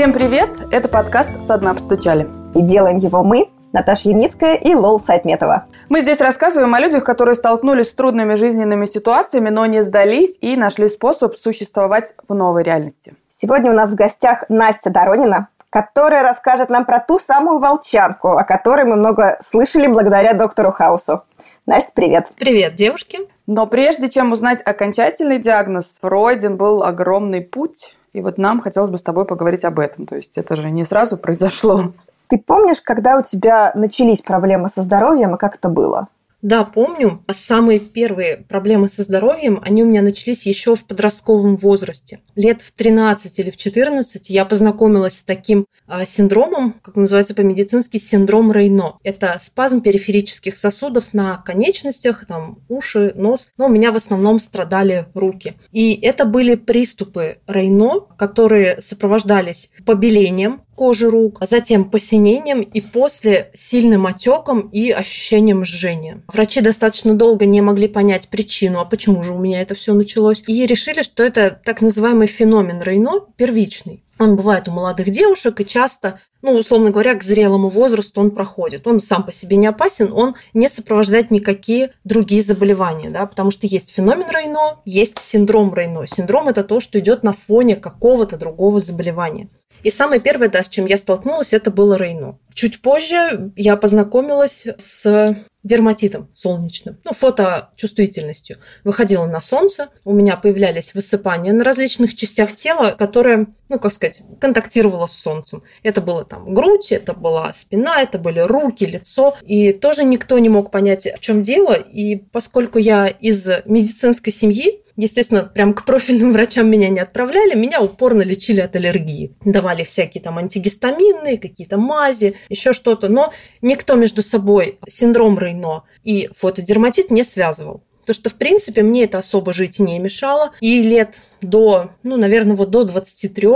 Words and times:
Всем 0.00 0.14
привет! 0.14 0.48
Это 0.70 0.88
подкаст 0.88 1.28
«Со 1.46 1.58
дна 1.58 1.74
постучали». 1.74 2.26
И 2.54 2.62
делаем 2.62 2.96
его 2.96 3.22
мы, 3.22 3.50
Наташа 3.74 4.08
Ямницкая 4.08 4.54
и 4.54 4.74
Лол 4.74 4.98
Сайтметова. 4.98 5.66
Мы 5.90 6.00
здесь 6.00 6.22
рассказываем 6.22 6.74
о 6.74 6.80
людях, 6.80 7.04
которые 7.04 7.34
столкнулись 7.34 7.90
с 7.90 7.92
трудными 7.92 8.34
жизненными 8.36 8.86
ситуациями, 8.86 9.50
но 9.50 9.66
не 9.66 9.82
сдались 9.82 10.38
и 10.40 10.56
нашли 10.56 10.88
способ 10.88 11.36
существовать 11.36 12.14
в 12.26 12.32
новой 12.32 12.62
реальности. 12.62 13.14
Сегодня 13.30 13.72
у 13.72 13.74
нас 13.74 13.90
в 13.90 13.94
гостях 13.94 14.44
Настя 14.48 14.88
Доронина, 14.88 15.48
которая 15.68 16.22
расскажет 16.22 16.70
нам 16.70 16.86
про 16.86 17.00
ту 17.00 17.18
самую 17.18 17.58
волчанку, 17.58 18.28
о 18.38 18.44
которой 18.44 18.86
мы 18.86 18.96
много 18.96 19.38
слышали 19.46 19.86
благодаря 19.86 20.32
доктору 20.32 20.72
Хаусу. 20.72 21.24
Настя, 21.66 21.92
привет. 21.94 22.28
Привет, 22.38 22.74
девушки. 22.74 23.18
Но 23.46 23.66
прежде 23.66 24.08
чем 24.08 24.32
узнать 24.32 24.62
окончательный 24.64 25.38
диагноз, 25.38 25.98
пройден 26.00 26.56
был 26.56 26.84
огромный 26.84 27.42
путь. 27.42 27.94
И 28.12 28.20
вот 28.20 28.38
нам 28.38 28.60
хотелось 28.60 28.90
бы 28.90 28.98
с 28.98 29.02
тобой 29.02 29.24
поговорить 29.24 29.64
об 29.64 29.78
этом. 29.78 30.06
То 30.06 30.16
есть 30.16 30.36
это 30.36 30.56
же 30.56 30.70
не 30.70 30.84
сразу 30.84 31.16
произошло. 31.18 31.92
Ты 32.28 32.38
помнишь, 32.38 32.80
когда 32.80 33.18
у 33.18 33.22
тебя 33.22 33.72
начались 33.74 34.22
проблемы 34.22 34.68
со 34.68 34.82
здоровьем 34.82 35.34
и 35.34 35.38
как 35.38 35.56
это 35.56 35.68
было? 35.68 36.08
Да, 36.42 36.64
помню. 36.64 37.22
Самые 37.30 37.80
первые 37.80 38.38
проблемы 38.38 38.88
со 38.88 39.02
здоровьем, 39.02 39.60
они 39.62 39.82
у 39.82 39.86
меня 39.86 40.02
начались 40.02 40.46
еще 40.46 40.74
в 40.74 40.84
подростковом 40.84 41.56
возрасте. 41.56 42.20
Лет 42.34 42.62
в 42.62 42.72
13 42.72 43.38
или 43.38 43.50
в 43.50 43.56
14 43.56 44.30
я 44.30 44.44
познакомилась 44.44 45.18
с 45.18 45.22
таким 45.22 45.66
а, 45.86 46.06
синдромом, 46.06 46.74
как 46.82 46.96
называется 46.96 47.34
по-медицински, 47.34 47.98
синдром 47.98 48.52
Рейно. 48.52 48.96
Это 49.02 49.36
спазм 49.38 49.82
периферических 49.82 50.56
сосудов 50.56 51.12
на 51.12 51.36
конечностях, 51.38 52.24
там 52.26 52.60
уши, 52.68 53.12
нос, 53.14 53.48
но 53.58 53.66
у 53.66 53.68
меня 53.68 53.92
в 53.92 53.96
основном 53.96 54.40
страдали 54.40 55.06
руки. 55.14 55.54
И 55.72 55.94
это 56.00 56.24
были 56.24 56.54
приступы 56.54 57.38
Рейно, 57.46 58.00
которые 58.16 58.80
сопровождались 58.80 59.70
побелением, 59.84 60.62
кожи 60.80 61.10
рук, 61.10 61.36
а 61.40 61.46
затем 61.46 61.90
посинением 61.90 62.62
и 62.62 62.80
после 62.80 63.50
сильным 63.52 64.06
отеком 64.06 64.60
и 64.72 64.90
ощущением 64.90 65.62
жжения. 65.62 66.22
Врачи 66.32 66.62
достаточно 66.62 67.14
долго 67.14 67.44
не 67.44 67.60
могли 67.60 67.86
понять 67.86 68.28
причину, 68.28 68.80
а 68.80 68.86
почему 68.86 69.22
же 69.22 69.34
у 69.34 69.38
меня 69.38 69.60
это 69.60 69.74
все 69.74 69.92
началось, 69.92 70.42
и 70.46 70.64
решили, 70.64 71.02
что 71.02 71.22
это 71.22 71.60
так 71.62 71.82
называемый 71.82 72.28
феномен 72.28 72.80
Рейно 72.80 73.26
первичный. 73.36 74.02
Он 74.18 74.36
бывает 74.36 74.68
у 74.68 74.70
молодых 74.70 75.10
девушек 75.10 75.60
и 75.60 75.66
часто, 75.66 76.18
ну, 76.40 76.52
условно 76.52 76.90
говоря, 76.90 77.14
к 77.14 77.22
зрелому 77.22 77.68
возрасту 77.68 78.22
он 78.22 78.30
проходит. 78.30 78.86
Он 78.86 79.00
сам 79.00 79.22
по 79.22 79.32
себе 79.32 79.58
не 79.58 79.66
опасен, 79.66 80.10
он 80.14 80.34
не 80.54 80.70
сопровождает 80.70 81.30
никакие 81.30 81.92
другие 82.04 82.40
заболевания, 82.42 83.10
да, 83.10 83.26
потому 83.26 83.50
что 83.50 83.66
есть 83.66 83.94
феномен 83.94 84.30
Рейно, 84.30 84.80
есть 84.86 85.18
синдром 85.18 85.74
Рейно. 85.74 86.06
Синдром– 86.06 86.48
это 86.50 86.64
то, 86.64 86.80
что 86.80 86.98
идет 86.98 87.22
на 87.22 87.34
фоне 87.34 87.76
какого-то 87.76 88.38
другого 88.38 88.80
заболевания. 88.80 89.50
И 89.82 89.90
самое 89.90 90.20
первое, 90.20 90.48
да, 90.48 90.62
с 90.62 90.68
чем 90.68 90.86
я 90.86 90.96
столкнулась, 90.96 91.52
это 91.52 91.70
было 91.70 91.96
Рейно. 91.96 92.38
Чуть 92.54 92.82
позже 92.82 93.52
я 93.56 93.76
познакомилась 93.76 94.66
с 94.78 95.36
дерматитом 95.62 96.28
солнечным, 96.32 96.96
ну, 97.04 97.12
фоточувствительностью. 97.12 98.58
Выходила 98.82 99.26
на 99.26 99.40
солнце, 99.40 99.88
у 100.04 100.12
меня 100.12 100.36
появлялись 100.36 100.94
высыпания 100.94 101.52
на 101.52 101.64
различных 101.64 102.14
частях 102.14 102.54
тела, 102.54 102.92
которые, 102.92 103.48
ну, 103.68 103.78
как 103.78 103.92
сказать, 103.92 104.22
контактировала 104.40 105.06
с 105.06 105.12
солнцем. 105.12 105.62
Это 105.82 106.00
было 106.00 106.24
там 106.24 106.54
грудь, 106.54 106.92
это 106.92 107.12
была 107.12 107.52
спина, 107.52 108.00
это 108.00 108.18
были 108.18 108.40
руки, 108.40 108.84
лицо. 108.84 109.36
И 109.42 109.72
тоже 109.72 110.04
никто 110.04 110.38
не 110.38 110.48
мог 110.48 110.70
понять, 110.70 111.06
в 111.14 111.20
чем 111.20 111.42
дело. 111.42 111.74
И 111.74 112.16
поскольку 112.16 112.78
я 112.78 113.06
из 113.06 113.46
медицинской 113.66 114.32
семьи, 114.32 114.80
Естественно, 114.96 115.44
прям 115.44 115.72
к 115.72 115.86
профильным 115.86 116.32
врачам 116.32 116.68
меня 116.68 116.90
не 116.90 117.00
отправляли, 117.00 117.54
меня 117.54 117.80
упорно 117.80 118.20
лечили 118.20 118.60
от 118.60 118.76
аллергии. 118.76 119.34
Давали 119.42 119.82
всякие 119.82 120.22
там 120.22 120.36
антигистаминные, 120.36 121.38
какие-то 121.38 121.78
мази, 121.78 122.34
еще 122.48 122.72
что-то. 122.72 123.08
Но 123.08 123.32
никто 123.62 123.94
между 123.94 124.22
собой 124.22 124.78
синдром 124.88 125.38
Рейно 125.38 125.84
и 126.04 126.30
фотодерматит 126.36 127.10
не 127.10 127.24
связывал. 127.24 127.82
То, 128.06 128.14
что, 128.14 128.30
в 128.30 128.34
принципе, 128.34 128.82
мне 128.82 129.04
это 129.04 129.18
особо 129.18 129.52
жить 129.52 129.78
не 129.78 129.98
мешало. 129.98 130.52
И 130.60 130.82
лет 130.82 131.22
до, 131.42 131.90
ну, 132.02 132.16
наверное, 132.16 132.56
вот 132.56 132.70
до 132.70 132.84
23 132.84 133.48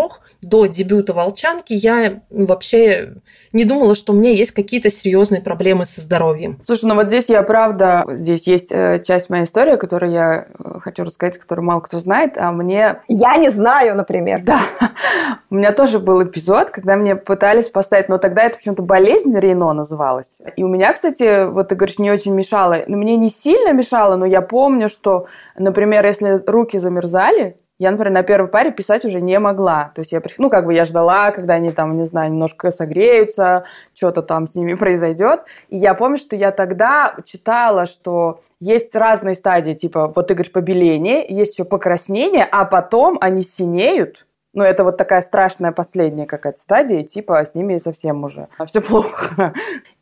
до 0.44 0.66
дебюта 0.66 1.12
«Волчанки» 1.12 1.72
я 1.72 2.21
вообще 2.31 3.15
не 3.53 3.65
думала, 3.65 3.94
что 3.94 4.12
у 4.12 4.16
меня 4.16 4.31
есть 4.31 4.50
какие-то 4.50 4.91
серьезные 4.91 5.41
проблемы 5.41 5.87
со 5.87 6.00
здоровьем. 6.00 6.60
Слушай, 6.66 6.87
ну 6.87 6.94
вот 6.94 7.09
здесь 7.09 7.28
я 7.28 7.43
правда, 7.43 8.05
здесь 8.09 8.47
есть 8.47 8.71
э, 8.71 9.03
часть 9.04 9.31
моей 9.31 9.44
истории, 9.44 9.77
которую 9.77 10.12
я 10.12 10.47
э, 10.59 10.78
хочу 10.81 11.04
рассказать, 11.04 11.38
которую 11.38 11.65
мало 11.65 11.81
кто 11.81 11.99
знает, 11.99 12.37
а 12.37 12.53
мне... 12.53 13.00
Я 13.09 13.37
не 13.37 13.50
знаю, 13.50 13.94
например. 13.97 14.43
Да. 14.44 14.60
У 15.50 15.54
меня 15.54 15.72
тоже 15.72 15.99
был 15.99 16.22
эпизод, 16.22 16.71
когда 16.71 16.97
мне 16.97 17.16
пытались 17.16 17.69
поставить, 17.69 18.09
но 18.09 18.19
тогда 18.19 18.44
это 18.44 18.59
почему-то 18.59 18.83
болезнь 18.83 19.37
Рейно 19.38 19.72
называлась. 19.72 20.43
И 20.56 20.65
у 20.65 20.69
меня, 20.69 20.93
кстати, 20.93 21.49
вот 21.49 21.69
ты 21.69 21.75
говоришь, 21.77 21.99
не 21.99 22.10
очень 22.10 22.34
мешало. 22.34 22.83
Но 22.87 22.97
мне 22.97 23.16
не 23.16 23.28
сильно 23.28 23.72
мешало, 23.72 24.16
но 24.16 24.27
я 24.27 24.43
помню, 24.43 24.88
что, 24.88 25.27
например, 25.56 26.04
если 26.04 26.43
руки 26.47 26.78
замерзали, 26.78 27.56
я, 27.78 27.90
например, 27.90 28.12
на 28.12 28.22
первой 28.22 28.48
паре 28.48 28.70
писать 28.70 29.04
уже 29.04 29.20
не 29.20 29.38
могла. 29.38 29.90
То 29.94 30.00
есть 30.00 30.12
я, 30.12 30.22
ну, 30.38 30.48
как 30.48 30.66
бы 30.66 30.74
я 30.74 30.84
ждала, 30.84 31.30
когда 31.32 31.54
они 31.54 31.70
там, 31.70 31.90
не 31.90 32.06
знаю, 32.06 32.30
немножко 32.30 32.70
согреются, 32.70 33.64
что-то 33.94 34.22
там 34.22 34.46
с 34.46 34.54
ними 34.54 34.74
произойдет. 34.78 35.40
И 35.68 35.76
я 35.76 35.94
помню, 35.94 36.18
что 36.18 36.36
я 36.36 36.52
тогда 36.52 37.16
читала, 37.24 37.86
что 37.86 38.40
есть 38.60 38.94
разные 38.94 39.34
стадии, 39.34 39.72
типа, 39.72 40.12
вот 40.14 40.28
ты 40.28 40.34
говоришь, 40.34 40.52
побеление, 40.52 41.26
есть 41.28 41.54
еще 41.54 41.64
покраснение, 41.64 42.48
а 42.50 42.64
потом 42.64 43.18
они 43.20 43.42
синеют, 43.42 44.24
ну, 44.54 44.62
это 44.62 44.84
вот 44.84 44.96
такая 44.96 45.20
страшная 45.20 45.72
последняя 45.72 46.26
какая-то 46.26 46.60
стадия, 46.60 47.02
типа 47.02 47.44
с 47.44 47.54
ними 47.54 47.76
совсем 47.78 48.22
уже 48.22 48.48
все 48.66 48.80
плохо. 48.80 49.52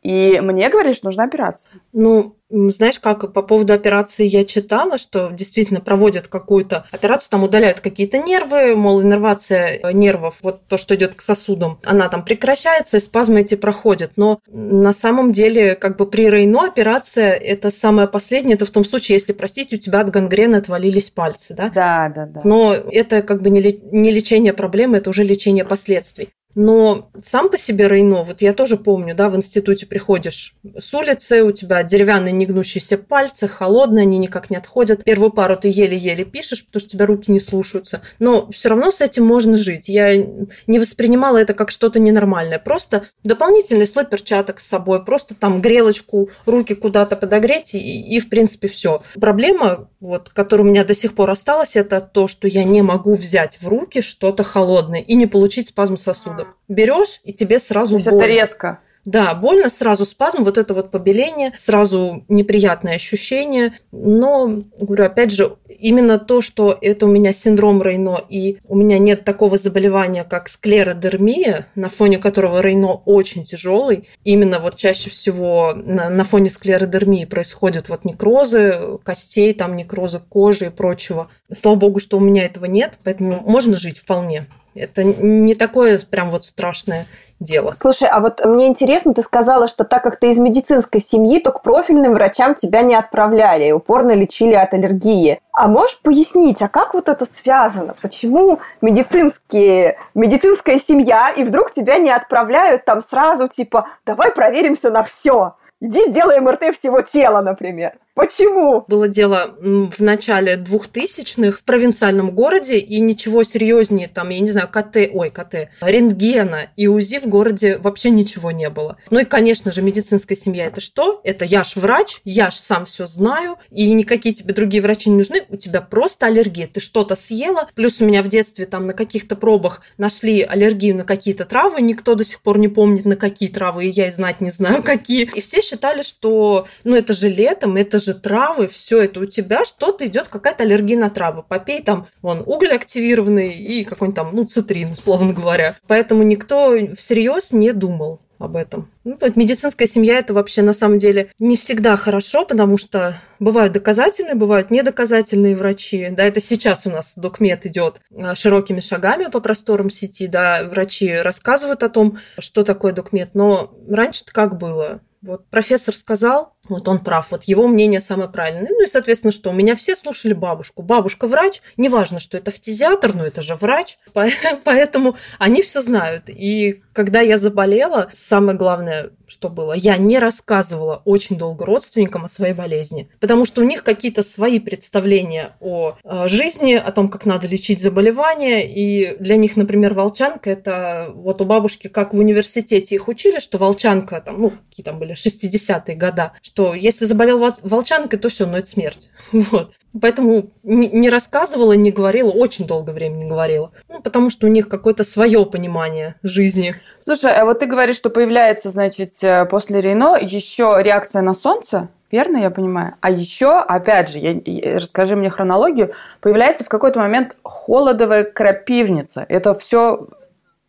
И 0.03 0.39
мне 0.41 0.69
говорили, 0.69 0.93
что 0.93 1.05
нужна 1.07 1.23
операция. 1.23 1.71
Ну, 1.93 2.35
знаешь, 2.49 2.99
как 2.99 3.33
по 3.33 3.41
поводу 3.41 3.73
операции 3.73 4.27
я 4.27 4.43
читала, 4.43 4.97
что 4.97 5.29
действительно 5.31 5.79
проводят 5.79 6.27
какую-то 6.27 6.85
операцию, 6.91 7.31
там 7.31 7.43
удаляют 7.43 7.79
какие-то 7.79 8.19
нервы, 8.19 8.75
мол, 8.75 9.01
иннервация 9.01 9.79
нервов, 9.93 10.35
вот 10.41 10.61
то, 10.67 10.77
что 10.77 10.93
идет 10.95 11.15
к 11.15 11.21
сосудам, 11.21 11.79
она 11.83 12.09
там 12.09 12.23
прекращается, 12.23 12.97
и 12.97 12.99
спазмы 12.99 13.41
эти 13.41 13.55
проходят. 13.55 14.11
Но 14.17 14.39
на 14.47 14.93
самом 14.93 15.31
деле, 15.31 15.75
как 15.75 15.97
бы 15.97 16.05
при 16.05 16.29
Рейно 16.29 16.65
операция 16.65 17.31
это 17.31 17.71
самое 17.71 18.07
последнее, 18.07 18.55
это 18.55 18.65
в 18.65 18.71
том 18.71 18.85
случае, 18.85 19.15
если, 19.15 19.33
простите, 19.33 19.77
у 19.77 19.79
тебя 19.79 20.01
от 20.01 20.09
гангрены 20.09 20.57
отвалились 20.57 21.09
пальцы, 21.09 21.53
да? 21.55 21.69
Да, 21.69 22.11
да, 22.13 22.25
да. 22.25 22.41
Но 22.43 22.73
это 22.73 23.21
как 23.21 23.41
бы 23.41 23.49
не 23.49 24.11
лечение 24.11 24.53
проблемы, 24.53 24.97
это 24.97 25.09
уже 25.09 25.23
лечение 25.23 25.65
последствий. 25.65 26.29
Но 26.55 27.09
сам 27.21 27.49
по 27.49 27.57
себе 27.57 27.87
Рейно, 27.87 28.23
вот 28.23 28.41
я 28.41 28.53
тоже 28.53 28.77
помню, 28.77 29.15
да, 29.15 29.29
в 29.29 29.35
институте 29.35 29.85
приходишь 29.85 30.55
с 30.77 30.93
улицы, 30.93 31.43
у 31.43 31.51
тебя 31.51 31.83
деревянные 31.83 32.31
негнущиеся 32.31 32.97
пальцы, 32.97 33.47
холодные, 33.47 34.03
они 34.03 34.17
никак 34.17 34.49
не 34.49 34.57
отходят. 34.57 35.03
Первую 35.03 35.31
пару 35.31 35.55
ты 35.55 35.69
еле-еле 35.69 36.25
пишешь, 36.25 36.65
потому 36.65 36.81
что 36.81 36.89
тебя 36.89 37.05
руки 37.05 37.31
не 37.31 37.39
слушаются. 37.39 38.01
Но 38.19 38.49
все 38.51 38.69
равно 38.69 38.91
с 38.91 39.01
этим 39.01 39.25
можно 39.25 39.57
жить. 39.57 39.89
Я 39.89 40.15
не 40.15 40.79
воспринимала 40.79 41.37
это 41.37 41.53
как 41.53 41.71
что-то 41.71 41.99
ненормальное. 41.99 42.59
Просто 42.59 43.05
дополнительный 43.23 43.87
слой 43.87 44.05
перчаток 44.05 44.59
с 44.59 44.67
собой, 44.67 45.03
просто 45.03 45.35
там 45.35 45.61
грелочку, 45.61 46.29
руки 46.45 46.75
куда-то 46.75 47.15
подогреть, 47.15 47.73
и, 47.75 47.79
и 47.79 48.19
в 48.19 48.29
принципе 48.29 48.67
все. 48.67 49.01
Проблема, 49.19 49.89
вот, 49.99 50.29
которая 50.29 50.67
у 50.67 50.69
меня 50.69 50.83
до 50.83 50.93
сих 50.93 51.15
пор 51.15 51.31
осталась, 51.31 51.75
это 51.75 52.01
то, 52.01 52.27
что 52.27 52.47
я 52.47 52.63
не 52.63 52.81
могу 52.81 53.15
взять 53.15 53.57
в 53.61 53.67
руки 53.67 54.01
что-то 54.01 54.43
холодное 54.43 55.01
и 55.01 55.15
не 55.15 55.25
получить 55.25 55.69
спазм 55.69 55.97
сосудов 56.43 56.55
берешь, 56.67 57.21
и 57.23 57.33
тебе 57.33 57.59
сразу 57.59 57.99
То 57.99 58.11
больно. 58.11 58.23
это 58.23 58.33
резко. 58.33 58.79
Да, 59.05 59.33
больно, 59.33 59.69
сразу 59.69 60.05
спазм, 60.05 60.43
вот 60.45 60.57
это 60.57 60.73
вот 60.73 60.89
побеление, 60.89 61.51
сразу 61.57 62.23
неприятное 62.29 62.95
ощущение. 62.95 63.73
Но, 63.91 64.63
говорю, 64.79 65.03
опять 65.03 65.31
же, 65.31 65.57
именно 65.67 66.19
то, 66.19 66.41
что 66.41 66.77
это 66.79 67.05
у 67.05 67.09
меня 67.09 67.33
синдром 67.33 67.83
Рейно, 67.83 68.23
и 68.29 68.59
у 68.65 68.77
меня 68.77 68.99
нет 68.99 69.25
такого 69.25 69.57
заболевания, 69.57 70.23
как 70.23 70.47
склеродермия, 70.47 71.67
на 71.75 71.89
фоне 71.89 72.17
которого 72.17 72.61
Рейно 72.61 72.93
очень 72.93 73.43
тяжелый. 73.43 74.07
Именно 74.23 74.59
вот 74.59 74.77
чаще 74.77 75.09
всего 75.09 75.73
на, 75.75 76.09
на 76.09 76.23
фоне 76.23 76.49
склеродермии 76.49 77.25
происходят 77.25 77.89
вот 77.89 78.05
некрозы 78.05 78.99
костей, 79.03 79.53
там 79.53 79.75
некрозы 79.75 80.21
кожи 80.29 80.67
и 80.67 80.69
прочего. 80.69 81.29
Слава 81.51 81.75
богу, 81.75 81.99
что 81.99 82.15
у 82.15 82.21
меня 82.21 82.45
этого 82.45 82.65
нет, 82.65 82.93
поэтому 83.03 83.41
можно 83.41 83.75
жить 83.75 83.97
вполне. 83.97 84.47
Это 84.75 85.03
не 85.03 85.55
такое 85.55 85.99
прям 86.09 86.29
вот 86.29 86.45
страшное 86.45 87.05
дело. 87.39 87.73
Слушай, 87.79 88.07
а 88.09 88.19
вот 88.19 88.43
мне 88.45 88.67
интересно, 88.67 89.13
ты 89.13 89.21
сказала, 89.21 89.67
что 89.67 89.83
так 89.83 90.03
как 90.03 90.17
ты 90.17 90.31
из 90.31 90.37
медицинской 90.37 91.01
семьи, 91.01 91.39
то 91.39 91.51
к 91.51 91.61
профильным 91.61 92.13
врачам 92.13 92.55
тебя 92.55 92.81
не 92.81 92.95
отправляли 92.95 93.71
упорно 93.71 94.13
лечили 94.13 94.53
от 94.53 94.73
аллергии. 94.73 95.39
А 95.51 95.67
можешь 95.67 95.99
пояснить, 96.01 96.61
а 96.61 96.67
как 96.67 96.93
вот 96.93 97.09
это 97.09 97.25
связано? 97.25 97.95
Почему 98.01 98.59
медицинские, 98.81 99.97
медицинская 100.15 100.79
семья, 100.79 101.29
и 101.29 101.43
вдруг 101.43 101.73
тебя 101.73 101.97
не 101.97 102.09
отправляют 102.09 102.85
там 102.85 103.01
сразу, 103.01 103.47
типа, 103.47 103.87
давай 104.05 104.31
проверимся 104.31 104.89
на 104.89 105.03
все? 105.03 105.55
Иди 105.83 105.99
сделай 106.07 106.39
МРТ 106.39 106.77
всего 106.77 107.01
тела, 107.01 107.41
например. 107.41 107.99
Почему? 108.15 108.85
Было 108.87 109.07
дело 109.07 109.55
в 109.59 109.99
начале 109.99 110.55
2000-х 110.55 111.57
в 111.57 111.63
провинциальном 111.63 112.31
городе, 112.31 112.77
и 112.77 112.99
ничего 112.99 113.43
серьезнее, 113.43 114.07
там, 114.07 114.29
я 114.29 114.39
не 114.39 114.49
знаю, 114.49 114.69
КТ, 114.69 115.09
ой, 115.11 115.31
КТ, 115.31 115.69
рентгена 115.81 116.67
и 116.75 116.87
УЗИ 116.87 117.19
в 117.19 117.25
городе 117.25 117.77
вообще 117.77 118.11
ничего 118.11 118.51
не 118.51 118.69
было. 118.69 118.97
Ну 119.09 119.19
и, 119.19 119.25
конечно 119.25 119.71
же, 119.71 119.81
медицинская 119.81 120.37
семья– 120.37 120.65
это 120.67 120.79
что? 120.79 121.21
Это 121.23 121.43
я 121.43 121.63
ж 121.63 121.75
врач, 121.75 122.21
я 122.23 122.51
ж 122.51 122.53
сам 122.53 122.85
все 122.85 123.07
знаю, 123.07 123.57
и 123.71 123.91
никакие 123.93 124.35
тебе 124.35 124.53
другие 124.53 124.83
врачи 124.83 125.09
не 125.09 125.17
нужны, 125.17 125.41
у 125.49 125.57
тебя 125.57 125.81
просто 125.81 126.27
аллергия. 126.27 126.67
Ты 126.67 126.81
что-то 126.81 127.15
съела, 127.15 127.67
плюс 127.73 127.99
у 127.99 128.05
меня 128.05 128.21
в 128.21 128.27
детстве 128.27 128.67
там 128.67 128.85
на 128.85 128.93
каких-то 128.93 129.35
пробах 129.35 129.81
нашли 129.97 130.43
аллергию 130.43 130.95
на 130.95 131.03
какие-то 131.03 131.45
травы, 131.45 131.81
никто 131.81 132.13
до 132.13 132.23
сих 132.23 132.43
пор 132.43 132.59
не 132.59 132.67
помнит, 132.67 133.05
на 133.05 133.15
какие 133.15 133.49
травы, 133.49 133.85
и 133.85 133.89
я 133.89 134.07
и 134.07 134.11
знать 134.11 134.39
не 134.39 134.51
знаю, 134.51 134.83
какие. 134.83 135.23
И 135.33 135.41
все 135.41 135.61
считали, 135.73 136.03
что, 136.03 136.67
ну, 136.83 136.95
это 136.95 137.13
же 137.13 137.29
летом, 137.29 137.77
это 137.77 137.99
же 137.99 138.13
травы, 138.13 138.67
все 138.67 139.01
это 139.01 139.21
у 139.21 139.25
тебя 139.25 139.65
что-то 139.65 140.05
идет, 140.05 140.27
какая-то 140.27 140.63
аллергия 140.63 140.97
на 140.97 141.09
травы. 141.09 141.43
Попей 141.43 141.81
там, 141.81 142.07
вон, 142.21 142.43
уголь 142.45 142.73
активированный 142.73 143.53
и 143.53 143.83
какой-нибудь 143.83 144.15
там, 144.15 144.29
ну, 144.33 144.43
цитрин, 144.43 144.91
условно 144.91 145.33
говоря. 145.33 145.75
Поэтому 145.87 146.23
никто 146.23 146.75
всерьез 146.95 147.51
не 147.51 147.71
думал 147.71 148.21
об 148.39 148.57
этом. 148.57 148.89
Ну, 149.03 149.17
медицинская 149.35 149.87
семья 149.87 150.19
это 150.19 150.33
вообще 150.33 150.61
на 150.61 150.73
самом 150.73 150.97
деле 150.97 151.31
не 151.39 151.55
всегда 151.55 151.95
хорошо, 151.95 152.45
потому 152.45 152.77
что 152.77 153.15
бывают 153.39 153.73
доказательные, 153.73 154.35
бывают 154.35 154.69
недоказательные 154.69 155.55
врачи. 155.55 156.09
Да, 156.11 156.23
это 156.23 156.41
сейчас 156.41 156.85
у 156.85 156.89
нас 156.89 157.13
докмет 157.15 157.65
идет 157.65 158.01
а, 158.15 158.35
широкими 158.35 158.81
шагами 158.81 159.25
по 159.25 159.39
просторам 159.39 159.89
сети, 159.89 160.27
да, 160.27 160.67
врачи 160.69 161.13
рассказывают 161.13 161.83
о 161.83 161.89
том, 161.89 162.17
что 162.37 162.63
такое 162.63 162.91
докмет, 162.91 163.29
но 163.33 163.73
раньше-то 163.87 164.33
как 164.33 164.57
было? 164.57 165.01
Вот 165.23 165.47
профессор 165.47 165.95
сказал, 165.95 166.53
вот 166.67 166.89
он 166.89 166.99
прав, 166.99 167.31
вот 167.31 167.45
его 167.45 167.65
мнение 167.65 168.01
самое 168.01 168.29
правильное. 168.29 168.69
Ну 168.69 168.83
и, 168.83 168.87
соответственно, 168.87 169.31
что 169.31 169.51
у 169.51 169.53
меня 169.53 169.73
все 169.77 169.95
слушали 169.95 170.33
бабушку. 170.33 170.81
Бабушка 170.81 171.27
врач, 171.27 171.61
неважно, 171.77 172.19
что 172.19 172.37
это 172.37 172.51
фтизиатр, 172.51 173.15
но 173.15 173.25
это 173.25 173.41
же 173.41 173.55
врач, 173.55 173.97
поэтому 174.63 175.15
они 175.39 175.61
все 175.61 175.81
знают. 175.81 176.25
И 176.27 176.82
когда 176.93 177.21
я 177.21 177.37
заболела, 177.37 178.09
самое 178.13 178.57
главное, 178.57 179.09
что 179.27 179.49
было, 179.49 179.73
я 179.73 179.97
не 179.97 180.19
рассказывала 180.19 181.01
очень 181.05 181.37
долго 181.37 181.65
родственникам 181.65 182.25
о 182.25 182.29
своей 182.29 182.53
болезни, 182.53 183.09
потому 183.19 183.45
что 183.45 183.61
у 183.61 183.63
них 183.63 183.83
какие-то 183.83 184.23
свои 184.23 184.59
представления 184.59 185.55
о 185.59 185.95
э, 186.03 186.27
жизни, 186.27 186.75
о 186.75 186.91
том, 186.91 187.09
как 187.09 187.25
надо 187.25 187.47
лечить 187.47 187.81
заболевания, 187.81 188.61
и 188.61 189.17
для 189.17 189.35
них, 189.35 189.57
например, 189.57 189.93
волчанка, 189.93 190.51
это 190.51 191.11
вот 191.15 191.41
у 191.41 191.45
бабушки, 191.45 191.87
как 191.87 192.13
в 192.13 192.19
университете 192.19 192.95
их 192.95 193.07
учили, 193.07 193.39
что 193.39 193.57
волчанка, 193.57 194.21
там, 194.21 194.39
ну, 194.39 194.53
какие 194.69 194.83
там 194.83 194.99
были 194.99 195.15
60-е 195.15 195.95
года, 195.95 196.33
что 196.41 196.73
если 196.73 197.05
заболел 197.05 197.53
волчанкой, 197.63 198.19
то 198.19 198.29
все, 198.29 198.45
но 198.45 198.59
это 198.59 198.69
смерть. 198.69 199.09
Вот. 199.53 199.73
Поэтому 200.01 200.51
не 200.63 201.09
рассказывала, 201.09 201.73
не 201.73 201.91
говорила, 201.91 202.31
очень 202.31 202.65
долго 202.65 202.89
времени 202.91 203.23
не 203.23 203.29
говорила. 203.29 203.71
Ну, 203.89 204.01
потому 204.01 204.31
что 204.31 204.47
у 204.47 204.49
них 204.49 204.67
какое-то 204.67 205.03
свое 205.03 205.45
понимание 205.45 206.15
жизни. 206.23 206.75
Слушай, 207.03 207.33
а 207.35 207.45
вот 207.45 207.59
ты 207.59 207.65
говоришь, 207.65 207.97
что 207.97 208.09
появляется, 208.09 208.69
значит, 208.69 209.15
э, 209.21 209.45
после 209.45 209.81
Рейно 209.81 210.17
еще 210.19 210.77
реакция 210.79 211.21
на 211.21 211.33
солнце, 211.33 211.89
верно 212.11 212.37
я 212.37 212.49
понимаю? 212.49 212.95
А 213.01 213.11
еще, 213.11 213.59
опять 213.59 214.09
же, 214.09 214.19
я, 214.19 214.77
расскажи 214.77 215.15
мне 215.15 215.29
хронологию, 215.29 215.93
появляется 216.21 216.63
в 216.63 216.69
какой-то 216.69 216.99
момент 216.99 217.35
холодовая 217.43 218.23
крапивница. 218.23 219.25
Это 219.27 219.53
все 219.53 220.07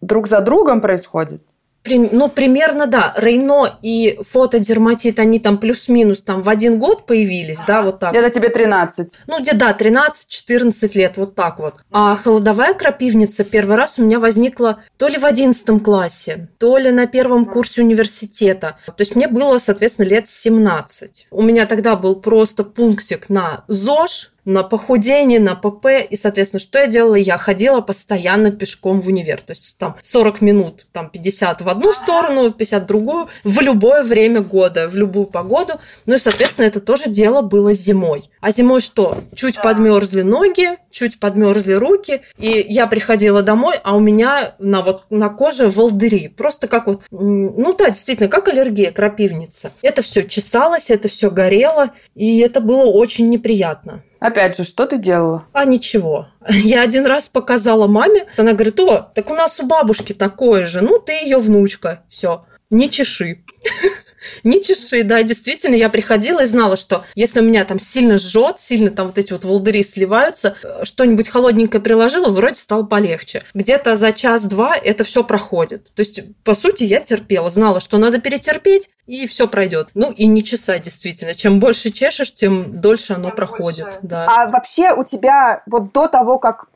друг 0.01 0.27
за 0.27 0.41
другом 0.41 0.81
происходит? 0.81 1.41
Ну, 1.87 2.29
примерно, 2.29 2.87
да. 2.87 3.13
Рейно 3.17 3.79
и 3.83 4.19
фотодерматит, 4.31 5.19
они 5.19 5.39
там 5.39 5.59
плюс-минус 5.59 6.23
там 6.23 6.43
в 6.43 6.49
один 6.49 6.79
год 6.79 7.07
появились, 7.07 7.61
да, 7.67 7.83
вот 7.83 7.99
так. 7.99 8.13
Где-то 8.13 8.31
тебе 8.31 8.49
13. 8.49 9.13
Ну, 9.27 9.41
где, 9.41 9.53
да, 9.53 9.77
13-14 9.79 10.91
лет, 10.95 11.17
вот 11.17 11.35
так 11.35 11.59
вот. 11.59 11.75
А 11.91 12.17
холодовая 12.17 12.75
крапивница 12.75 13.45
первый 13.45 13.77
раз 13.77 13.99
у 13.99 14.03
меня 14.03 14.19
возникла 14.19 14.83
то 14.97 15.09
ли 15.09 15.19
в 15.19 15.27
11 15.27 15.83
классе, 15.83 16.49
то 16.59 16.79
ли 16.79 16.91
на 16.91 17.07
первом 17.07 17.45
курсе 17.45 17.83
университета. 17.83 18.79
То 18.87 18.95
есть 18.99 19.15
мне 19.15 19.29
было, 19.29 19.59
соответственно, 19.59 20.07
лет 20.07 20.29
17. 20.29 21.27
У 21.31 21.43
меня 21.43 21.67
тогда 21.67 21.97
был 21.97 22.17
просто 22.17 22.65
пунктик 22.65 23.29
на 23.29 23.65
ЗОЖ, 23.69 24.34
на 24.45 24.63
похудение, 24.63 25.41
на 25.41 25.55
ПП. 25.55 25.87
И, 26.09 26.17
соответственно, 26.17 26.61
что 26.61 26.79
я 26.79 26.87
делала? 26.87 27.15
Я 27.15 27.39
ходила 27.39 27.81
постоянно 27.81 28.51
пешком 28.51 29.01
в 29.01 29.09
универ. 29.09 29.41
То 29.41 29.53
есть 29.53 29.77
там 29.79 29.97
40 30.03 30.41
минут, 30.41 30.87
там 30.93 31.11
50 31.11 31.63
в 31.63 31.69
одну 31.69 31.93
сторону, 31.93 32.51
50 32.51 32.83
в 32.83 32.87
другую, 32.87 33.29
в 33.43 33.61
любое 33.61 34.03
время 34.03 34.41
года, 34.41 34.89
в 34.89 34.97
любую 34.97 35.27
погоду. 35.27 35.75
Ну 36.07 36.15
и, 36.15 36.19
соответственно, 36.19 36.67
это 36.67 36.81
тоже 36.81 37.09
дело 37.09 37.43
было 37.43 37.73
зимой. 37.73 38.31
А 38.41 38.51
зимой 38.51 38.81
что? 38.81 39.19
Чуть 39.35 39.61
подмерзли 39.61 40.23
ноги, 40.23 40.79
чуть 40.91 41.19
подмерзли 41.19 41.75
руки, 41.75 42.23
и 42.39 42.65
я 42.69 42.87
приходила 42.87 43.43
домой, 43.43 43.77
а 43.83 43.97
у 43.97 44.01
меня 44.01 44.55
на 44.59 44.83
вот 44.83 45.05
на 45.11 45.29
коже 45.29 45.69
волдыри. 45.69 46.29
Просто 46.29 46.69
как 46.69 46.87
вот, 46.87 47.03
ну 47.11 47.75
да, 47.75 47.91
действительно, 47.91 48.29
как 48.29 48.49
аллергия, 48.49 48.93
крапивница. 48.93 49.73
Это 49.83 50.03
все 50.03 50.23
чесалось, 50.23 50.91
это 50.91 51.09
все 51.09 51.31
горело, 51.31 51.91
и 52.15 52.39
это 52.39 52.61
было 52.61 52.85
очень 52.85 53.29
неприятно. 53.29 54.03
Опять 54.25 54.57
же, 54.57 54.65
что 54.65 54.87
ты 54.87 54.97
делала? 54.97 55.45
А 55.53 55.67
ничего. 55.67 56.29
Я 56.49 56.81
один 56.81 57.05
раз 57.05 57.29
показала 57.29 57.87
маме, 57.87 58.25
она 58.39 58.55
говорит, 58.55 58.81
о, 58.81 59.13
так 59.15 59.29
у 59.31 59.35
нас 59.35 59.61
у 59.61 59.67
бабушки 59.67 60.15
такое 60.15 60.65
же, 60.65 60.81
ну 60.81 60.99
ты 60.99 61.13
ее 61.13 61.37
внучка, 61.37 62.05
все, 62.09 62.43
не 62.71 62.89
чеши. 62.89 63.45
Не 64.43 64.63
чеши, 64.63 65.03
да, 65.03 65.23
действительно, 65.23 65.75
я 65.75 65.89
приходила 65.89 66.43
и 66.43 66.47
знала, 66.47 66.77
что 66.77 67.05
если 67.15 67.41
у 67.41 67.43
меня 67.43 67.65
там 67.65 67.79
сильно 67.79 68.19
жжет, 68.19 68.61
сильно 68.61 68.91
там 68.91 69.09
вот 69.09 69.19
эти 69.19 69.33
вот 69.33 69.45
волдыри 69.45 69.83
сливаются, 69.83 70.57
что-нибудь 70.83 71.29
холодненькое 71.29 71.83
приложила, 71.83 72.29
вроде 72.29 72.57
стало 72.57 72.85
полегче. 72.85 73.43
Где-то 73.55 73.97
за 73.97 74.13
час-два 74.13 74.77
это 74.77 75.05
все 75.05 75.25
проходит. 75.25 75.93
То 75.95 76.01
есть, 76.01 76.21
по 76.45 76.55
сути, 76.55 76.85
я 76.85 77.01
терпела, 77.01 77.51
знала, 77.51 77.81
что 77.81 77.99
надо 77.99 78.21
перетерпеть, 78.21 78.91
и 79.07 79.27
все 79.27 79.47
пройдет. 79.47 79.89
Ну 79.95 80.11
и 80.13 80.27
не 80.27 80.43
чесать, 80.43 80.83
действительно. 80.83 81.35
Чем 81.35 81.61
больше 81.61 81.91
чешешь, 81.91 82.33
тем 82.33 82.81
дольше 82.81 83.13
оно 83.13 83.29
тем 83.29 83.37
проходит. 83.37 83.85
Больше. 83.85 83.99
Да. 84.03 84.27
А 84.27 84.47
вообще 84.49 84.93
у 84.93 85.05
тебя 85.05 85.63
вот 85.67 85.93
до 85.93 86.09
того, 86.09 86.39
как 86.39 86.67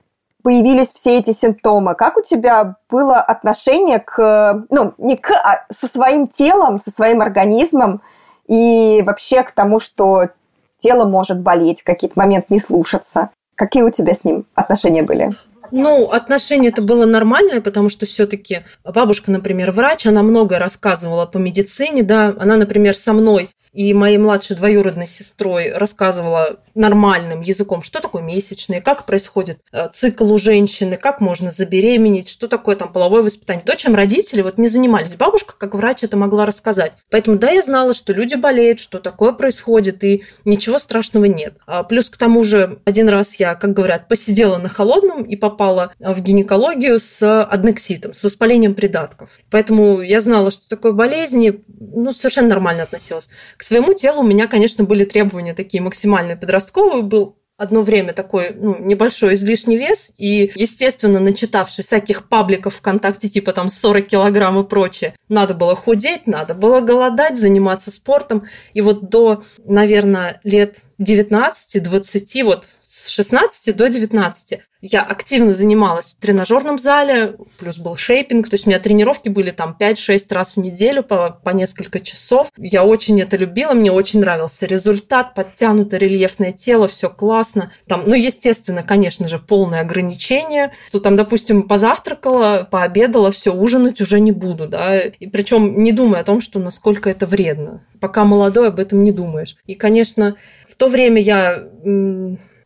появились 0.49 0.95
все 0.95 1.19
эти 1.19 1.33
симптомы. 1.33 1.95
Как 1.95 2.17
у 2.17 2.23
тебя 2.23 2.77
было 2.89 3.17
отношение 3.17 3.99
к, 3.99 4.65
ну, 4.71 4.95
не 4.97 5.19
к, 5.19 5.31
а 5.31 5.67
со 5.79 5.93
своим 5.93 6.27
телом, 6.27 6.81
со 6.81 6.91
своим 6.91 7.21
организмом 7.21 8.01
и 8.47 9.03
вообще 9.05 9.43
к 9.43 9.51
тому, 9.51 9.79
что 9.79 10.29
тело 10.79 11.07
может 11.07 11.41
болеть, 11.41 11.83
какие-то 11.83 12.19
моменты 12.19 12.47
не 12.49 12.61
слушаться? 12.61 13.29
Какие 13.57 13.83
у 13.83 13.91
тебя 13.91 14.15
с 14.15 14.25
ним 14.25 14.47
отношения 14.55 15.03
были? 15.03 15.37
Ну, 15.71 16.09
отношение 16.09 16.71
это 16.71 16.81
было 16.81 17.05
нормальное, 17.05 17.61
потому 17.61 17.91
что 17.91 18.07
все-таки 18.07 18.61
бабушка, 18.83 19.31
например, 19.31 19.71
врач, 19.71 20.07
она 20.07 20.23
многое 20.23 20.59
рассказывала 20.59 21.27
по 21.27 21.37
медицине, 21.37 22.03
да, 22.03 22.35
она, 22.39 22.57
например, 22.57 22.97
со 22.97 23.13
мной 23.13 23.51
и 23.79 23.95
моей 23.95 24.19
младшей 24.19 24.57
двоюродной 24.57 25.07
сестрой 25.07 25.71
рассказывала 25.73 26.59
нормальным 26.75 27.43
языком, 27.43 27.81
что 27.83 28.01
такое 28.01 28.25
месячные, 28.25 28.81
как 28.81 29.07
происходит 29.07 29.61
э, 29.71 29.89
цикл 29.93 30.33
у 30.33 30.37
женщины, 30.37 30.97
как 30.97 31.21
можно 31.21 31.53
забеременеть, 31.53 32.29
что 32.29 32.49
такое 32.49 32.75
там 32.75 32.93
половое 32.93 33.23
воспитание. 33.23 33.63
То, 33.65 33.77
чем 33.77 33.95
родители 33.95 34.43
вот 34.43 34.59
не 34.59 34.67
занимались. 34.67 35.15
Бабушка, 35.15 35.55
как 35.57 35.77
врач, 35.77 36.03
это 36.03 36.17
могла 36.17 36.45
рассказать. 36.45 36.95
Поэтому, 37.09 37.39
да, 37.39 37.51
я 37.53 37.63
знала, 37.63 37.93
что 37.93 38.13
люди 38.13 38.35
болеют, 38.35 38.81
что 38.81 38.99
такое 38.99 39.31
происходит, 39.31 40.03
и 40.03 40.25
ничего 40.45 40.81
страшного 40.81 41.27
нет. 41.27 41.55
А 41.69 41.85
плюс 41.85 42.11
к 42.11 42.17
тому 42.17 42.43
же, 42.43 42.81
один 42.85 43.09
раз 43.09 43.37
я, 43.37 43.55
как 43.55 43.75
говорят, 43.75 44.09
посидела 44.09 44.59
на 44.59 44.69
холодном 44.69 45.23
и 45.23 45.37
попала 45.37 45.93
в 46.01 46.21
гинекологию 46.21 46.99
с 46.99 47.45
аднекситом, 47.45 48.13
с 48.13 48.25
воспалением 48.25 48.75
придатков. 48.75 49.31
Поэтому 49.53 50.01
я 50.01 50.19
знала, 50.19 50.51
что 50.51 50.69
такое 50.69 50.91
болезни, 50.91 51.63
ну, 51.79 52.13
совершенно 52.13 52.49
нормально 52.49 52.83
относилась. 52.83 53.29
К 53.57 53.68
своему 53.69 53.93
телу 53.93 54.21
у 54.23 54.27
меня, 54.27 54.49
конечно, 54.49 54.85
были 54.85 55.05
требования 55.05 55.55
такие 55.55 55.83
максимальные. 55.83 56.37
Подростковый 56.37 57.03
был 57.03 57.37
одно 57.59 57.83
время 57.83 58.13
такой 58.13 58.55
ну, 58.55 58.79
небольшой 58.79 59.35
излишний 59.35 59.77
вес, 59.77 60.13
и, 60.17 60.53
естественно, 60.55 61.21
начитавшись 61.21 61.87
всяких 61.87 62.29
пабликов 62.29 62.77
ВКонтакте, 62.77 63.29
типа 63.29 63.53
там 63.53 63.71
40 63.71 64.07
килограмм 64.07 64.61
и 64.61 64.67
прочее, 64.67 65.15
надо 65.29 65.55
было 65.55 65.77
худеть, 65.77 66.27
надо 66.27 66.55
было 66.55 66.81
голодать, 66.81 67.37
заниматься 67.37 67.91
спортом. 67.91 68.47
И 68.73 68.81
вот 68.81 69.11
до, 69.11 69.43
наверное, 69.65 70.41
лет 70.45 70.79
19-20, 71.01 72.45
вот 72.45 72.67
с 72.87 73.09
16 73.09 73.77
до 73.77 73.89
19 73.89 74.61
я 74.81 75.03
активно 75.03 75.53
занималась 75.53 76.15
в 76.15 76.23
тренажерном 76.23 76.79
зале, 76.79 77.37
плюс 77.59 77.79
был 77.79 77.97
шейпинг, 77.97 78.49
то 78.49 78.55
есть 78.55 78.67
у 78.67 78.71
меня 78.71 78.79
тренировки 78.79 79.29
были 79.29 79.51
там 79.51 79.77
5-6 79.79 80.27
раз 80.31 80.55
в 80.55 80.59
неделю 80.59 81.03
по, 81.03 81.31
по 81.31 81.51
несколько 81.51 82.01
часов. 82.01 82.51
Я 82.57 82.85
очень 82.85 83.21
это 83.21 83.37
любила, 83.37 83.75
мне 83.75 83.91
очень 83.91 84.21
нравился 84.21 84.67
результат, 84.67 85.35
подтянутое 85.35 86.01
рельефное 86.01 86.53
тело, 86.53 86.89
все 86.89 87.11
классно. 87.11 87.73
Там, 87.87 88.05
ну, 88.07 88.15
естественно, 88.15 88.83
конечно 88.83 89.29
же, 89.29 89.39
полное 89.39 89.81
ограничение. 89.81 90.73
То 90.93 91.01
там, 91.01 91.17
допустим, 91.17 91.65
позавтракала, 91.65 92.67
пообедала, 92.71 93.31
все, 93.31 93.53
ужинать 93.53 94.01
уже 94.01 94.21
не 94.21 94.33
буду, 94.33 94.69
да, 94.69 95.01
и 95.01 95.27
причем 95.27 95.83
не 95.83 95.93
думая 95.93 96.21
о 96.21 96.25
том, 96.25 96.41
что 96.41 96.59
насколько 96.59 97.11
это 97.11 97.27
вредно. 97.27 97.85
Пока 98.01 98.25
молодой, 98.25 98.69
об 98.69 98.79
этом 98.79 99.03
не 99.03 99.11
думаешь. 99.13 99.57
И, 99.67 99.75
конечно, 99.75 100.37
то 100.79 100.89
время 100.89 101.21
я 101.21 101.69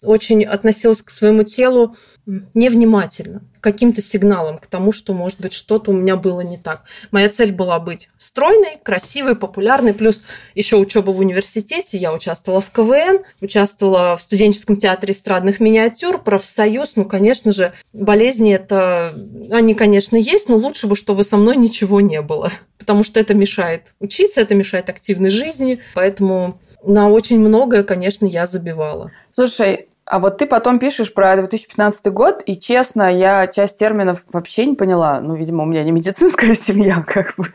очень 0.03 0.45
относилась 0.45 1.03
к 1.03 1.11
своему 1.11 1.43
телу 1.45 1.97
невнимательно, 2.27 3.43
каким-то 3.61 4.01
сигналам, 4.01 4.59
к 4.59 4.67
тому, 4.67 4.93
что, 4.93 5.13
может 5.13 5.41
быть, 5.41 5.53
что-то 5.53 5.91
у 5.91 5.95
меня 5.95 6.17
было 6.17 6.41
не 6.41 6.57
так. 6.57 6.85
Моя 7.11 7.29
цель 7.29 7.53
была 7.53 7.81
быть 7.81 8.09
стройной, 8.17 8.79
красивой, 8.83 9.35
популярной, 9.35 9.93
плюс 9.93 10.23
еще 10.55 10.77
учеба 10.77 11.11
в 11.11 11.19
университете. 11.19 11.99
Я 11.99 12.13
участвовала 12.13 12.61
в 12.61 12.71
КВН, 12.71 13.25
участвовала 13.41 14.17
в 14.17 14.23
студенческом 14.23 14.77
театре 14.77 15.13
эстрадных 15.13 15.59
миниатюр, 15.59 16.23
профсоюз. 16.23 16.95
Ну, 16.95 17.05
конечно 17.05 17.51
же, 17.51 17.73
болезни 17.93 18.55
это... 18.55 19.15
Они, 19.51 19.75
конечно, 19.75 20.17
есть, 20.17 20.49
но 20.49 20.57
лучше 20.57 20.87
бы, 20.87 20.95
чтобы 20.95 21.25
со 21.25 21.37
мной 21.37 21.57
ничего 21.57 22.01
не 22.01 22.23
было, 22.23 22.53
потому 22.79 23.03
что 23.03 23.19
это 23.19 23.35
мешает 23.35 23.95
учиться, 23.99 24.41
это 24.41 24.55
мешает 24.55 24.89
активной 24.89 25.31
жизни. 25.31 25.81
Поэтому 25.95 26.61
на 26.85 27.09
очень 27.09 27.41
многое, 27.41 27.83
конечно, 27.83 28.27
я 28.27 28.47
забивала. 28.47 29.11
Слушай, 29.35 29.89
а 30.05 30.19
вот 30.19 30.39
ты 30.39 30.47
потом 30.47 30.79
пишешь 30.79 31.15
про 31.15 31.37
2015 31.37 32.07
год, 32.07 32.43
и 32.45 32.59
честно, 32.59 33.13
я 33.13 33.47
часть 33.47 33.79
терминов 33.79 34.25
вообще 34.33 34.67
не 34.67 34.75
поняла. 34.75 35.21
Ну, 35.21 35.35
видимо, 35.37 35.63
у 35.63 35.67
меня 35.67 35.85
не 35.85 35.93
медицинская 35.93 36.55
семья, 36.57 37.05
как 37.07 37.35
бы. 37.37 37.47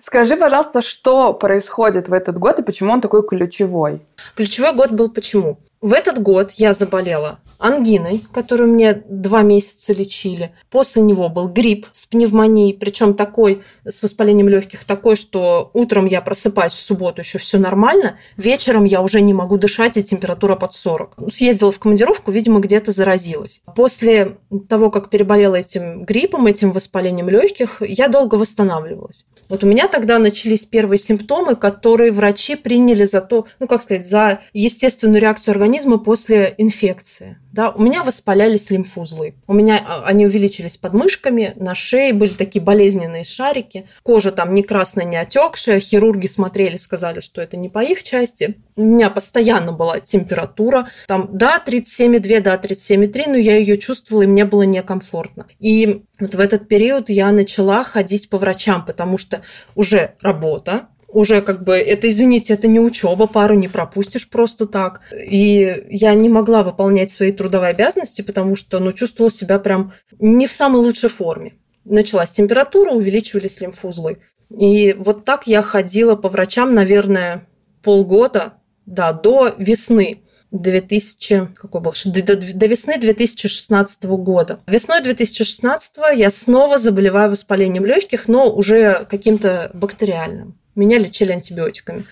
Скажи, 0.00 0.36
пожалуйста, 0.36 0.80
что 0.80 1.34
происходит 1.34 2.08
в 2.08 2.12
этот 2.12 2.38
год 2.38 2.58
и 2.60 2.62
почему 2.62 2.92
он 2.92 3.00
такой 3.00 3.26
ключевой? 3.26 4.00
Ключевой 4.36 4.74
год 4.74 4.92
был 4.92 5.10
почему? 5.10 5.58
В 5.82 5.94
этот 5.94 6.22
год 6.22 6.52
я 6.52 6.74
заболела 6.74 7.40
ангиной, 7.58 8.22
которую 8.32 8.72
мне 8.72 9.02
два 9.08 9.42
месяца 9.42 9.92
лечили. 9.92 10.52
После 10.70 11.02
него 11.02 11.28
был 11.28 11.48
грипп 11.48 11.88
с 11.90 12.06
пневмонией, 12.06 12.72
причем 12.72 13.14
такой, 13.14 13.62
с 13.84 14.00
воспалением 14.00 14.48
легких, 14.48 14.84
такой, 14.84 15.16
что 15.16 15.72
утром 15.74 16.06
я 16.06 16.20
просыпаюсь 16.20 16.72
в 16.72 16.80
субботу, 16.80 17.22
еще 17.22 17.38
все 17.38 17.58
нормально, 17.58 18.16
вечером 18.36 18.84
я 18.84 19.02
уже 19.02 19.20
не 19.22 19.34
могу 19.34 19.58
дышать, 19.58 19.96
и 19.96 20.04
температура 20.04 20.54
под 20.54 20.72
40. 20.72 21.16
Съездила 21.32 21.72
в 21.72 21.80
командировку, 21.80 22.30
видимо, 22.30 22.60
где-то 22.60 22.92
заразилась. 22.92 23.60
После 23.74 24.38
того, 24.68 24.88
как 24.92 25.10
переболела 25.10 25.56
этим 25.56 26.04
гриппом, 26.04 26.46
этим 26.46 26.70
воспалением 26.70 27.28
легких, 27.28 27.82
я 27.82 28.06
долго 28.06 28.36
восстанавливалась. 28.36 29.26
Вот 29.48 29.64
у 29.64 29.66
меня 29.66 29.88
тогда 29.88 30.20
начались 30.20 30.64
первые 30.64 30.98
симптомы, 30.98 31.56
которые 31.56 32.12
врачи 32.12 32.54
приняли 32.54 33.04
за 33.04 33.20
то, 33.20 33.46
ну, 33.58 33.66
как 33.66 33.82
сказать, 33.82 34.08
за 34.08 34.38
естественную 34.52 35.20
реакцию 35.20 35.52
организма 35.52 35.71
после 35.98 36.54
инфекции. 36.58 37.38
Да, 37.52 37.70
у 37.70 37.82
меня 37.82 38.02
воспалялись 38.02 38.70
лимфузлы. 38.70 39.34
У 39.46 39.52
меня 39.52 39.84
а, 39.86 40.02
они 40.06 40.26
увеличились 40.26 40.78
под 40.78 40.94
мышками, 40.94 41.52
на 41.56 41.74
шее 41.74 42.14
были 42.14 42.30
такие 42.30 42.62
болезненные 42.62 43.24
шарики. 43.24 43.86
Кожа 44.02 44.32
там 44.32 44.54
не 44.54 44.62
красная, 44.62 45.04
не 45.04 45.16
отекшая. 45.16 45.78
Хирурги 45.78 46.26
смотрели, 46.26 46.78
сказали, 46.78 47.20
что 47.20 47.42
это 47.42 47.58
не 47.58 47.68
по 47.68 47.82
их 47.82 48.02
части. 48.02 48.56
У 48.74 48.82
меня 48.82 49.10
постоянно 49.10 49.72
была 49.72 50.00
температура. 50.00 50.88
Там, 51.06 51.28
да, 51.32 51.62
37,2, 51.64 52.40
да, 52.40 52.56
37,3, 52.56 53.24
но 53.26 53.36
я 53.36 53.56
ее 53.56 53.76
чувствовала, 53.76 54.22
и 54.22 54.26
мне 54.26 54.46
было 54.46 54.62
некомфортно. 54.62 55.46
И 55.58 56.04
вот 56.20 56.34
в 56.34 56.40
этот 56.40 56.68
период 56.68 57.10
я 57.10 57.30
начала 57.32 57.84
ходить 57.84 58.30
по 58.30 58.38
врачам, 58.38 58.84
потому 58.84 59.18
что 59.18 59.42
уже 59.74 60.14
работа, 60.22 60.88
уже 61.12 61.42
как 61.42 61.62
бы 61.62 61.74
это, 61.76 62.08
извините, 62.08 62.54
это 62.54 62.68
не 62.68 62.80
учеба, 62.80 63.26
пару 63.26 63.54
не 63.54 63.68
пропустишь 63.68 64.28
просто 64.28 64.66
так. 64.66 65.02
И 65.12 65.84
я 65.90 66.14
не 66.14 66.28
могла 66.28 66.62
выполнять 66.62 67.10
свои 67.10 67.32
трудовые 67.32 67.70
обязанности, 67.70 68.22
потому 68.22 68.56
что, 68.56 68.78
ну, 68.80 68.92
чувствовала 68.92 69.30
себя 69.30 69.58
прям 69.58 69.92
не 70.18 70.46
в 70.46 70.52
самой 70.52 70.80
лучшей 70.80 71.10
форме. 71.10 71.54
Началась 71.84 72.30
температура, 72.30 72.92
увеличивались 72.92 73.60
лимфузлы. 73.60 74.18
И 74.50 74.94
вот 74.94 75.24
так 75.24 75.46
я 75.46 75.62
ходила 75.62 76.14
по 76.14 76.28
врачам, 76.28 76.74
наверное, 76.74 77.46
полгода, 77.82 78.54
да, 78.86 79.12
до 79.12 79.54
весны. 79.58 80.22
2000, 80.52 81.54
какой 81.54 81.80
был, 81.80 81.94
до, 82.04 82.36
до 82.36 82.66
весны 82.66 82.98
2016 82.98 84.04
года. 84.04 84.60
Весной 84.66 85.02
2016 85.02 85.92
я 86.14 86.30
снова 86.30 86.76
заболеваю 86.76 87.30
воспалением 87.30 87.86
легких, 87.86 88.28
но 88.28 88.54
уже 88.54 89.06
каким-то 89.08 89.70
бактериальным. 89.72 90.58
Меня 90.74 90.98
лечили 90.98 91.32
антибиотиками. 91.32 92.04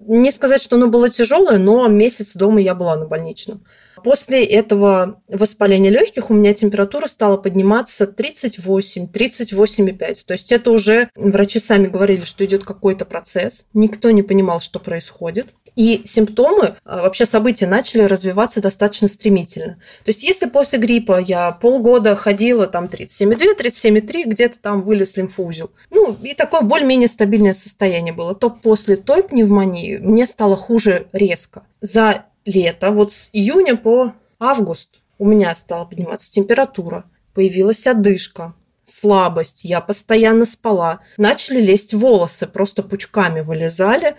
Не 0.00 0.32
сказать, 0.32 0.60
что 0.62 0.76
оно 0.76 0.88
было 0.88 1.08
тяжелое, 1.08 1.58
но 1.58 1.86
месяц 1.88 2.34
дома 2.34 2.60
я 2.60 2.74
была 2.74 2.96
на 2.96 3.06
больничном. 3.06 3.64
После 4.02 4.44
этого 4.44 5.22
воспаления 5.28 5.88
легких 5.88 6.30
у 6.30 6.34
меня 6.34 6.52
температура 6.52 7.06
стала 7.06 7.36
подниматься 7.36 8.06
38, 8.06 9.06
38,5. 9.06 10.24
То 10.26 10.32
есть 10.32 10.52
это 10.52 10.72
уже 10.72 11.08
врачи 11.14 11.60
сами 11.60 11.86
говорили, 11.86 12.24
что 12.24 12.44
идет 12.44 12.64
какой-то 12.64 13.04
процесс. 13.04 13.66
Никто 13.72 14.10
не 14.10 14.22
понимал, 14.22 14.60
что 14.60 14.78
происходит. 14.80 15.46
И 15.76 16.02
симптомы, 16.04 16.76
а, 16.84 17.02
вообще 17.02 17.26
события 17.26 17.66
начали 17.66 18.02
развиваться 18.02 18.62
достаточно 18.62 19.08
стремительно. 19.08 19.74
То 20.04 20.08
есть 20.10 20.22
если 20.22 20.46
после 20.46 20.78
гриппа 20.78 21.18
я 21.18 21.50
полгода 21.52 22.14
ходила 22.14 22.66
там 22.66 22.86
37,2, 22.86 23.58
37,3, 23.58 24.24
где-то 24.26 24.58
там 24.60 24.82
вылез 24.82 25.16
лимфоузел, 25.16 25.70
ну 25.90 26.16
и 26.22 26.34
такое 26.34 26.60
более-менее 26.60 27.08
стабильное 27.08 27.54
состояние 27.54 28.12
было, 28.12 28.34
то 28.34 28.50
после 28.50 28.96
той 28.96 29.24
пневмонии 29.24 29.98
мне 29.98 30.26
стало 30.26 30.56
хуже 30.56 31.08
резко. 31.12 31.64
За 31.80 32.26
лето, 32.44 32.90
вот 32.90 33.12
с 33.12 33.30
июня 33.32 33.76
по 33.76 34.12
август 34.38 35.00
у 35.18 35.26
меня 35.26 35.54
стала 35.54 35.84
подниматься 35.84 36.30
температура, 36.30 37.04
появилась 37.34 37.86
одышка, 37.86 38.54
слабость, 38.84 39.64
я 39.64 39.80
постоянно 39.80 40.46
спала. 40.46 41.00
Начали 41.16 41.60
лезть 41.60 41.94
волосы, 41.94 42.46
просто 42.46 42.82
пучками 42.82 43.40
вылезали 43.40 44.16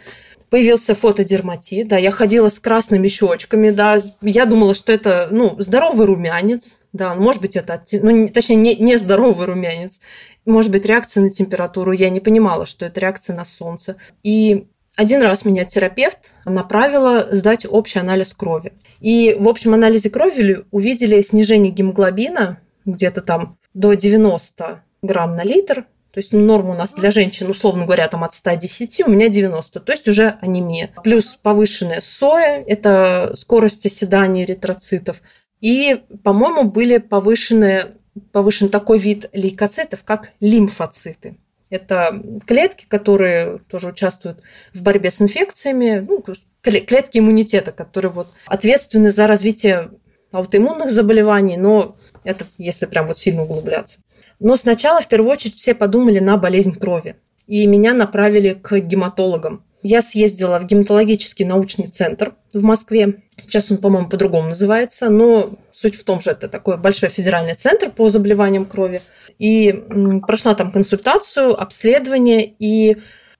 появился 0.55 0.95
фотодерматит, 0.95 1.89
да, 1.89 1.97
я 1.97 2.11
ходила 2.11 2.47
с 2.47 2.61
красными 2.61 3.09
щечками, 3.09 3.71
да, 3.71 3.99
я 4.21 4.45
думала, 4.45 4.73
что 4.73 4.93
это, 4.93 5.27
ну, 5.29 5.57
здоровый 5.59 6.05
румянец, 6.05 6.77
да, 6.93 7.13
может 7.13 7.41
быть, 7.41 7.57
это, 7.57 7.83
ну, 8.01 8.29
точнее, 8.29 8.55
не, 8.55 8.75
не 8.77 8.95
здоровый 8.95 9.47
румянец, 9.47 9.99
может 10.45 10.71
быть, 10.71 10.85
реакция 10.85 11.23
на 11.23 11.29
температуру, 11.29 11.91
я 11.91 12.09
не 12.09 12.21
понимала, 12.21 12.65
что 12.65 12.85
это 12.85 13.01
реакция 13.01 13.35
на 13.35 13.43
солнце. 13.43 13.97
И 14.23 14.67
один 14.95 15.21
раз 15.21 15.43
меня 15.43 15.65
терапевт 15.65 16.31
направила 16.45 17.27
сдать 17.31 17.65
общий 17.69 17.99
анализ 17.99 18.33
крови. 18.33 18.71
И 19.01 19.35
в 19.37 19.49
общем 19.49 19.73
анализе 19.73 20.09
крови 20.09 20.63
увидели 20.71 21.19
снижение 21.19 21.73
гемоглобина 21.73 22.61
где-то 22.85 23.19
там 23.19 23.57
до 23.73 23.93
90 23.93 24.81
грамм 25.01 25.35
на 25.35 25.43
литр, 25.43 25.85
то 26.15 26.19
есть 26.19 26.31
норма 26.31 26.71
у 26.71 26.75
нас 26.75 26.93
для 26.93 27.11
женщин, 27.11 27.49
условно 27.49 27.83
говоря, 27.83 28.07
там 28.07 28.23
от 28.23 28.33
110, 28.33 29.05
у 29.05 29.09
меня 29.11 29.27
90, 29.27 29.81
то 29.81 29.91
есть 29.91 30.07
уже 30.07 30.37
анемия. 30.39 30.91
Плюс 31.03 31.37
повышенная 31.41 31.99
соя, 31.99 32.63
это 32.65 33.33
скорость 33.35 33.85
оседания 33.85 34.45
эритроцитов. 34.45 35.21
И, 35.59 36.03
по-моему, 36.23 36.63
были 36.63 36.99
повышенные, 36.99 37.97
повышен 38.31 38.69
такой 38.69 38.97
вид 38.97 39.29
лейкоцитов, 39.33 40.03
как 40.05 40.31
лимфоциты. 40.39 41.35
Это 41.69 42.23
клетки, 42.47 42.85
которые 42.87 43.57
тоже 43.69 43.89
участвуют 43.89 44.39
в 44.73 44.83
борьбе 44.83 45.11
с 45.11 45.21
инфекциями, 45.21 45.99
ну, 45.99 46.23
клетки 46.61 47.17
иммунитета, 47.17 47.73
которые 47.73 48.13
вот 48.13 48.29
ответственны 48.45 49.11
за 49.11 49.27
развитие 49.27 49.91
аутоиммунных 50.31 50.91
заболеваний, 50.91 51.57
но 51.57 51.97
это 52.23 52.45
если 52.57 52.85
прям 52.85 53.07
вот 53.07 53.17
сильно 53.17 53.43
углубляться. 53.43 53.99
Но 54.39 54.55
сначала, 54.55 55.01
в 55.01 55.07
первую 55.07 55.31
очередь, 55.31 55.55
все 55.55 55.73
подумали 55.73 56.19
на 56.19 56.37
болезнь 56.37 56.73
крови. 56.73 57.15
И 57.47 57.65
меня 57.67 57.93
направили 57.93 58.53
к 58.53 58.79
гематологам. 58.79 59.63
Я 59.83 60.01
съездила 60.01 60.57
в 60.59 60.65
гематологический 60.65 61.45
научный 61.45 61.87
центр 61.87 62.33
в 62.53 62.63
Москве. 62.63 63.21
Сейчас 63.37 63.69
он, 63.69 63.77
по-моему, 63.77 64.09
по-другому 64.09 64.49
называется, 64.49 65.09
но 65.09 65.51
суть 65.71 65.95
в 65.95 66.03
том, 66.03 66.21
что 66.21 66.31
это 66.31 66.47
такой 66.47 66.77
большой 66.77 67.09
федеральный 67.09 67.53
центр 67.53 67.91
по 67.91 68.09
заболеваниям 68.09 68.65
крови. 68.65 69.01
И 69.37 69.83
прошла 70.25 70.55
там 70.55 70.71
консультацию, 70.71 71.59
обследование, 71.61 72.51
и 72.57 72.97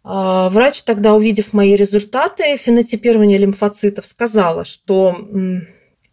а, 0.07 0.49
Врач 0.51 0.83
тогда, 0.83 1.15
увидев 1.15 1.51
мои 1.51 1.75
результаты 1.75 2.55
фенотипирования 2.57 3.39
лимфоцитов, 3.39 4.05
сказала, 4.05 4.63
что 4.63 5.17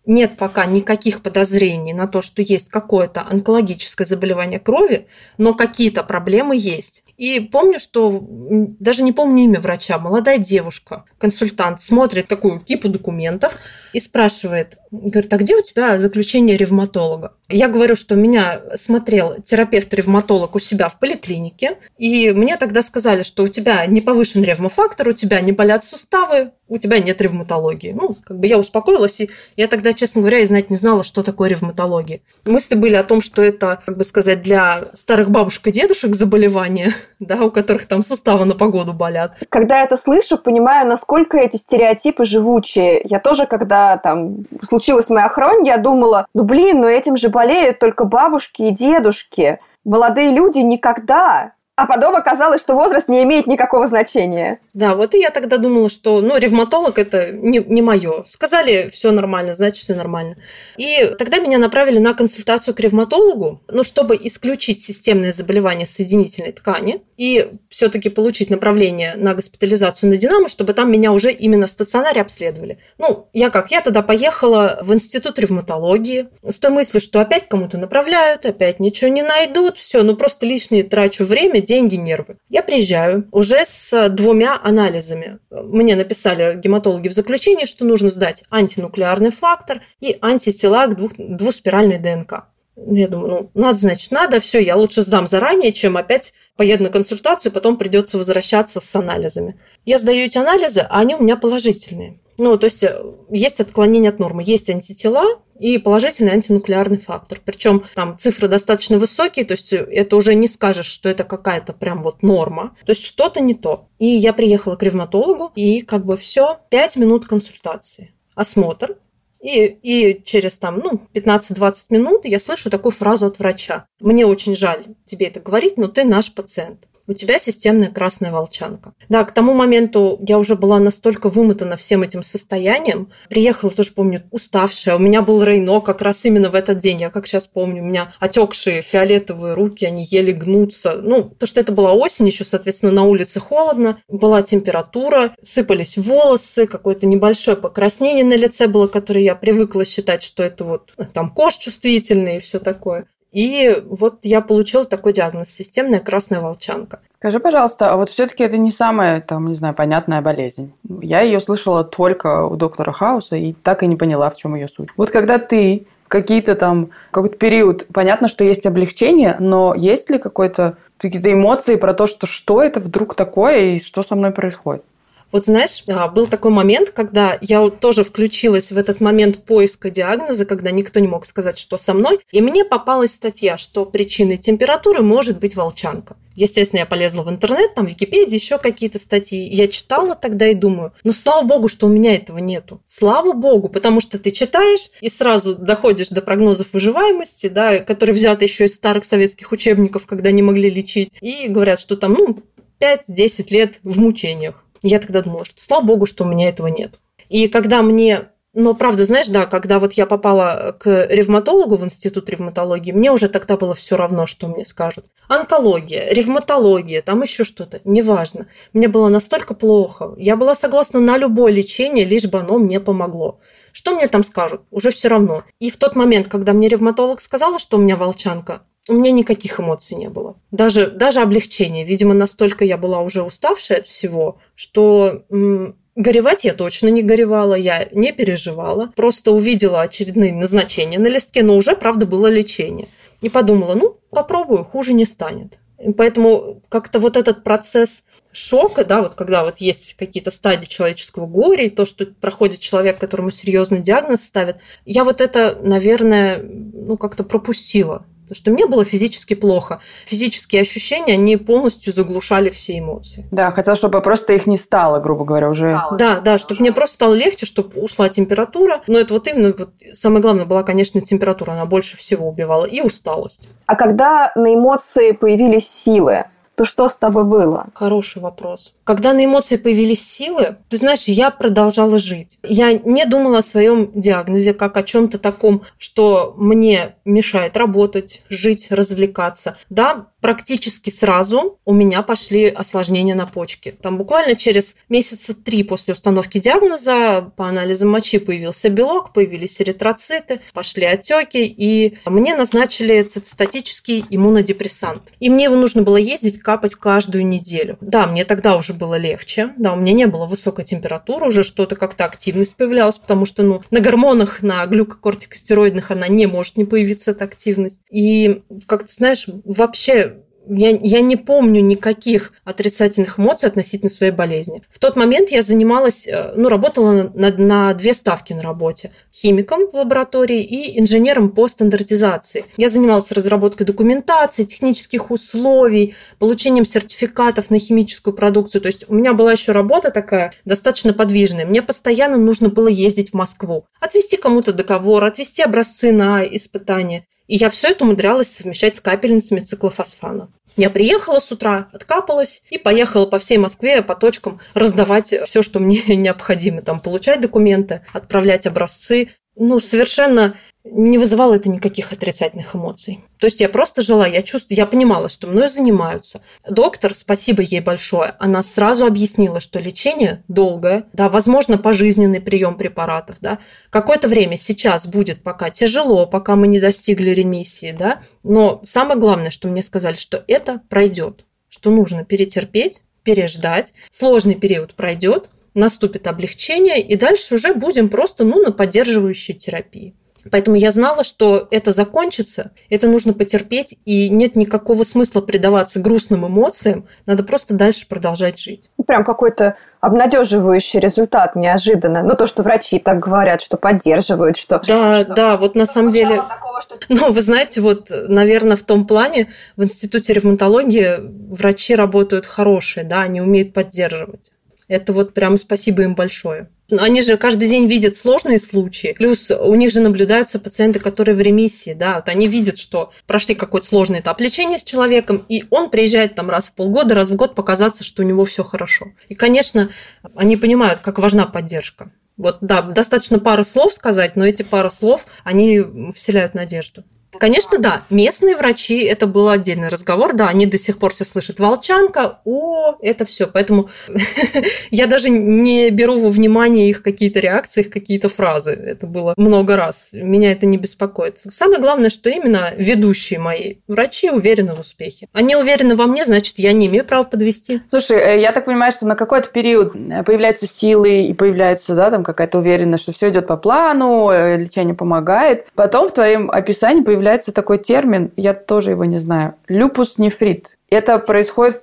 нет 0.05 0.37
пока 0.37 0.67
никаких 0.67 1.23
подозрений 1.23 1.93
на 1.93 2.07
то, 2.07 2.23
что 2.23 2.43
есть 2.43 2.69
какое-то 2.69 3.25
онкологическое 3.29 4.07
заболевание 4.07 4.59
крови, 4.59 5.07
но 5.39 5.55
какие-то 5.55 6.03
проблемы 6.03 6.57
есть. 6.57 7.05
И 7.17 7.41
помню, 7.41 7.79
что 7.79 8.21
даже 8.21 9.03
не 9.03 9.13
помню 9.13 9.45
имя 9.45 9.61
врача, 9.61 9.99
молодая 9.99 10.39
девушка, 10.39 11.05
консультант, 11.19 11.81
смотрит 11.81 12.27
такую 12.27 12.61
кипу 12.61 12.89
документов 12.89 13.57
и 13.93 14.01
спрашивает, 14.01 14.79
говорит, 14.91 15.33
а 15.33 15.37
где 15.37 15.57
у 15.57 15.63
тебя 15.63 15.99
заключение 15.99 16.57
ревматолога? 16.57 17.35
Я 17.49 17.69
говорю, 17.69 17.95
что 17.95 18.17
меня 18.17 18.63
смотрел 18.75 19.37
терапевт-ревматолог 19.43 20.55
у 20.55 20.59
себя 20.59 20.89
в 20.89 20.99
поликлинике, 20.99 21.79
и 21.99 22.33
мне 22.33 22.57
тогда 22.57 22.83
сказали, 22.83 23.23
что 23.23 23.45
у 23.45 23.49
тебя 23.49 23.87
не 23.87 24.01
повышен 24.01 24.43
ревмофактор, 24.43 25.09
у 25.09 25.13
тебя 25.13 25.41
не 25.41 25.53
болят 25.53 25.85
суставы, 25.85 26.53
у 26.69 26.79
тебя 26.79 26.99
нет 26.99 27.21
ревматологии. 27.21 27.93
Ну, 27.93 28.17
как 28.25 28.39
бы 28.39 28.47
я 28.47 28.59
успокоилась, 28.59 29.21
и 29.21 29.31
я 29.57 29.69
тогда, 29.69 29.92
честно 29.95 30.21
говоря, 30.21 30.41
и 30.41 30.45
знать 30.45 30.71
не 30.71 30.77
знала, 30.77 31.05
что 31.05 31.23
такое 31.23 31.49
ревматология. 31.49 32.21
Мысли 32.47 32.75
были 32.75 32.95
о 32.95 33.05
том, 33.05 33.23
что 33.23 33.43
это, 33.43 33.81
как 33.85 33.97
бы 33.97 34.05
сказать, 34.05 34.43
для 34.43 34.85
старых 34.93 35.31
бабушек 35.31 35.67
и 35.67 35.73
дедушек 35.73 36.15
заболевания, 36.15 36.93
да, 37.21 37.43
у 37.43 37.51
которых 37.51 37.87
там 37.87 38.03
суставы 38.03 38.45
на 38.45 38.55
погоду 38.55 38.93
болят. 38.93 39.33
Когда 39.49 39.79
я 39.79 39.85
это 39.85 39.97
слышу, 39.97 40.39
понимаю, 40.39 40.89
насколько 40.89 41.39
эти 41.39 41.57
стереотипы 41.57 42.25
живучие. 42.25 43.03
Я 43.05 43.19
тоже, 43.21 43.47
когда 43.47 43.97
там 43.97 44.45
случилась 44.63 45.09
моя 45.09 45.29
хронь, 45.29 45.67
я 45.67 45.77
думала, 45.77 46.27
ну 46.35 46.45
блин, 46.45 46.81
ну 46.81 46.89
этим 46.89 47.17
же 47.17 47.29
болеют 47.29 47.79
только 47.79 48.05
бабушки 48.05 48.63
и 48.63 48.71
дедушки. 48.71 49.59
Молодые 49.85 50.31
люди 50.31 50.59
никогда. 50.59 51.53
А 51.75 51.87
потом 51.87 52.15
оказалось, 52.15 52.61
что 52.61 52.75
возраст 52.75 53.09
не 53.09 53.23
имеет 53.23 53.47
никакого 53.47 53.89
значения. 53.89 54.61
Да, 54.75 54.95
вот 54.95 55.15
и 55.15 55.19
я 55.19 55.31
тогда 55.31 55.57
думала, 55.57 55.89
что 55.89 56.21
ну, 56.21 56.37
ревматолог 56.37 56.99
это 56.99 57.33
не, 57.33 57.61
не 57.61 57.81
мое. 57.81 58.25
Сказали, 58.29 58.91
все 58.93 59.11
нормально, 59.11 59.55
значит, 59.55 59.83
все 59.83 59.95
нормально. 59.95 60.37
И 60.77 61.15
тогда 61.19 61.39
меня 61.39 61.57
направили 61.57 61.99
на 61.99 62.13
консультацию 62.13 62.75
к 62.75 62.81
ревматологу, 62.81 63.63
ну, 63.69 63.85
чтобы 63.85 64.19
исключить 64.23 64.83
системное 64.83 65.33
заболевание 65.33 65.87
соединительной 65.87 66.53
ткани 66.53 67.03
и 67.17 67.51
все-таки 67.71 68.11
получить 68.11 68.51
направление 68.51 69.15
на 69.17 69.33
госпитализацию 69.33 70.11
на 70.11 70.19
Динамо, 70.19 70.51
чтобы 70.51 70.75
там 70.75 70.93
меня 70.93 71.11
уже 71.11 71.33
именно 71.33 71.69
в 71.69 71.71
стационаре 71.71 72.21
обследовали. 72.21 72.81
Ну, 72.99 73.29
я 73.33 73.49
как? 73.49 73.71
Я 73.71 73.81
тогда 73.81 74.03
поехала 74.03 74.79
в 74.83 74.93
институт 74.93 75.39
ревматологии 75.39 76.29
с 76.47 76.59
той 76.59 76.71
мыслью, 76.71 77.01
что 77.01 77.23
опять 77.23 77.49
кому-то 77.49 77.79
направляют, 77.79 78.45
опять 78.45 78.79
ничего 78.79 79.09
не 79.09 79.23
найдут, 79.23 79.79
все, 79.79 80.03
ну 80.03 80.17
просто 80.17 80.45
лишнее 80.45 80.83
трачу 80.83 81.25
время, 81.25 81.62
деньги, 81.63 81.97
нервы. 81.97 82.37
Я 82.49 82.63
приезжаю 82.63 83.27
уже 83.33 83.65
с 83.65 84.09
двумя 84.11 84.61
анализами. 84.63 85.39
Мне 85.51 85.97
написали 85.97 86.61
гематологи 86.63 87.09
в 87.09 87.13
заключении, 87.13 87.65
что 87.65 87.85
нужно 87.85 88.09
сдать 88.09 88.45
антинуклеарный 88.51 89.31
фактор 89.31 89.83
и 90.01 90.19
антитела 90.21 90.87
к 90.87 90.97
двух, 90.97 91.13
двуспиральной 91.17 91.99
ДНК. 91.99 92.52
Я 92.77 93.07
думаю, 93.07 93.51
ну, 93.55 93.61
надо, 93.63 93.79
значит, 93.79 94.11
надо, 94.13 94.41
все, 94.41 94.59
я 94.59 94.77
лучше 94.77 95.03
сдам 95.03 95.27
заранее, 95.27 95.73
чем 95.73 95.97
опять 95.99 96.33
поеду 96.57 96.85
на 96.85 96.91
консультацию, 96.91 97.53
потом 97.53 97.77
придется 97.77 98.17
возвращаться 98.17 98.81
с 98.81 98.97
анализами. 98.97 99.61
Я 99.85 99.99
сдаю 99.99 100.25
эти 100.25 100.39
анализы, 100.39 100.81
а 100.81 101.01
они 101.01 101.15
у 101.15 101.23
меня 101.23 101.37
положительные. 101.37 102.19
Ну, 102.39 102.57
то 102.57 102.65
есть 102.65 102.83
э, 102.83 102.99
есть 103.31 103.61
отклонение 103.61 104.09
от 104.09 104.19
нормы, 104.19 104.43
есть 104.45 104.71
антитела 104.71 105.25
и 105.59 105.77
положительный 105.77 106.33
антинуклеарный 106.33 106.99
фактор. 106.99 107.41
Причем 107.45 107.85
там 107.95 108.17
цифры 108.17 108.49
достаточно 108.49 108.99
высокие, 108.99 109.45
то 109.45 109.53
есть 109.53 109.73
это 109.73 110.17
уже 110.17 110.35
не 110.35 110.49
скажешь, 110.49 110.87
что 110.87 111.11
это 111.11 111.25
какая-то 111.25 111.75
прям 111.75 112.03
вот 112.03 112.23
норма. 112.23 112.75
То 112.87 112.93
есть 112.93 113.05
что-то 113.05 113.41
не 113.41 113.55
то. 113.55 113.87
И 113.99 114.07
я 114.07 114.33
приехала 114.33 114.77
к 114.77 114.83
ревматологу, 114.83 115.53
и 115.55 115.83
как 115.83 116.07
бы 116.07 116.17
все, 116.17 116.59
5 116.71 116.97
минут 116.97 117.29
консультации. 117.29 118.13
Осмотр, 118.35 118.97
и, 119.43 119.67
и 119.67 120.23
через 120.23 120.57
там, 120.57 120.79
ну, 120.79 121.03
15-20 121.15 121.87
минут 121.91 122.25
я 122.25 122.39
слышу 122.39 122.71
такую 122.71 122.93
фразу 122.93 123.27
от 123.27 123.39
врача. 123.39 123.87
Мне 124.01 124.25
очень 124.25 124.55
жаль 124.55 124.95
тебе 125.05 125.27
это 125.27 125.41
говорить, 125.41 125.77
но 125.77 125.89
ты 125.89 126.05
наш 126.05 126.33
пациент 126.33 126.89
у 127.07 127.15
тебя 127.15 127.39
системная 127.39 127.91
красная 127.91 128.33
волчанка. 128.33 128.95
Да, 129.09 129.25
к 129.25 129.33
тому 129.33 129.55
моменту 129.55 130.19
я 130.27 130.39
уже 130.39 130.57
была 130.57 130.79
настолько 130.79 131.29
вымотана 131.29 131.77
всем 131.77 132.03
этим 132.03 132.23
состоянием. 132.23 133.11
Приехала, 133.29 133.71
тоже 133.71 133.93
помню, 133.93 134.23
уставшая. 134.31 134.97
У 134.97 134.99
меня 134.99 135.23
был 135.23 135.43
Рейно 135.43 135.81
как 135.81 136.03
раз 136.03 136.25
именно 136.25 136.51
в 136.51 136.55
этот 136.55 136.79
день. 136.79 137.01
Я 137.01 137.11
как 137.11 137.27
сейчас 137.27 137.47
помню, 137.47 137.83
у 137.83 137.87
меня 137.87 138.13
отекшие 138.21 138.83
фиолетовые 138.83 139.55
руки, 139.55 139.85
они 139.85 140.05
еле 140.05 140.33
гнутся. 140.33 141.01
Ну, 141.03 141.25
то, 141.25 141.47
что 141.47 141.61
это 141.61 141.73
была 141.73 141.93
осень, 141.93 142.27
еще, 142.27 142.45
соответственно, 142.45 142.93
на 142.93 143.05
улице 143.05 143.41
холодно, 143.41 143.99
была 144.09 144.43
температура, 144.43 145.35
сыпались 145.43 145.97
волосы, 145.97 146.67
какое-то 146.67 147.07
небольшое 147.07 147.57
покраснение 147.57 148.25
на 148.25 148.37
лице 148.37 148.67
было, 148.67 148.87
которое 148.87 149.25
я 149.25 149.35
привыкла 149.35 149.85
считать, 149.85 150.23
что 150.23 150.43
это 150.43 150.65
вот 150.65 150.93
там 151.13 151.31
кожа 151.31 151.59
чувствительная 151.59 152.37
и 152.37 152.41
все 152.41 152.59
такое. 152.59 153.07
И 153.33 153.83
вот 153.87 154.21
я 154.23 154.43
получила 154.43 154.85
такой 154.85 155.15
диагноз– 155.15 155.49
системная 155.51 156.01
красная 156.01 156.41
волчанка. 156.41 157.01
Скажи, 157.19 157.41
пожалуйста, 157.41 157.93
а 157.93 157.97
вот 157.97 158.11
все-таки 158.11 158.45
это 158.45 158.59
не 158.59 158.71
самая, 158.71 159.21
там, 159.21 159.49
не 159.49 159.55
знаю, 159.55 159.75
понятная 159.75 160.21
болезнь. 160.21 160.73
Я 161.01 161.23
ее 161.23 161.41
слышала 161.41 161.83
только 161.83 162.45
у 162.45 162.57
доктора 162.57 162.93
Хауса 162.93 163.37
и 163.37 163.55
так 163.55 163.83
и 163.83 163.87
не 163.87 163.97
поняла, 163.97 164.29
в 164.29 164.37
чем 164.37 164.55
ее 164.55 164.69
суть. 164.69 164.91
Вот 164.97 165.11
когда 165.11 165.39
ты 165.39 165.87
какие-то 166.09 166.57
там, 166.57 166.91
какой-то 167.11 167.37
период, 167.37 167.87
понятно, 167.93 168.29
что 168.29 168.45
есть 168.45 168.67
облегчение, 168.67 169.37
но 169.39 169.75
есть 169.75 170.11
ли 170.11 170.19
какой-то 170.19 170.77
какие-то 170.99 171.33
эмоции 171.33 171.77
про 171.77 171.95
то, 171.95 172.07
что 172.07 172.27
что 172.27 172.63
это 172.63 172.81
вдруг 172.81 173.15
такое 173.15 173.73
и 173.73 173.81
что 173.81 174.03
со 174.03 174.15
мной 174.15 174.31
происходит? 174.31 174.85
Вот 175.33 175.47
знаешь, 175.47 175.83
а, 175.89 176.09
был 176.09 176.27
такой 176.27 176.51
момент, 176.51 176.91
когда 176.91 177.39
я 177.41 177.67
тоже 177.71 178.05
включилась 178.05 178.71
в 178.71 178.77
этот 178.77 179.01
момент 179.01 179.45
поиска 179.45 179.89
диагноза, 179.89 180.45
когда 180.45 180.71
никто 180.71 181.01
не 181.01 181.09
мог 181.09 181.25
сказать, 181.25 181.59
что 181.59 181.79
со 181.79 181.95
мной, 181.95 182.21
и 182.31 182.43
мне 182.43 182.67
попалась 182.67 183.13
статья, 183.13 183.57
что 183.57 183.87
причиной 183.87 184.37
температуры 184.37 185.03
может 185.03 185.41
быть 185.41 185.57
волчанка. 185.57 186.17
Естественно, 186.35 186.81
я 186.81 186.87
полезла 186.87 187.23
в 187.23 187.31
интернет, 187.31 187.75
там 187.75 187.87
в 187.87 187.91
Википедии 187.91 188.35
еще 188.35 188.59
какие-то 188.59 188.99
статьи. 188.99 189.49
Я 189.49 189.69
читала 189.69 190.15
тогда 190.15 190.49
и 190.49 190.55
думаю, 190.55 190.93
ну 191.03 191.13
слава 191.13 191.47
богу, 191.47 191.69
что 191.69 191.87
у 191.87 191.91
меня 191.91 192.15
этого 192.15 192.39
нету. 192.39 192.83
Слава 192.87 193.33
богу, 193.33 193.69
потому 193.69 194.01
что 194.01 194.19
ты 194.19 194.31
читаешь 194.31 194.91
и 195.01 195.09
сразу 195.09 195.55
доходишь 195.55 196.09
до 196.09 196.21
прогнозов 196.21 196.69
выживаемости, 196.73 197.49
да, 197.49 197.79
которые 197.79 198.15
взяты 198.15 198.45
еще 198.45 198.65
из 198.65 198.75
старых 198.75 199.05
советских 199.05 199.53
учебников, 199.53 200.07
когда 200.07 200.31
не 200.31 200.43
могли 200.43 200.69
лечить, 200.71 201.13
и 201.21 201.49
говорят, 201.49 201.81
что 201.81 201.97
там, 201.97 202.15
ну, 202.15 202.39
5-10 202.81 203.47
лет 203.51 203.79
в 203.83 203.99
мучениях. 203.99 204.62
Я 204.83 204.99
тогда 204.99 205.23
думала, 205.23 205.45
что 205.45 205.61
слава 205.61 205.85
богу, 205.85 206.07
что 206.07 206.25
у 206.25 206.27
меня 206.27 206.49
этого 206.49 206.67
нет. 206.67 206.99
И 207.29 207.49
когда 207.49 207.83
мне 207.83 208.33
но 208.55 208.75
правда, 208.75 209.07
знаешь, 209.07 209.29
да, 209.29 209.47
когда 209.47 209.79
вот 209.79 209.95
я 209.95 210.05
попала 210.05 210.77
к 210.79 211.07
ревматологу 211.07 211.77
в 211.77 211.85
институт 211.85 212.29
ревматологии, 212.29 212.93
мне 212.93 213.11
уже 213.11 213.31
тогда 213.31 213.57
было 213.57 213.75
все 213.75 213.97
равно, 213.97 214.27
что 214.27 214.47
мне 214.47 214.67
скажут. 214.67 215.07
Онкология, 215.27 216.13
ревматология, 216.13 217.01
там 217.01 217.23
еще 217.23 217.45
что-то, 217.45 217.81
неважно. 217.85 218.49
Мне 218.75 218.89
было 218.89 219.09
настолько 219.09 219.55
плохо. 219.55 220.15
Я 220.19 220.37
была 220.37 220.55
согласна 220.55 221.01
на 221.01 221.17
любое 221.17 221.51
лечение, 221.51 222.05
лишь 222.05 222.27
бы 222.27 222.41
оно 222.41 222.59
мне 222.59 222.79
помогло. 222.79 223.41
Что 223.73 223.95
мне 223.95 224.07
там 224.07 224.23
скажут? 224.23 224.61
Уже 224.71 224.91
все 224.91 225.09
равно. 225.09 225.45
И 225.59 225.71
в 225.71 225.79
тот 225.79 225.97
момент, 225.97 226.29
когда 226.29 226.53
мне 226.53 226.69
ревматолог 226.69 227.23
сказала, 227.23 227.59
что 227.59 227.79
у 227.79 227.81
меня 227.81 227.97
волчанка, 227.97 228.65
у 228.89 228.95
меня 228.95 229.13
никаких 229.13 229.61
эмоций 229.61 229.97
не 229.97 230.09
было. 230.09 230.37
Даже, 230.51 230.91
даже 230.91 231.21
облегчения. 231.21 231.85
Видимо, 231.85 232.15
настолько 232.15 232.65
я 232.65 232.77
была 232.77 233.01
уже 233.01 233.23
уставшая 233.23 233.79
от 233.79 233.87
всего, 233.87 234.39
что 234.57 235.23
м- 235.31 235.77
горевать 235.95 236.45
я 236.45 236.55
точно 236.55 236.89
не 236.89 237.03
горевала, 237.03 237.55
я 237.55 237.89
не 237.93 238.13
переживала. 238.13 238.93
Просто 238.97 239.31
увидела 239.33 239.83
очередные 239.83 240.33
назначения 240.33 240.99
на 240.99 241.07
листке, 241.07 241.43
но 241.43 241.55
уже, 241.57 241.77
правда, 241.77 242.07
было 242.07 242.27
лечение. 242.27 242.89
И 243.21 243.29
подумала, 243.29 243.75
ну, 243.75 243.99
попробую, 244.11 244.65
хуже 244.65 244.95
не 244.95 245.05
станет. 245.05 245.59
И 245.79 245.93
поэтому 245.93 246.63
как-то 246.69 246.99
вот 246.99 247.17
этот 247.17 247.45
процесс 247.45 248.05
шока, 248.33 248.85
да, 248.85 249.03
вот 249.03 249.15
когда 249.15 249.45
вот 249.45 249.59
есть 249.59 249.95
какие-то 249.95 250.31
стадии 250.31 250.67
человеческого 250.67 251.27
горя, 251.27 251.65
и 251.65 251.71
то, 251.71 251.85
что 251.85 252.07
проходит 252.07 252.61
человек, 252.61 252.99
которому 252.99 253.31
серьезный 253.31 253.81
диагноз 253.81 254.25
ставят, 254.25 254.59
я 254.85 255.05
вот 255.05 255.21
это, 255.21 255.59
наверное, 255.61 256.43
ну, 256.43 256.97
как-то 256.97 257.25
пропустила 257.25 258.07
потому 258.33 258.43
что 258.43 258.51
мне 258.51 258.67
было 258.67 258.85
физически 258.85 259.35
плохо. 259.35 259.81
Физические 260.07 260.63
ощущения, 260.63 261.15
они 261.15 261.37
полностью 261.37 261.93
заглушали 261.93 262.49
все 262.49 262.79
эмоции. 262.79 263.27
Да, 263.31 263.51
хотел, 263.53 263.77
чтобы 263.77 264.01
просто 264.01 264.33
их 264.33 264.47
не 264.47 264.57
стало, 264.57 265.01
грубо 265.01 265.25
говоря, 265.25 265.51
уже. 265.51 265.79
Да, 265.99 266.21
да, 266.21 266.39
чтобы 266.39 266.61
мне 266.61 266.73
просто 266.73 266.95
стало 266.95 267.15
легче, 267.15 267.45
чтобы 267.45 267.81
ушла 267.81 268.09
температура. 268.09 268.81
Но 268.87 268.99
это 268.99 269.13
вот 269.13 269.29
именно, 269.29 269.55
вот, 269.57 269.71
самое 269.93 270.23
главное 270.23 270.47
была, 270.47 270.63
конечно, 270.63 271.01
температура, 271.03 271.53
она 271.53 271.67
больше 271.67 271.97
всего 271.99 272.29
убивала, 272.29 272.65
и 272.65 272.81
усталость. 272.81 273.49
А 273.67 273.77
когда 273.77 274.33
на 274.35 274.55
эмоции 274.55 275.13
появились 275.13 275.69
силы, 275.69 276.25
то 276.55 276.65
что 276.65 276.89
с 276.89 276.95
тобой 276.95 277.25
было? 277.25 277.67
Хороший 277.75 278.23
вопрос. 278.23 278.75
Когда 278.85 279.13
на 279.13 279.25
эмоции 279.25 279.57
появились 279.57 280.07
силы, 280.07 280.57
ты 280.69 280.77
знаешь, 280.77 281.05
я 281.05 281.31
продолжала 281.31 281.99
жить. 281.99 282.39
Я 282.43 282.73
не 282.73 283.05
думала 283.05 283.39
о 283.39 283.43
своем 283.43 283.91
диагнозе 283.95 284.55
как 284.55 284.77
о 284.77 284.83
чем-то 284.83 285.19
таком, 285.19 285.63
что 285.79 286.35
мне 286.37 286.97
мешает 287.05 287.57
работать, 287.57 288.23
жить, 288.29 288.69
развлекаться. 288.71 289.57
Да, 289.71 290.09
практически 290.23 290.89
сразу 290.89 291.59
у 291.65 291.75
меня 291.75 292.03
пошли 292.03 292.47
осложнения 292.47 293.15
на 293.15 293.27
почке. 293.27 293.73
Там 293.73 293.99
буквально 293.99 294.37
через 294.37 294.77
месяца 294.89 295.35
три 295.35 295.65
после 295.65 295.95
установки 295.95 296.39
диагноза 296.39 297.33
по 297.37 297.49
анализам 297.49 297.91
мочи 297.91 298.19
появился 298.19 298.71
белок, 298.71 299.13
появились 299.13 299.61
эритроциты, 299.61 300.41
пошли 300.55 300.87
отеки, 300.87 301.45
и 301.45 301.99
мне 302.07 302.35
назначили 302.35 303.03
цитостатический 303.03 304.05
иммунодепрессант. 304.09 305.13
И 305.21 305.29
мне 305.29 305.45
его 305.45 305.57
нужно 305.57 305.83
было 305.83 305.97
ездить 305.97 306.41
капать 306.41 306.75
каждую 306.77 307.27
неделю. 307.27 307.77
Да, 307.81 308.07
мне 308.07 308.25
тогда 308.25 308.57
уже 308.57 308.72
было 308.73 308.97
легче, 308.97 309.53
да, 309.57 309.73
у 309.73 309.77
меня 309.77 309.93
не 309.93 310.07
было 310.07 310.27
высокой 310.27 310.65
температуры, 310.65 311.29
уже 311.29 311.43
что-то 311.43 311.77
как-то 311.77 312.05
активность 312.05 312.57
появлялась, 312.57 312.99
потому 312.99 313.27
что, 313.27 313.43
ну, 313.43 313.63
на 313.71 313.81
гормонах, 313.81 314.43
на 314.43 314.65
глюкокортикостероидных 314.67 315.91
она 315.91 316.09
не 316.09 316.27
может 316.27 316.57
не 316.57 316.65
появиться, 316.65 317.13
эта 317.13 317.25
активность. 317.25 317.81
И, 317.91 318.43
как 318.67 318.85
ты 318.85 318.93
знаешь, 318.93 319.27
вообще 319.45 320.22
я, 320.49 320.71
я 320.71 321.01
не 321.01 321.17
помню 321.17 321.61
никаких 321.61 322.33
отрицательных 322.45 323.19
эмоций 323.19 323.49
относительно 323.49 323.89
своей 323.89 324.13
болезни. 324.13 324.63
В 324.71 324.79
тот 324.79 324.97
момент 324.97 325.31
я 325.31 325.43
занималась, 325.43 326.07
э, 326.09 326.33
ну, 326.37 326.49
работала 326.49 327.11
на, 327.15 327.31
на 327.31 327.75
две 327.75 327.95
ставки 327.95 328.33
на 328.33 328.43
работе. 328.43 328.91
Химиком 329.13 329.71
в 329.71 329.75
лаборатории 329.75 330.43
и 330.43 330.81
инженером 330.81 331.31
по 331.31 331.49
стандартизации. 331.49 332.45
Я 332.57 332.69
занималась 332.69 333.13
разработкой 333.13 333.67
документации, 333.67 334.45
технических 334.45 335.11
условий, 335.11 335.95
получением 336.19 336.65
сертификатов 336.65 337.51
на 337.51 337.59
химическую 337.59 338.15
продукцию. 338.15 338.61
То 338.63 338.67
есть 338.67 338.85
у 338.89 338.95
меня 338.95 339.13
была 339.13 339.33
еще 339.33 339.53
работа 339.53 339.91
такая 339.91 340.33
достаточно 340.45 340.93
подвижная. 340.93 341.47
Мне 341.47 341.63
постоянно 341.63 342.17
нужно 342.17 342.49
было 342.49 342.69
ездить 342.69 343.11
в 343.11 343.15
Москву, 343.15 343.67
отвести 343.81 344.17
кому-то 344.17 344.53
договор, 344.53 345.05
отвести 345.05 345.43
образцы 345.43 345.93
на 345.93 346.25
испытания. 346.25 347.07
И 347.33 347.37
я 347.37 347.49
все 347.49 347.69
это 347.69 347.85
умудрялась 347.85 348.31
совмещать 348.31 348.77
с 348.77 348.81
капельницами 348.81 349.41
циклофосфана. 349.41 350.29
Я 350.59 350.69
приехала 350.69 351.19
с 351.19 351.33
утра, 351.33 351.71
откапалась 351.73 352.43
и 352.51 352.59
поехала 352.59 353.07
по 353.07 353.19
всей 353.19 353.39
Москве 353.39 353.81
по 353.81 353.95
точкам 353.95 354.39
раздавать 354.53 355.15
все, 355.25 355.41
что 355.41 355.59
мне 355.59 355.81
необходимо. 355.97 356.61
Там 356.61 356.79
получать 356.79 357.23
документы, 357.23 357.87
отправлять 357.95 358.47
образцы. 358.47 359.13
Ну, 359.37 359.61
совершенно 359.61 360.35
не 360.65 360.97
вызывало 360.97 361.35
это 361.35 361.49
никаких 361.49 361.93
отрицательных 361.93 362.55
эмоций. 362.55 363.01
То 363.19 363.27
есть 363.27 363.41
я 363.41 363.49
просто 363.49 363.83
жила, 363.83 364.07
я 364.07 364.23
чувствую, 364.23 364.57
я 364.57 364.67
понимала, 364.67 365.09
что 365.09 365.27
мной 365.27 365.49
занимаются. 365.49 366.23
Доктор, 366.49 366.95
спасибо 366.95 367.43
ей 367.43 367.61
большое, 367.61 368.15
она 368.21 368.43
сразу 368.43 368.87
объяснила, 368.87 369.41
что 369.41 369.59
лечение 369.59 370.23
долгое, 370.29 370.85
да, 370.93 371.09
возможно, 371.09 371.59
пожизненный 371.59 372.21
прием 372.21 372.57
препаратов, 372.57 373.17
да, 373.21 373.39
какое-то 373.71 374.07
время 374.09 374.37
сейчас 374.37 374.87
будет 374.87 375.23
пока 375.23 375.51
тяжело, 375.51 376.07
пока 376.07 376.37
мы 376.37 376.47
не 376.47 376.61
достигли 376.61 377.11
ремиссии, 377.11 377.75
да, 377.77 378.03
но 378.23 378.61
самое 378.65 378.99
главное, 378.99 379.31
что 379.31 379.49
мне 379.49 379.63
сказали, 379.63 379.97
что 379.97 380.23
это 380.29 380.61
пройдет, 380.69 381.25
что 381.49 381.71
нужно 381.71 382.05
перетерпеть, 382.05 382.83
переждать, 383.03 383.75
сложный 383.91 384.37
период 384.37 384.75
пройдет, 384.75 385.29
наступит 385.55 386.07
облегчение, 386.07 386.81
и 386.81 386.97
дальше 386.97 387.35
уже 387.35 387.55
будем 387.55 387.89
просто 387.89 388.25
ну, 388.25 388.43
на 388.43 388.53
поддерживающей 388.53 389.35
терапии. 389.35 389.95
Поэтому 390.31 390.57
я 390.57 390.71
знала, 390.71 391.05
что 391.05 391.49
это 391.51 391.73
закончится, 391.73 392.53
это 392.71 392.89
нужно 392.89 393.13
потерпеть, 393.13 393.77
и 393.85 394.09
нет 394.09 394.37
никакого 394.37 394.85
смысла 394.85 395.21
предаваться 395.21 395.81
грустным 395.81 396.27
эмоциям, 396.27 396.87
надо 397.07 397.25
просто 397.25 397.55
дальше 397.55 397.87
продолжать 397.89 398.39
жить. 398.39 398.71
Ну, 398.79 398.85
прям 398.85 399.05
какой-то 399.05 399.57
обнадеживающий 399.81 400.79
результат 400.79 401.35
неожиданно. 401.35 402.03
Ну, 402.03 402.15
то, 402.15 402.27
что 402.27 402.43
врачи 402.43 402.79
так 402.79 403.01
говорят, 403.01 403.43
что 403.43 403.57
поддерживают, 403.57 404.37
что... 404.37 404.61
Да, 404.67 405.03
что... 405.03 405.15
да, 405.15 405.37
вот 405.37 405.57
на 405.57 405.67
самом 405.67 405.91
деле... 405.91 406.17
Такого, 406.17 406.61
что... 406.61 406.77
Ну, 406.89 407.13
вы 407.13 407.21
знаете, 407.21 407.61
вот, 407.61 407.89
наверное, 407.91 408.57
в 408.57 408.63
том 408.63 408.87
плане 408.87 409.29
в 409.57 409.65
Институте 409.65 410.13
ревматологии 410.13 410.99
врачи 411.33 411.75
работают 411.75 412.27
хорошие, 412.27 412.85
да, 412.85 413.03
они 413.03 413.21
умеют 413.21 413.53
поддерживать. 413.53 414.31
Это 414.69 414.93
вот 414.93 415.15
прям 415.15 415.37
спасибо 415.37 415.83
им 415.83 415.95
большое. 415.95 416.49
Они 416.71 417.03
же 417.03 417.17
каждый 417.17 417.49
день 417.49 417.67
видят 417.69 417.97
сложные 417.97 418.39
случаи. 418.39 418.95
Плюс 418.97 419.31
у 419.31 419.55
них 419.55 419.71
же 419.71 419.81
наблюдаются 419.81 420.39
пациенты, 420.39 420.79
которые 420.79 421.15
в 421.15 421.21
ремиссии. 421.21 421.75
Да? 421.75 421.97
Вот 421.97 422.09
они 422.09 422.29
видят, 422.29 422.59
что 422.59 422.93
прошли 423.07 423.35
какой-то 423.35 423.67
сложный 423.67 424.01
этап 424.01 424.21
лечения 424.21 424.59
с 424.59 424.65
человеком, 424.65 425.23
и 425.29 425.45
он 425.51 425.71
приезжает 425.71 426.15
там 426.15 426.31
раз 426.31 426.47
в 426.47 426.53
полгода, 426.53 426.95
раз 426.95 427.11
в 427.11 427.17
год 427.17 427.35
показаться, 427.35 427.85
что 427.85 428.03
у 428.03 428.07
него 428.07 428.25
все 428.25 428.43
хорошо. 428.43 428.87
И, 429.09 429.15
конечно, 429.15 429.69
они 430.15 430.37
понимают, 430.37 430.81
как 430.81 430.99
важна 430.99 431.27
поддержка. 431.27 431.93
Вот, 432.17 432.39
да, 432.41 432.63
достаточно 432.63 433.19
пары 433.19 433.45
слов 433.45 433.75
сказать, 433.75 434.17
но 434.17 434.27
эти 434.27 434.43
пары 434.43 434.71
слов, 434.71 435.07
они 435.25 435.93
вселяют 435.95 436.35
надежду. 436.35 436.85
Конечно, 437.19 437.59
да, 437.59 437.83
местные 437.91 438.37
врачи, 438.37 438.83
это 438.83 439.07
был 439.07 439.29
отдельный 439.29 439.69
разговор, 439.69 440.15
да, 440.15 440.29
они 440.29 440.47
до 440.47 440.59
сих 440.59 440.79
пор 440.79 440.93
все 440.93 441.05
слышат 441.05 441.39
волчанка, 441.39 442.21
о, 442.25 442.77
это 442.81 443.05
все, 443.05 443.27
поэтому 443.27 443.69
я 444.71 444.87
даже 444.87 445.11
не 445.11 445.71
беру 445.71 446.01
во 446.01 446.11
внимание 446.11 446.71
их 446.71 446.83
какие-то 446.83 447.21
реакции, 447.21 447.61
их 447.61 447.71
какие-то 447.71 448.09
фразы, 448.09 448.53
это 448.53 448.87
было 448.87 449.15
много 449.17 449.57
раз, 449.57 449.91
меня 449.93 450.33
это 450.33 450.47
не 450.47 450.57
беспокоит. 450.57 451.19
Самое 451.29 451.61
главное, 451.61 451.91
что 451.91 452.09
именно 452.09 452.53
ведущие 452.57 453.19
мои 453.19 453.57
врачи 453.69 454.11
уверены 454.11 454.55
в 454.55 454.61
успехе. 454.61 455.09
Они 455.13 455.37
уверены 455.37 455.77
во 455.77 455.87
мне, 455.87 456.05
значит, 456.05 456.39
я 456.39 456.53
не 456.53 456.67
имею 456.67 456.85
права 456.85 457.05
подвести. 457.05 457.61
Слушай, 457.71 457.99
э, 457.99 458.21
я 458.21 458.33
так 458.33 458.47
понимаю, 458.47 458.73
что 458.73 458.87
на 458.87 458.97
какой-то 458.97 459.29
период 459.29 459.75
э, 459.77 460.03
появляются 460.03 460.47
силы 460.47 461.03
и 461.03 461.13
появляется, 461.13 461.75
да, 461.75 461.91
там 461.91 462.05
какая-то 462.05 462.39
уверенность, 462.39 462.85
что 462.85 462.93
все 462.93 463.11
идет 463.11 463.27
по 463.27 463.37
плану, 463.37 464.11
э, 464.11 464.39
лечение 464.39 464.75
помогает. 464.75 465.47
Потом 465.55 465.89
в 465.89 465.93
твоем 465.93 466.31
описании 466.31 466.83
появляется 466.83 467.02
появляется 467.03 467.33
такой 467.33 467.59
термин, 467.59 468.13
я 468.17 468.33
тоже 468.33 468.71
его 468.71 468.85
не 468.85 468.99
знаю, 468.99 469.35
люпус 469.49 469.99
нефрит. 469.99 470.57
Это 470.71 471.01
происходит 471.01 471.61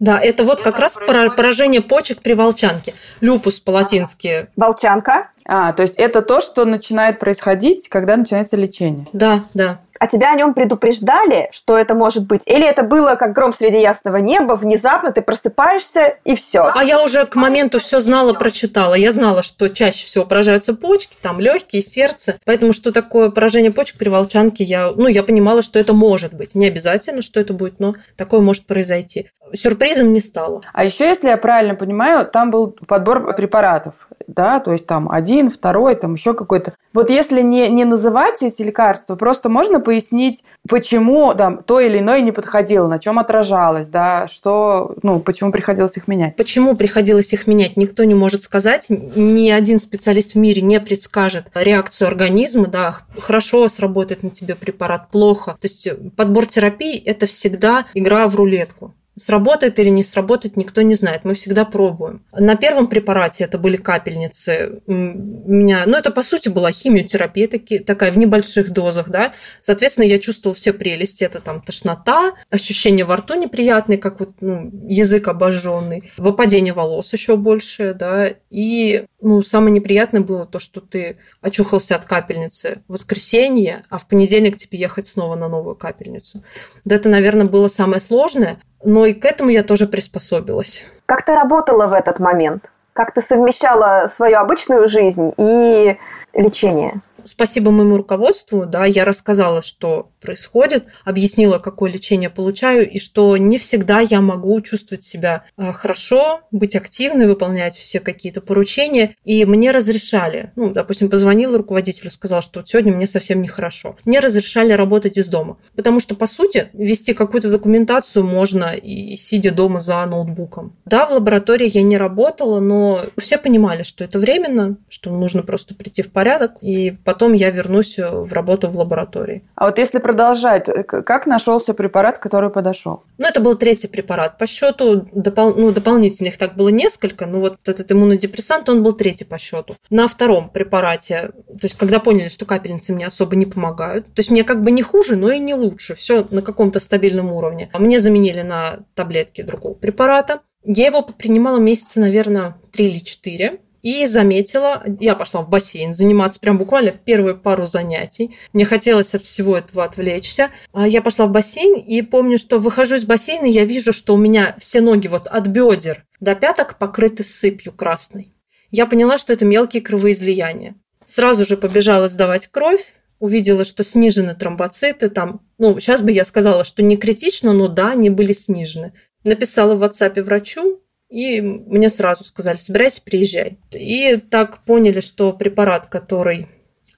да, 0.00 0.18
это 0.18 0.44
вот 0.44 0.62
как 0.62 0.78
раз 0.78 0.98
поражение 1.06 1.82
почек 1.82 2.22
при 2.22 2.32
волчанке. 2.32 2.94
Люпус 3.20 3.60
по-латински. 3.60 4.48
Волчанка. 4.56 5.28
А, 5.44 5.72
то 5.74 5.82
есть 5.82 5.94
это 5.96 6.22
то, 6.22 6.40
что 6.40 6.64
начинает 6.64 7.18
происходить, 7.18 7.88
когда 7.88 8.16
начинается 8.16 8.56
лечение. 8.56 9.06
Да, 9.12 9.44
да. 9.52 9.78
А 10.00 10.06
тебя 10.06 10.32
о 10.32 10.34
нем 10.34 10.54
предупреждали, 10.54 11.50
что 11.52 11.76
это 11.76 11.94
может 11.94 12.24
быть? 12.24 12.40
Или 12.46 12.66
это 12.66 12.82
было 12.82 13.16
как 13.16 13.34
гром 13.34 13.52
среди 13.52 13.82
ясного 13.82 14.16
неба, 14.16 14.54
внезапно 14.54 15.12
ты 15.12 15.20
просыпаешься 15.20 16.16
и 16.24 16.34
все? 16.36 16.70
А 16.74 16.82
я 16.82 17.02
уже 17.02 17.26
к 17.26 17.36
моменту 17.36 17.80
все 17.80 18.00
знала, 18.00 18.32
прочитала. 18.32 18.94
Я 18.94 19.12
знала, 19.12 19.42
что 19.42 19.68
чаще 19.68 20.06
всего 20.06 20.24
поражаются 20.24 20.72
почки, 20.72 21.18
там 21.20 21.38
легкие, 21.38 21.82
сердце. 21.82 22.38
Поэтому 22.46 22.72
что 22.72 22.92
такое 22.92 23.28
поражение 23.28 23.72
почек 23.72 23.98
при 23.98 24.08
волчанке, 24.08 24.64
я, 24.64 24.90
ну, 24.96 25.06
я 25.06 25.22
понимала, 25.22 25.60
что 25.60 25.78
это 25.78 25.92
может 25.92 26.32
быть. 26.32 26.54
Не 26.54 26.68
обязательно, 26.68 27.20
что 27.20 27.38
это 27.38 27.52
будет, 27.52 27.78
но 27.78 27.94
такое 28.16 28.40
может 28.40 28.64
произойти. 28.64 29.28
Сюрпризом 29.52 30.14
не 30.14 30.20
стало. 30.20 30.62
А 30.72 30.82
еще, 30.82 31.04
если 31.04 31.28
я 31.28 31.36
правильно 31.36 31.74
понимаю, 31.74 32.24
там 32.24 32.50
был 32.50 32.74
подбор 32.86 33.34
препаратов 33.34 34.08
да, 34.34 34.60
то 34.60 34.72
есть 34.72 34.86
там 34.86 35.10
один, 35.10 35.50
второй, 35.50 35.94
там 35.94 36.14
еще 36.14 36.34
какой-то. 36.34 36.74
Вот 36.92 37.10
если 37.10 37.42
не, 37.42 37.68
не 37.68 37.84
называть 37.84 38.42
эти 38.42 38.62
лекарства, 38.62 39.16
просто 39.16 39.48
можно 39.48 39.80
пояснить, 39.90 40.44
почему 40.68 41.34
там 41.34 41.64
то 41.64 41.80
или 41.80 41.98
иное 41.98 42.20
не 42.20 42.30
подходило, 42.30 42.86
на 42.86 43.00
чем 43.00 43.18
отражалось, 43.18 43.88
да, 43.88 44.28
что, 44.28 44.94
ну, 45.02 45.18
почему 45.18 45.50
приходилось 45.50 45.96
их 45.96 46.06
менять. 46.06 46.36
Почему 46.36 46.76
приходилось 46.76 47.32
их 47.32 47.48
менять, 47.48 47.76
никто 47.76 48.04
не 48.04 48.14
может 48.14 48.44
сказать, 48.44 48.86
ни 48.88 49.50
один 49.50 49.80
специалист 49.80 50.34
в 50.34 50.38
мире 50.38 50.62
не 50.62 50.78
предскажет 50.78 51.46
реакцию 51.54 52.06
организма, 52.06 52.68
да, 52.68 52.98
хорошо 53.18 53.68
сработает 53.68 54.22
на 54.22 54.30
тебе 54.30 54.54
препарат, 54.54 55.10
плохо. 55.10 55.58
То 55.60 55.66
есть 55.66 55.88
подбор 56.14 56.46
терапии– 56.46 56.96
это 57.04 57.26
всегда 57.26 57.86
игра 57.94 58.28
в 58.28 58.36
рулетку. 58.36 58.94
Сработает 59.20 59.78
или 59.78 59.90
не 59.90 60.02
сработает, 60.02 60.56
никто 60.56 60.80
не 60.80 60.94
знает. 60.94 61.24
Мы 61.24 61.34
всегда 61.34 61.66
пробуем. 61.66 62.24
На 62.32 62.56
первом 62.56 62.86
препарате 62.86 63.44
это 63.44 63.58
были 63.58 63.76
капельницы. 63.76 64.80
У 64.86 64.92
меня, 64.92 65.84
ну, 65.86 65.98
это 65.98 66.10
по 66.10 66.22
сути 66.22 66.48
была 66.48 66.72
химиотерапия 66.72 67.46
таки, 67.46 67.78
такая 67.78 68.12
в 68.12 68.16
небольших 68.16 68.70
дозах, 68.70 69.10
да. 69.10 69.34
Соответственно, 69.58 70.06
я 70.06 70.18
чувствовала 70.18 70.54
все 70.54 70.72
прелести. 70.72 71.24
Это 71.24 71.40
там 71.40 71.60
тошнота, 71.60 72.32
ощущение 72.48 73.04
во 73.04 73.16
рту 73.16 73.34
неприятное, 73.34 73.98
как 73.98 74.20
вот 74.20 74.30
ну, 74.40 74.70
язык 74.88 75.28
обожженный, 75.28 76.10
выпадение 76.16 76.72
волос 76.72 77.12
еще 77.12 77.36
больше, 77.36 77.92
да. 77.92 78.30
И 78.50 79.06
ну, 79.20 79.42
самое 79.42 79.72
неприятное 79.72 80.20
было 80.20 80.44
то, 80.44 80.58
что 80.58 80.80
ты 80.80 81.18
очухался 81.40 81.94
от 81.94 82.04
капельницы 82.04 82.82
в 82.88 82.94
воскресенье, 82.94 83.84
а 83.88 83.98
в 83.98 84.08
понедельник 84.08 84.56
тебе 84.56 84.78
ехать 84.78 85.06
снова 85.06 85.36
на 85.36 85.48
новую 85.48 85.76
капельницу. 85.76 86.42
Да 86.84 86.96
это, 86.96 87.08
наверное, 87.08 87.46
было 87.46 87.68
самое 87.68 88.00
сложное, 88.00 88.58
но 88.84 89.06
и 89.06 89.12
к 89.12 89.24
этому 89.24 89.50
я 89.50 89.62
тоже 89.62 89.86
приспособилась. 89.86 90.84
Как 91.06 91.24
ты 91.24 91.32
работала 91.32 91.86
в 91.86 91.92
этот 91.92 92.18
момент? 92.18 92.64
Как 92.92 93.14
ты 93.14 93.22
совмещала 93.22 94.10
свою 94.14 94.38
обычную 94.38 94.88
жизнь 94.88 95.32
и 95.38 95.96
лечение? 96.34 97.00
Спасибо 97.24 97.70
моему 97.70 97.96
руководству, 97.96 98.66
да, 98.66 98.84
я 98.84 99.04
рассказала, 99.04 99.62
что 99.62 100.09
происходит, 100.20 100.86
объяснила, 101.04 101.58
какое 101.58 101.90
лечение 101.90 102.30
получаю, 102.30 102.88
и 102.88 102.98
что 102.98 103.36
не 103.36 103.58
всегда 103.58 104.00
я 104.00 104.20
могу 104.20 104.60
чувствовать 104.60 105.04
себя 105.04 105.44
э, 105.56 105.72
хорошо, 105.72 106.42
быть 106.50 106.76
активной, 106.76 107.26
выполнять 107.26 107.76
все 107.76 108.00
какие-то 108.00 108.40
поручения. 108.40 109.16
И 109.24 109.44
мне 109.44 109.70
разрешали, 109.70 110.52
ну, 110.56 110.70
допустим, 110.70 111.08
позвонила 111.08 111.58
руководителю, 111.58 112.10
сказала, 112.10 112.42
что 112.42 112.60
вот 112.60 112.68
сегодня 112.68 112.92
мне 112.92 113.06
совсем 113.06 113.42
нехорошо. 113.42 113.96
Мне 114.04 114.20
разрешали 114.20 114.72
работать 114.72 115.18
из 115.18 115.26
дома. 115.26 115.56
Потому 115.74 116.00
что, 116.00 116.14
по 116.14 116.26
сути, 116.26 116.68
вести 116.72 117.14
какую-то 117.14 117.50
документацию 117.50 118.24
можно 118.24 118.74
и 118.74 119.16
сидя 119.16 119.50
дома 119.50 119.80
за 119.80 120.04
ноутбуком. 120.06 120.76
Да, 120.84 121.06
в 121.06 121.12
лаборатории 121.12 121.70
я 121.72 121.82
не 121.82 121.96
работала, 121.96 122.60
но 122.60 123.02
все 123.18 123.38
понимали, 123.38 123.82
что 123.82 124.04
это 124.04 124.18
временно, 124.18 124.76
что 124.88 125.10
нужно 125.10 125.42
просто 125.42 125.74
прийти 125.74 126.02
в 126.02 126.12
порядок, 126.12 126.52
и 126.62 126.94
потом 127.04 127.32
я 127.32 127.50
вернусь 127.50 127.98
в 127.98 128.32
работу 128.32 128.68
в 128.68 128.76
лаборатории. 128.76 129.42
А 129.54 129.66
вот 129.66 129.78
если 129.78 129.98
продолжать. 130.10 130.66
Как 130.86 131.26
нашелся 131.26 131.72
препарат, 131.72 132.18
который 132.18 132.50
подошел? 132.50 133.04
Ну, 133.18 133.26
это 133.26 133.40
был 133.40 133.54
третий 133.54 133.86
препарат. 133.86 134.38
По 134.38 134.46
счету 134.46 135.06
допол... 135.12 135.54
ну, 135.54 135.70
дополнительных 135.70 136.36
так 136.36 136.56
было 136.56 136.68
несколько, 136.68 137.26
но 137.26 137.38
вот 137.38 137.58
этот 137.66 137.92
иммунодепрессант, 137.92 138.68
он 138.68 138.82
был 138.82 138.92
третий 138.92 139.24
по 139.24 139.38
счету. 139.38 139.76
На 139.88 140.08
втором 140.08 140.48
препарате, 140.48 141.30
то 141.46 141.62
есть 141.62 141.76
когда 141.76 142.00
поняли, 142.00 142.28
что 142.28 142.44
капельницы 142.44 142.92
мне 142.92 143.06
особо 143.06 143.36
не 143.36 143.46
помогают, 143.46 144.06
то 144.06 144.18
есть 144.20 144.32
мне 144.32 144.42
как 144.42 144.64
бы 144.64 144.72
не 144.72 144.82
хуже, 144.82 145.14
но 145.14 145.30
и 145.30 145.38
не 145.38 145.54
лучше. 145.54 145.94
Все 145.94 146.26
на 146.30 146.42
каком-то 146.42 146.80
стабильном 146.80 147.30
уровне. 147.32 147.70
Мне 147.78 148.00
заменили 148.00 148.42
на 148.42 148.80
таблетки 148.94 149.42
другого 149.42 149.74
препарата. 149.74 150.40
Я 150.64 150.86
его 150.86 151.02
принимала 151.02 151.58
месяца, 151.58 152.00
наверное, 152.00 152.56
три 152.72 152.88
или 152.88 152.98
четыре 152.98 153.60
и 153.82 154.06
заметила, 154.06 154.82
я 155.00 155.14
пошла 155.14 155.42
в 155.42 155.48
бассейн 155.48 155.92
заниматься 155.92 156.40
прям 156.40 156.58
буквально 156.58 156.92
первые 156.92 157.34
пару 157.34 157.64
занятий. 157.64 158.36
Мне 158.52 158.64
хотелось 158.64 159.14
от 159.14 159.22
всего 159.22 159.56
этого 159.56 159.84
отвлечься. 159.84 160.50
А 160.72 160.86
я 160.86 161.02
пошла 161.02 161.26
в 161.26 161.30
бассейн 161.30 161.78
и 161.78 162.02
помню, 162.02 162.38
что 162.38 162.58
выхожу 162.58 162.96
из 162.96 163.04
бассейна, 163.04 163.46
я 163.46 163.64
вижу, 163.64 163.92
что 163.92 164.14
у 164.14 164.18
меня 164.18 164.56
все 164.58 164.80
ноги 164.80 165.08
вот 165.08 165.26
от 165.26 165.46
бедер 165.46 166.04
до 166.20 166.34
пяток 166.34 166.78
покрыты 166.78 167.24
сыпью 167.24 167.72
красной. 167.72 168.34
Я 168.70 168.86
поняла, 168.86 169.18
что 169.18 169.32
это 169.32 169.44
мелкие 169.44 169.82
кровоизлияния. 169.82 170.76
Сразу 171.04 171.44
же 171.44 171.56
побежала 171.56 172.06
сдавать 172.06 172.46
кровь, 172.46 172.84
увидела, 173.18 173.64
что 173.64 173.84
снижены 173.84 174.34
тромбоциты, 174.34 175.10
там, 175.10 175.40
ну, 175.58 175.78
сейчас 175.80 176.02
бы 176.02 176.12
я 176.12 176.24
сказала, 176.24 176.64
что 176.64 176.82
не 176.82 176.96
критично, 176.96 177.52
но 177.52 177.68
да, 177.68 177.92
они 177.92 178.10
были 178.10 178.32
снижены. 178.32 178.92
Написала 179.24 179.74
в 179.74 179.84
WhatsApp 179.84 180.22
врачу, 180.22 180.79
и 181.10 181.40
мне 181.40 181.90
сразу 181.90 182.24
сказали, 182.24 182.56
собирайся, 182.56 183.02
приезжай. 183.02 183.58
И 183.72 184.16
так 184.16 184.64
поняли, 184.64 185.00
что 185.00 185.32
препарат, 185.32 185.88
который 185.88 186.46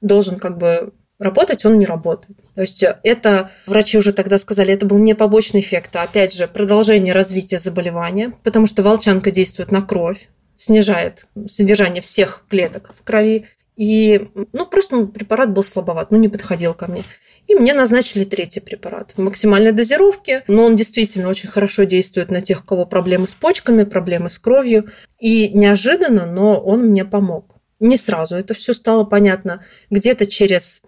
должен 0.03 0.39
как 0.39 0.59
бы 0.59 0.93
работать, 1.19 1.65
он 1.65 1.79
не 1.79 1.87
работает. 1.87 2.37
То 2.55 2.61
есть 2.61 2.85
это, 3.03 3.51
врачи 3.67 3.97
уже 3.97 4.13
тогда 4.13 4.39
сказали, 4.39 4.75
это 4.75 4.85
был 4.85 4.99
не 4.99 5.15
побочный 5.15 5.61
эффект, 5.61 5.97
а 5.97 6.03
опять 6.03 6.35
же 6.35 6.47
продолжение 6.47 7.15
развития 7.15 7.59
заболевания, 7.59 8.33
потому 8.43 8.67
что 8.67 8.83
волчанка 8.83 9.31
действует 9.31 9.71
на 9.71 9.81
кровь, 9.81 10.29
снижает 10.57 11.27
содержание 11.49 12.03
всех 12.03 12.45
клеток 12.51 12.91
в 12.99 13.03
крови. 13.03 13.47
И 13.77 14.29
ну, 14.53 14.67
просто 14.67 15.07
препарат 15.07 15.53
был 15.53 15.65
слабоват, 15.65 16.11
ну, 16.11 16.19
не 16.19 16.29
подходил 16.29 16.75
ко 16.75 16.91
мне. 16.91 17.03
И 17.49 17.55
мне 17.55 17.75
назначили 17.75 18.25
третий 18.25 18.61
препарат 18.61 19.13
в 19.17 19.21
максимальной 19.21 19.73
дозировке, 19.73 20.45
но 20.47 20.65
он 20.65 20.77
действительно 20.77 21.29
очень 21.29 21.49
хорошо 21.49 21.85
действует 21.85 22.31
на 22.31 22.41
тех, 22.41 22.63
у 22.63 22.65
кого 22.65 22.87
проблемы 22.87 23.27
с 23.27 23.35
почками, 23.35 23.85
проблемы 23.85 24.31
с 24.31 24.39
кровью. 24.39 24.91
И 25.19 25.49
неожиданно, 25.49 26.27
но 26.27 26.59
он 26.61 26.87
мне 26.87 27.05
помог. 27.05 27.57
Не 27.81 27.97
сразу 27.97 28.37
это 28.37 28.55
все 28.55 28.75
стало 28.75 29.05
понятно. 29.05 29.65
Где-то 29.91 30.27
через 30.27 30.83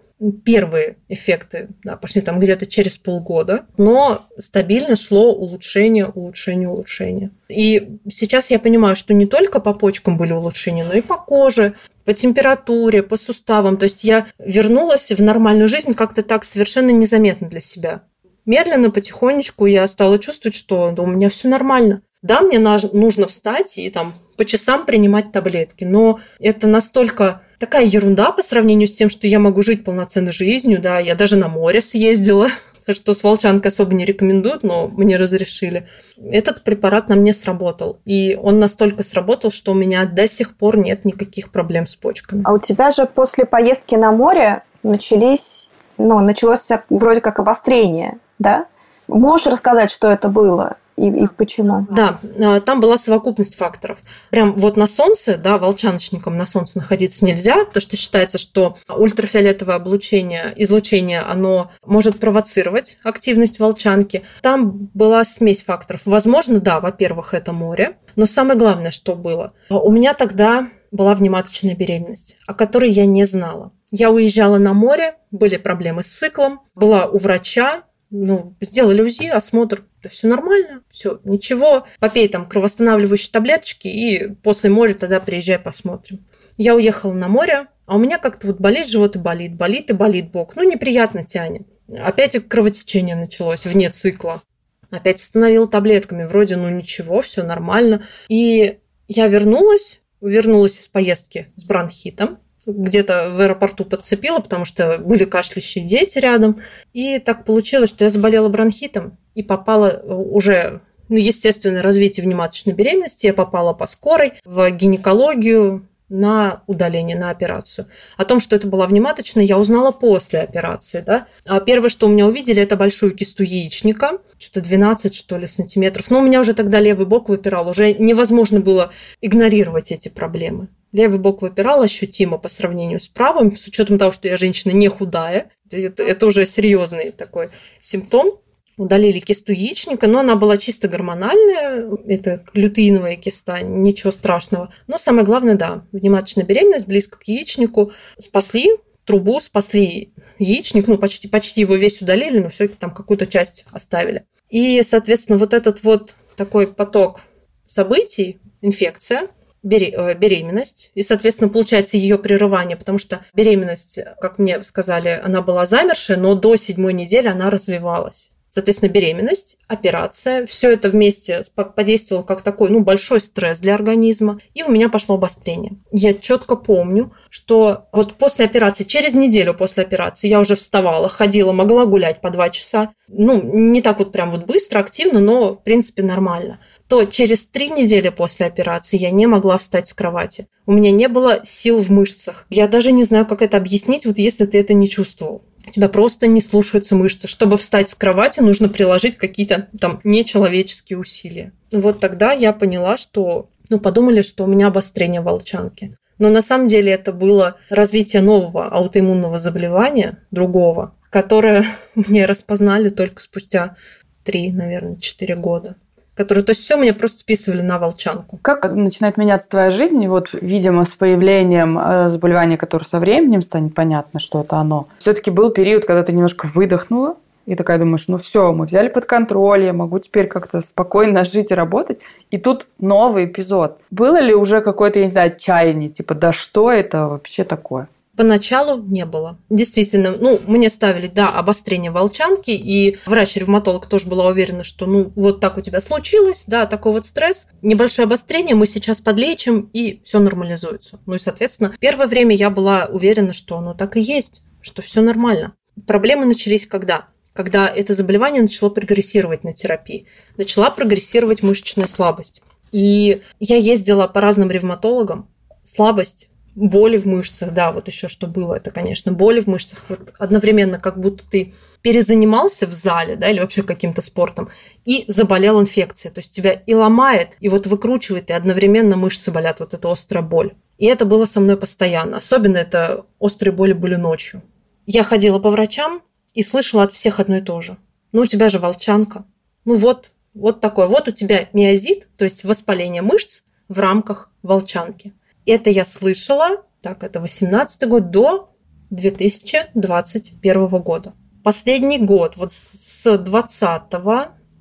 первые 0.45 0.97
эффекты 1.09 1.69
да, 1.83 1.97
пошли 1.97 2.21
там 2.21 2.39
где-то 2.39 2.65
через 2.65 2.97
полгода, 2.97 3.65
но 3.77 4.25
стабильно 4.37 4.95
шло 4.95 5.33
улучшение, 5.33 6.05
улучшение, 6.05 6.69
улучшение. 6.69 7.31
И 7.49 7.99
сейчас 8.09 8.49
я 8.49 8.59
понимаю, 8.59 8.95
что 8.95 9.13
не 9.13 9.25
только 9.25 9.59
по 9.59 9.73
почкам 9.73 10.17
были 10.17 10.31
улучшения, 10.31 10.85
но 10.85 10.93
и 10.93 11.01
по 11.01 11.17
коже, 11.17 11.75
по 12.05 12.13
температуре, 12.13 13.03
по 13.03 13.17
суставам. 13.17 13.77
То 13.77 13.83
есть 13.83 14.03
я 14.03 14.27
вернулась 14.37 15.11
в 15.11 15.21
нормальную 15.21 15.67
жизнь 15.67 15.93
как-то 15.93 16.23
так 16.23 16.43
совершенно 16.45 16.91
незаметно 16.91 17.49
для 17.49 17.59
себя. 17.61 18.03
Медленно, 18.45 18.91
потихонечку 18.91 19.65
я 19.65 19.87
стала 19.87 20.19
чувствовать, 20.19 20.55
что 20.55 20.91
да, 20.91 21.01
у 21.01 21.07
меня 21.07 21.29
все 21.29 21.47
нормально. 21.47 22.01
Да, 22.21 22.41
мне 22.41 22.59
нужно 22.59 23.27
встать 23.27 23.77
и 23.77 23.89
там 23.89 24.13
по 24.37 24.45
часам 24.45 24.85
принимать 24.85 25.31
таблетки, 25.31 25.83
но 25.83 26.19
это 26.39 26.67
настолько 26.67 27.41
такая 27.59 27.85
ерунда 27.85 28.31
по 28.31 28.41
сравнению 28.41 28.87
с 28.87 28.93
тем, 28.93 29.09
что 29.09 29.27
я 29.27 29.39
могу 29.39 29.61
жить 29.61 29.83
полноценной 29.83 30.31
жизнью, 30.31 30.81
да, 30.81 30.99
я 30.99 31.15
даже 31.15 31.35
на 31.35 31.47
море 31.47 31.81
съездила, 31.81 32.49
что 32.93 33.13
с 33.13 33.23
волчанкой 33.23 33.71
особо 33.71 33.95
не 33.95 34.05
рекомендуют, 34.05 34.63
но 34.63 34.87
мне 34.87 35.17
разрешили. 35.17 35.87
Этот 36.17 36.63
препарат 36.63 37.09
на 37.09 37.15
мне 37.15 37.33
сработал. 37.33 37.99
И 38.05 38.37
он 38.41 38.59
настолько 38.59 39.03
сработал, 39.03 39.51
что 39.51 39.71
у 39.71 39.75
меня 39.75 40.05
до 40.05 40.27
сих 40.27 40.55
пор 40.55 40.77
нет 40.77 41.05
никаких 41.05 41.51
проблем 41.51 41.87
с 41.87 41.95
почками. 41.95 42.43
А 42.45 42.53
у 42.53 42.59
тебя 42.59 42.91
же 42.91 43.05
после 43.05 43.45
поездки 43.45 43.95
на 43.95 44.11
море 44.11 44.63
начались, 44.83 45.69
ну, 45.97 46.19
началось 46.19 46.67
вроде 46.89 47.21
как 47.21 47.39
обострение, 47.39 48.19
да? 48.39 48.67
Можешь 49.07 49.47
рассказать, 49.47 49.91
что 49.91 50.11
это 50.11 50.29
было? 50.29 50.77
И, 50.97 51.07
и 51.07 51.27
почему? 51.27 51.85
Да, 51.89 52.19
а, 52.39 52.61
там 52.61 52.79
была 52.79 52.97
совокупность 52.97 53.55
факторов. 53.55 53.99
Прям 54.29 54.53
вот 54.53 54.77
на 54.77 54.87
солнце, 54.87 55.37
да, 55.37 55.57
волчаночникам 55.57 56.37
на 56.37 56.45
солнце 56.45 56.77
находиться 56.77 57.25
нельзя, 57.25 57.65
потому 57.65 57.81
что 57.81 57.97
считается, 57.97 58.37
что 58.37 58.77
ультрафиолетовое 58.87 59.75
облучение, 59.75 60.53
излучение, 60.55 61.19
оно 61.19 61.71
может 61.85 62.19
провоцировать 62.19 62.97
активность 63.03 63.59
волчанки. 63.59 64.23
Там 64.41 64.89
была 64.93 65.25
смесь 65.25 65.63
факторов. 65.63 66.01
Возможно, 66.05 66.59
да, 66.61 66.79
во-первых, 66.79 67.33
это 67.33 67.51
море, 67.51 67.97
но 68.15 68.25
самое 68.25 68.57
главное, 68.57 68.91
что 68.91 69.15
было, 69.15 69.53
у 69.69 69.91
меня 69.91 70.13
тогда 70.13 70.69
была 70.91 71.13
внематочная 71.13 71.75
беременность, 71.75 72.37
о 72.47 72.53
которой 72.53 72.89
я 72.89 73.05
не 73.05 73.25
знала. 73.25 73.73
Я 73.91 74.11
уезжала 74.11 74.57
на 74.57 74.73
море, 74.73 75.15
были 75.31 75.57
проблемы 75.57 76.03
с 76.03 76.07
циклом, 76.07 76.61
была 76.73 77.05
у 77.05 77.17
врача, 77.17 77.83
ну, 78.09 78.55
сделали 78.61 79.01
УЗИ, 79.01 79.27
осмотр, 79.27 79.83
да 80.05 80.09
все 80.09 80.27
нормально, 80.27 80.83
все, 80.91 81.19
ничего, 81.23 81.87
попей 81.99 82.27
там 82.27 82.45
кровоостанавливающие 82.45 83.31
таблеточки 83.31 83.87
и 83.87 84.35
после 84.43 84.69
моря 84.69 84.93
тогда 84.93 85.19
приезжай, 85.19 85.57
посмотрим. 85.57 86.23
Я 86.57 86.75
уехала 86.75 87.13
на 87.13 87.27
море, 87.27 87.65
а 87.87 87.95
у 87.95 87.97
меня 87.97 88.19
как-то 88.19 88.45
вот 88.45 88.59
болит 88.59 88.87
живот 88.87 89.15
и 89.15 89.19
болит, 89.19 89.55
болит 89.55 89.89
и 89.89 89.93
болит 89.93 90.29
бок. 90.29 90.55
Ну, 90.55 90.61
неприятно 90.61 91.25
тянет. 91.25 91.63
Опять 91.89 92.37
кровотечение 92.47 93.15
началось 93.15 93.65
вне 93.65 93.89
цикла. 93.89 94.43
Опять 94.91 95.19
остановила 95.19 95.67
таблетками. 95.67 96.25
Вроде, 96.25 96.55
ну 96.55 96.69
ничего, 96.69 97.23
все 97.23 97.41
нормально. 97.41 98.05
И 98.29 98.77
я 99.07 99.27
вернулась, 99.27 100.01
вернулась 100.21 100.79
из 100.79 100.87
поездки 100.87 101.51
с 101.55 101.63
бронхитом 101.63 102.37
где-то 102.65 103.31
в 103.31 103.41
аэропорту 103.41 103.85
подцепила, 103.85 104.39
потому 104.39 104.65
что 104.65 104.97
были 104.99 105.25
кашляющие 105.25 105.85
дети 105.85 106.17
рядом. 106.19 106.61
И 106.93 107.19
так 107.19 107.45
получилось, 107.45 107.89
что 107.89 108.03
я 108.03 108.09
заболела 108.09 108.49
бронхитом 108.49 109.17
и 109.33 109.43
попала 109.43 110.01
уже 110.03 110.81
ну, 111.09 111.17
естественное 111.17 111.81
развитие 111.81 112.25
внематочной 112.25 112.73
беременности. 112.73 113.27
Я 113.27 113.33
попала 113.33 113.73
по 113.73 113.87
скорой 113.87 114.33
в 114.43 114.69
гинекологию, 114.71 115.87
на 116.09 116.63
удаление, 116.67 117.17
на 117.17 117.29
операцию. 117.29 117.87
О 118.17 118.25
том, 118.25 118.39
что 118.39 118.55
это 118.55 118.67
была 118.67 118.85
внематочная, 118.85 119.43
я 119.43 119.57
узнала 119.57 119.91
после 119.91 120.39
операции. 120.39 121.03
Да? 121.05 121.27
А 121.45 121.59
первое, 121.59 121.89
что 121.89 122.07
у 122.07 122.09
меня 122.09 122.27
увидели, 122.27 122.61
это 122.61 122.75
большую 122.75 123.15
кисту 123.15 123.43
яичника, 123.43 124.19
что-то 124.37 124.61
12, 124.61 125.15
что 125.15 125.37
ли, 125.37 125.47
сантиметров. 125.47 126.11
Но 126.11 126.19
у 126.19 126.21
меня 126.21 126.39
уже 126.39 126.53
тогда 126.53 126.79
левый 126.79 127.05
бок 127.05 127.29
выпирал, 127.29 127.69
уже 127.69 127.93
невозможно 127.93 128.59
было 128.59 128.91
игнорировать 129.21 129.91
эти 129.91 130.09
проблемы. 130.09 130.67
Левый 130.91 131.19
бок 131.19 131.41
выпирал 131.41 131.81
ощутимо 131.81 132.37
по 132.37 132.47
сравнению 132.47 132.99
с 132.99 133.07
правым, 133.07 133.55
с 133.57 133.67
учетом 133.67 133.97
того, 133.97 134.11
что 134.11 134.27
я 134.27 134.37
женщина 134.37 134.71
не 134.71 134.87
худая. 134.87 135.51
Это, 135.69 136.03
это 136.03 136.25
уже 136.25 136.45
серьезный 136.45 137.11
такой 137.11 137.49
симптом 137.79 138.39
удалили 138.77 139.19
кисту 139.19 139.51
яичника, 139.51 140.07
но 140.07 140.19
она 140.19 140.35
была 140.35 140.57
чисто 140.57 140.87
гормональная, 140.87 141.89
это 142.07 142.43
лютеиновая 142.53 143.15
киста, 143.15 143.61
ничего 143.61 144.11
страшного. 144.11 144.73
Но 144.87 144.97
самое 144.97 145.25
главное, 145.25 145.55
да, 145.55 145.85
внематочная 145.91 146.43
беременность 146.43 146.87
близко 146.87 147.17
к 147.17 147.23
яичнику. 147.23 147.91
Спасли 148.17 148.71
трубу, 149.05 149.39
спасли 149.39 150.11
яичник, 150.39 150.87
ну, 150.87 150.97
почти, 150.97 151.27
почти 151.27 151.61
его 151.61 151.75
весь 151.75 152.01
удалили, 152.01 152.39
но 152.39 152.49
все-таки 152.49 152.77
там 152.79 152.91
какую-то 152.91 153.27
часть 153.27 153.65
оставили. 153.71 154.25
И, 154.49 154.81
соответственно, 154.83 155.37
вот 155.37 155.53
этот 155.53 155.83
вот 155.83 156.15
такой 156.35 156.67
поток 156.67 157.21
событий, 157.65 158.39
инфекция, 158.61 159.27
э, 159.63 160.13
беременность, 160.15 160.91
и, 160.95 161.03
соответственно, 161.03 161.49
получается 161.49 161.97
ее 161.97 162.17
прерывание, 162.17 162.77
потому 162.77 162.97
что 162.97 163.25
беременность, 163.33 163.99
как 164.19 164.37
мне 164.37 164.61
сказали, 164.63 165.21
она 165.23 165.41
была 165.41 165.65
замершая, 165.65 166.17
но 166.17 166.35
до 166.35 166.55
седьмой 166.55 166.93
недели 166.93 167.27
она 167.27 167.49
развивалась. 167.49 168.31
Соответственно, 168.55 168.89
беременность, 168.89 169.57
операция, 169.67 170.45
все 170.45 170.71
это 170.71 170.87
вместе 170.87 171.43
подействовало 171.75 172.23
как 172.23 172.41
такой, 172.41 172.69
ну, 172.69 172.79
большой 172.79 173.19
стресс 173.19 173.59
для 173.59 173.75
организма, 173.75 174.39
и 174.53 174.63
у 174.63 174.71
меня 174.71 174.87
пошло 174.87 175.15
обострение. 175.15 175.73
Я 175.91 176.13
четко 176.13 176.55
помню, 176.55 177.11
что 177.29 177.89
вот 177.91 178.13
после 178.13 178.45
операции, 178.45 178.85
через 178.85 179.13
неделю 179.13 179.55
после 179.55 179.83
операции 179.83 180.29
я 180.29 180.39
уже 180.39 180.55
вставала, 180.55 181.09
ходила, 181.09 181.51
могла 181.51 181.85
гулять 181.85 182.21
по 182.21 182.29
два 182.29 182.49
часа. 182.49 182.93
Ну, 183.09 183.41
не 183.43 183.81
так 183.81 183.99
вот 183.99 184.13
прям 184.13 184.31
вот 184.31 184.45
быстро, 184.45 184.79
активно, 184.79 185.19
но, 185.19 185.55
в 185.55 185.61
принципе, 185.61 186.01
нормально 186.01 186.57
то 186.87 187.05
через 187.05 187.43
три 187.45 187.69
недели 187.69 188.09
после 188.09 188.45
операции 188.45 188.97
я 188.97 189.09
не 189.09 189.25
могла 189.25 189.57
встать 189.57 189.87
с 189.87 189.93
кровати. 189.93 190.47
У 190.67 190.71
меня 190.71 190.91
не 190.91 191.07
было 191.07 191.41
сил 191.43 191.79
в 191.79 191.89
мышцах. 191.89 192.45
Я 192.51 192.67
даже 192.67 192.91
не 192.91 193.03
знаю, 193.03 193.25
как 193.25 193.41
это 193.41 193.57
объяснить, 193.57 194.05
вот 194.05 194.19
если 194.19 194.45
ты 194.45 194.59
это 194.59 194.75
не 194.75 194.87
чувствовал 194.87 195.41
у 195.67 195.71
тебя 195.71 195.89
просто 195.89 196.27
не 196.27 196.41
слушаются 196.41 196.95
мышцы. 196.95 197.27
Чтобы 197.27 197.57
встать 197.57 197.89
с 197.89 197.95
кровати, 197.95 198.39
нужно 198.39 198.69
приложить 198.69 199.17
какие-то 199.17 199.67
там 199.79 199.99
нечеловеческие 200.03 200.99
усилия. 200.99 201.51
Вот 201.71 201.99
тогда 201.99 202.31
я 202.31 202.53
поняла, 202.53 202.97
что, 202.97 203.49
ну, 203.69 203.79
подумали, 203.79 204.21
что 204.21 204.43
у 204.43 204.47
меня 204.47 204.67
обострение 204.67 205.21
волчанки. 205.21 205.97
Но 206.17 206.29
на 206.29 206.41
самом 206.41 206.67
деле 206.67 206.91
это 206.91 207.11
было 207.11 207.57
развитие 207.69 208.21
нового 208.21 208.67
аутоиммунного 208.67 209.37
заболевания, 209.37 210.19
другого, 210.31 210.95
которое 211.09 211.65
мне 211.95 212.25
распознали 212.25 212.89
только 212.89 213.21
спустя 213.21 213.75
три, 214.23 214.51
наверное, 214.51 214.97
четыре 214.97 215.35
года 215.35 215.75
которые, 216.15 216.43
то 216.43 216.51
есть 216.51 216.63
все 216.63 216.77
меня 216.77 216.93
просто 216.93 217.19
списывали 217.19 217.61
на 217.61 217.77
волчанку. 217.77 218.39
Как 218.41 218.71
начинает 218.71 219.17
меняться 219.17 219.49
твоя 219.49 219.71
жизнь? 219.71 220.01
И 220.01 220.07
вот, 220.07 220.29
видимо, 220.33 220.85
с 220.85 220.89
появлением 220.89 221.77
э, 221.77 222.09
заболевания, 222.09 222.57
которое 222.57 222.85
со 222.85 222.99
временем 222.99 223.41
станет 223.41 223.75
понятно, 223.75 224.19
что 224.19 224.41
это 224.41 224.57
оно. 224.57 224.87
Все-таки 224.99 225.29
был 225.29 225.51
период, 225.51 225.85
когда 225.85 226.03
ты 226.03 226.13
немножко 226.13 226.47
выдохнула, 226.47 227.17
и 227.45 227.55
такая 227.55 227.77
думаешь, 227.77 228.07
ну 228.07 228.17
все, 228.17 228.51
мы 228.53 228.65
взяли 228.65 228.87
под 228.87 229.05
контроль, 229.05 229.65
я 229.65 229.73
могу 229.73 229.99
теперь 229.99 230.27
как-то 230.27 230.61
спокойно 230.61 231.25
жить 231.25 231.51
и 231.51 231.55
работать. 231.55 231.99
И 232.31 232.37
тут 232.37 232.67
новый 232.79 233.25
эпизод. 233.25 233.77
Было 233.91 234.19
ли 234.19 234.33
уже 234.33 234.61
какое-то, 234.61 234.99
я 234.99 235.05
не 235.05 235.11
знаю, 235.11 235.31
отчаяние, 235.31 235.89
типа, 235.89 236.15
да 236.15 236.33
что 236.33 236.71
это 236.71 237.07
вообще 237.07 237.43
такое? 237.43 237.87
Поначалу 238.15 238.81
не 238.81 239.05
было. 239.05 239.39
Действительно, 239.49 240.15
ну, 240.17 240.39
мне 240.47 240.69
ставили, 240.69 241.07
да, 241.07 241.29
обострение 241.29 241.91
волчанки, 241.91 242.51
и 242.51 242.97
врач-ревматолог 243.05 243.87
тоже 243.87 244.07
была 244.07 244.27
уверена, 244.27 244.63
что, 244.63 244.85
ну, 244.85 245.11
вот 245.15 245.41
так 245.41 245.57
у 245.57 245.61
тебя 245.61 245.81
случилось, 245.81 246.45
да, 246.47 246.65
такой 246.65 246.93
вот 246.93 247.05
стресс, 247.05 247.47
небольшое 247.61 248.05
обострение, 248.05 248.55
мы 248.55 248.67
сейчас 248.67 249.01
подлечим, 249.01 249.69
и 249.73 250.01
все 250.03 250.19
нормализуется. 250.19 250.99
Ну 251.05 251.15
и, 251.15 251.19
соответственно, 251.19 251.73
первое 251.79 252.07
время 252.07 252.35
я 252.35 252.49
была 252.49 252.85
уверена, 252.85 253.33
что 253.33 253.57
оно 253.57 253.73
так 253.73 253.97
и 253.97 254.01
есть, 254.01 254.43
что 254.61 254.81
все 254.81 255.01
нормально. 255.01 255.53
Проблемы 255.85 256.25
начались 256.25 256.65
когда? 256.65 257.07
Когда 257.33 257.67
это 257.67 257.93
заболевание 257.93 258.41
начало 258.41 258.69
прогрессировать 258.69 259.43
на 259.43 259.51
терапии. 259.51 260.07
Начала 260.37 260.69
прогрессировать 260.69 261.43
мышечная 261.43 261.87
слабость. 261.87 262.41
И 262.71 263.21
я 263.39 263.57
ездила 263.57 264.07
по 264.07 264.21
разным 264.21 264.49
ревматологам. 264.49 265.29
Слабость 265.63 266.29
боли 266.55 266.97
в 266.97 267.05
мышцах, 267.05 267.53
да, 267.53 267.71
вот 267.71 267.87
еще 267.87 268.07
что 268.07 268.27
было, 268.27 268.55
это, 268.55 268.71
конечно, 268.71 269.11
боли 269.11 269.41
в 269.41 269.47
мышцах, 269.47 269.85
вот 269.89 270.13
одновременно 270.17 270.79
как 270.79 270.99
будто 270.99 271.23
ты 271.29 271.53
перезанимался 271.81 272.65
в 272.65 272.71
зале, 272.71 273.15
да, 273.17 273.29
или 273.29 273.39
вообще 273.39 273.61
каким-то 273.61 274.01
спортом, 274.01 274.49
и 274.85 275.03
заболел 275.07 275.61
инфекцией, 275.61 276.13
то 276.13 276.19
есть 276.19 276.31
тебя 276.31 276.51
и 276.51 276.73
ломает, 276.73 277.35
и 277.41 277.49
вот 277.49 277.67
выкручивает, 277.67 278.29
и 278.29 278.33
одновременно 278.33 278.95
мышцы 278.95 279.31
болят, 279.31 279.59
вот 279.59 279.73
эта 279.73 279.91
острая 279.91 280.23
боль. 280.23 280.53
И 280.77 280.85
это 280.85 281.05
было 281.05 281.25
со 281.25 281.39
мной 281.39 281.57
постоянно, 281.57 282.17
особенно 282.17 282.57
это 282.57 283.05
острые 283.19 283.53
боли 283.53 283.73
были 283.73 283.95
ночью. 283.95 284.41
Я 284.85 285.03
ходила 285.03 285.39
по 285.39 285.49
врачам 285.49 286.01
и 286.33 286.43
слышала 286.43 286.83
от 286.83 286.93
всех 286.93 287.19
одно 287.19 287.37
и 287.37 287.41
то 287.41 287.61
же. 287.61 287.77
Ну, 288.11 288.21
у 288.21 288.25
тебя 288.25 288.49
же 288.49 288.59
волчанка. 288.59 289.25
Ну 289.63 289.75
вот, 289.75 290.11
вот 290.33 290.61
такое. 290.61 290.87
Вот 290.87 291.07
у 291.07 291.11
тебя 291.11 291.49
миозит, 291.53 292.07
то 292.17 292.25
есть 292.25 292.43
воспаление 292.43 293.01
мышц 293.01 293.43
в 293.67 293.79
рамках 293.79 294.29
волчанки. 294.43 295.13
Это 295.45 295.69
я 295.69 295.85
слышала, 295.85 296.63
так, 296.81 297.03
это 297.03 297.19
18 297.19 297.87
год, 297.87 298.11
до 298.11 298.55
2021 298.89 300.67
года. 300.67 301.13
Последний 301.43 301.99
год, 301.99 302.37
вот 302.37 302.51
с 302.51 303.17
20 303.17 303.81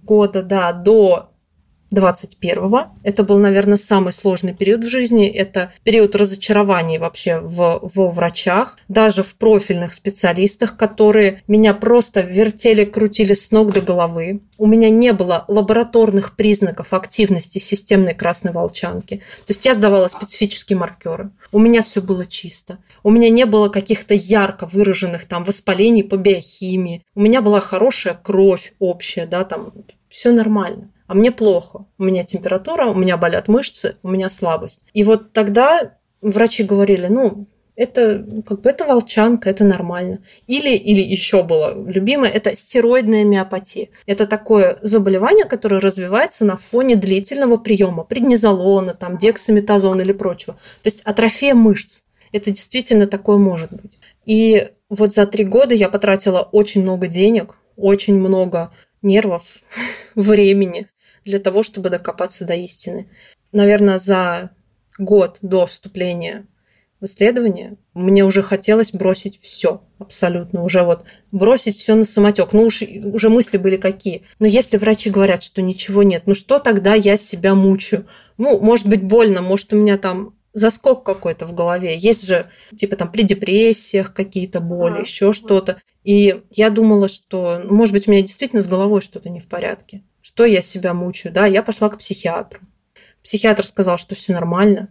года, 0.02 0.42
да, 0.42 0.72
до 0.72 1.33
21-го. 1.94 2.88
Это 3.02 3.24
был, 3.24 3.38
наверное, 3.38 3.76
самый 3.76 4.12
сложный 4.12 4.54
период 4.54 4.84
в 4.84 4.88
жизни. 4.88 5.28
Это 5.28 5.72
период 5.82 6.14
разочарований 6.14 6.98
вообще 6.98 7.38
в, 7.38 7.80
во 7.82 8.10
врачах, 8.10 8.76
даже 8.88 9.22
в 9.22 9.34
профильных 9.36 9.94
специалистах, 9.94 10.76
которые 10.76 11.42
меня 11.48 11.74
просто 11.74 12.20
вертели, 12.20 12.84
крутили 12.84 13.34
с 13.34 13.50
ног 13.50 13.72
до 13.72 13.80
головы. 13.80 14.42
У 14.58 14.66
меня 14.66 14.90
не 14.90 15.12
было 15.12 15.44
лабораторных 15.48 16.36
признаков 16.36 16.92
активности 16.92 17.58
системной 17.58 18.14
красной 18.14 18.52
волчанки. 18.52 19.16
То 19.46 19.50
есть 19.50 19.64
я 19.64 19.74
сдавала 19.74 20.08
специфические 20.08 20.78
маркеры. 20.78 21.30
У 21.52 21.58
меня 21.58 21.82
все 21.82 22.00
было 22.00 22.26
чисто. 22.26 22.78
У 23.02 23.10
меня 23.10 23.30
не 23.30 23.46
было 23.46 23.68
каких-то 23.68 24.14
ярко 24.14 24.66
выраженных 24.66 25.24
там 25.24 25.44
воспалений 25.44 26.02
по 26.02 26.16
биохимии. 26.16 27.04
У 27.14 27.20
меня 27.20 27.42
была 27.42 27.60
хорошая 27.60 28.14
кровь 28.14 28.74
общая, 28.78 29.26
да, 29.26 29.44
там 29.44 29.72
все 30.08 30.32
нормально 30.32 30.90
а 31.06 31.14
мне 31.14 31.30
плохо. 31.30 31.86
У 31.98 32.04
меня 32.04 32.24
температура, 32.24 32.86
у 32.86 32.94
меня 32.94 33.16
болят 33.16 33.48
мышцы, 33.48 33.96
у 34.02 34.08
меня 34.08 34.28
слабость. 34.28 34.84
И 34.92 35.04
вот 35.04 35.32
тогда 35.32 35.94
врачи 36.20 36.62
говорили, 36.62 37.06
ну, 37.08 37.46
это 37.76 38.24
как 38.46 38.60
бы 38.60 38.70
это 38.70 38.84
волчанка, 38.84 39.50
это 39.50 39.64
нормально. 39.64 40.20
Или, 40.46 40.76
или 40.76 41.00
еще 41.00 41.42
было 41.42 41.74
любимое, 41.88 42.30
это 42.30 42.54
стероидная 42.54 43.24
миопатия. 43.24 43.88
Это 44.06 44.26
такое 44.26 44.78
заболевание, 44.82 45.44
которое 45.44 45.80
развивается 45.80 46.44
на 46.44 46.56
фоне 46.56 46.96
длительного 46.96 47.56
приема 47.56 48.04
преднизолона, 48.04 48.94
там, 48.94 49.18
дексаметазона 49.18 50.02
или 50.02 50.12
прочего. 50.12 50.54
То 50.54 50.86
есть 50.86 51.00
атрофия 51.02 51.54
мышц. 51.54 52.02
Это 52.32 52.50
действительно 52.50 53.06
такое 53.06 53.38
может 53.38 53.72
быть. 53.72 53.98
И 54.24 54.70
вот 54.88 55.12
за 55.12 55.26
три 55.26 55.44
года 55.44 55.74
я 55.74 55.88
потратила 55.88 56.40
очень 56.40 56.82
много 56.82 57.08
денег, 57.08 57.56
очень 57.76 58.18
много 58.18 58.72
нервов, 59.02 59.42
времени 60.14 60.88
для 61.24 61.38
того, 61.38 61.62
чтобы 61.62 61.90
докопаться 61.90 62.44
до 62.44 62.54
истины. 62.54 63.08
Наверное, 63.52 63.98
за 63.98 64.50
год 64.98 65.38
до 65.42 65.66
вступления 65.66 66.46
в 67.00 67.06
исследование 67.06 67.76
мне 67.92 68.24
уже 68.24 68.42
хотелось 68.42 68.92
бросить 68.92 69.38
все 69.40 69.82
абсолютно, 69.98 70.62
уже 70.62 70.82
вот 70.82 71.04
бросить 71.32 71.76
все 71.76 71.94
на 71.94 72.04
самотек. 72.04 72.52
Ну 72.52 72.62
уж 72.62 72.82
уже 72.82 73.28
мысли 73.28 73.58
были 73.58 73.76
какие. 73.76 74.22
Но 74.38 74.46
если 74.46 74.78
врачи 74.78 75.10
говорят, 75.10 75.42
что 75.42 75.60
ничего 75.60 76.02
нет, 76.02 76.22
ну 76.26 76.34
что 76.34 76.58
тогда 76.58 76.94
я 76.94 77.16
себя 77.16 77.54
мучаю? 77.54 78.06
Ну, 78.38 78.58
может 78.58 78.86
быть, 78.86 79.02
больно, 79.02 79.42
может, 79.42 79.72
у 79.72 79.76
меня 79.76 79.98
там 79.98 80.34
заскок 80.54 81.04
какой-то 81.04 81.46
в 81.46 81.52
голове. 81.52 81.96
Есть 81.96 82.26
же, 82.26 82.46
типа, 82.76 82.96
там, 82.96 83.12
при 83.12 83.22
депрессиях 83.22 84.14
какие-то 84.14 84.60
боли, 84.60 84.98
а, 84.98 85.00
еще 85.00 85.32
что-то. 85.32 85.82
И 86.04 86.42
я 86.50 86.70
думала, 86.70 87.08
что, 87.08 87.60
может 87.64 87.92
быть, 87.92 88.08
у 88.08 88.10
меня 88.10 88.22
действительно 88.22 88.62
с 88.62 88.66
головой 88.66 89.00
что-то 89.00 89.28
не 89.28 89.40
в 89.40 89.46
порядке 89.46 90.02
что 90.34 90.44
я 90.44 90.62
себя 90.62 90.94
мучаю, 90.94 91.32
да, 91.32 91.46
я 91.46 91.62
пошла 91.62 91.88
к 91.88 91.98
психиатру. 91.98 92.60
Психиатр 93.22 93.64
сказал, 93.64 93.98
что 93.98 94.16
все 94.16 94.32
нормально. 94.32 94.88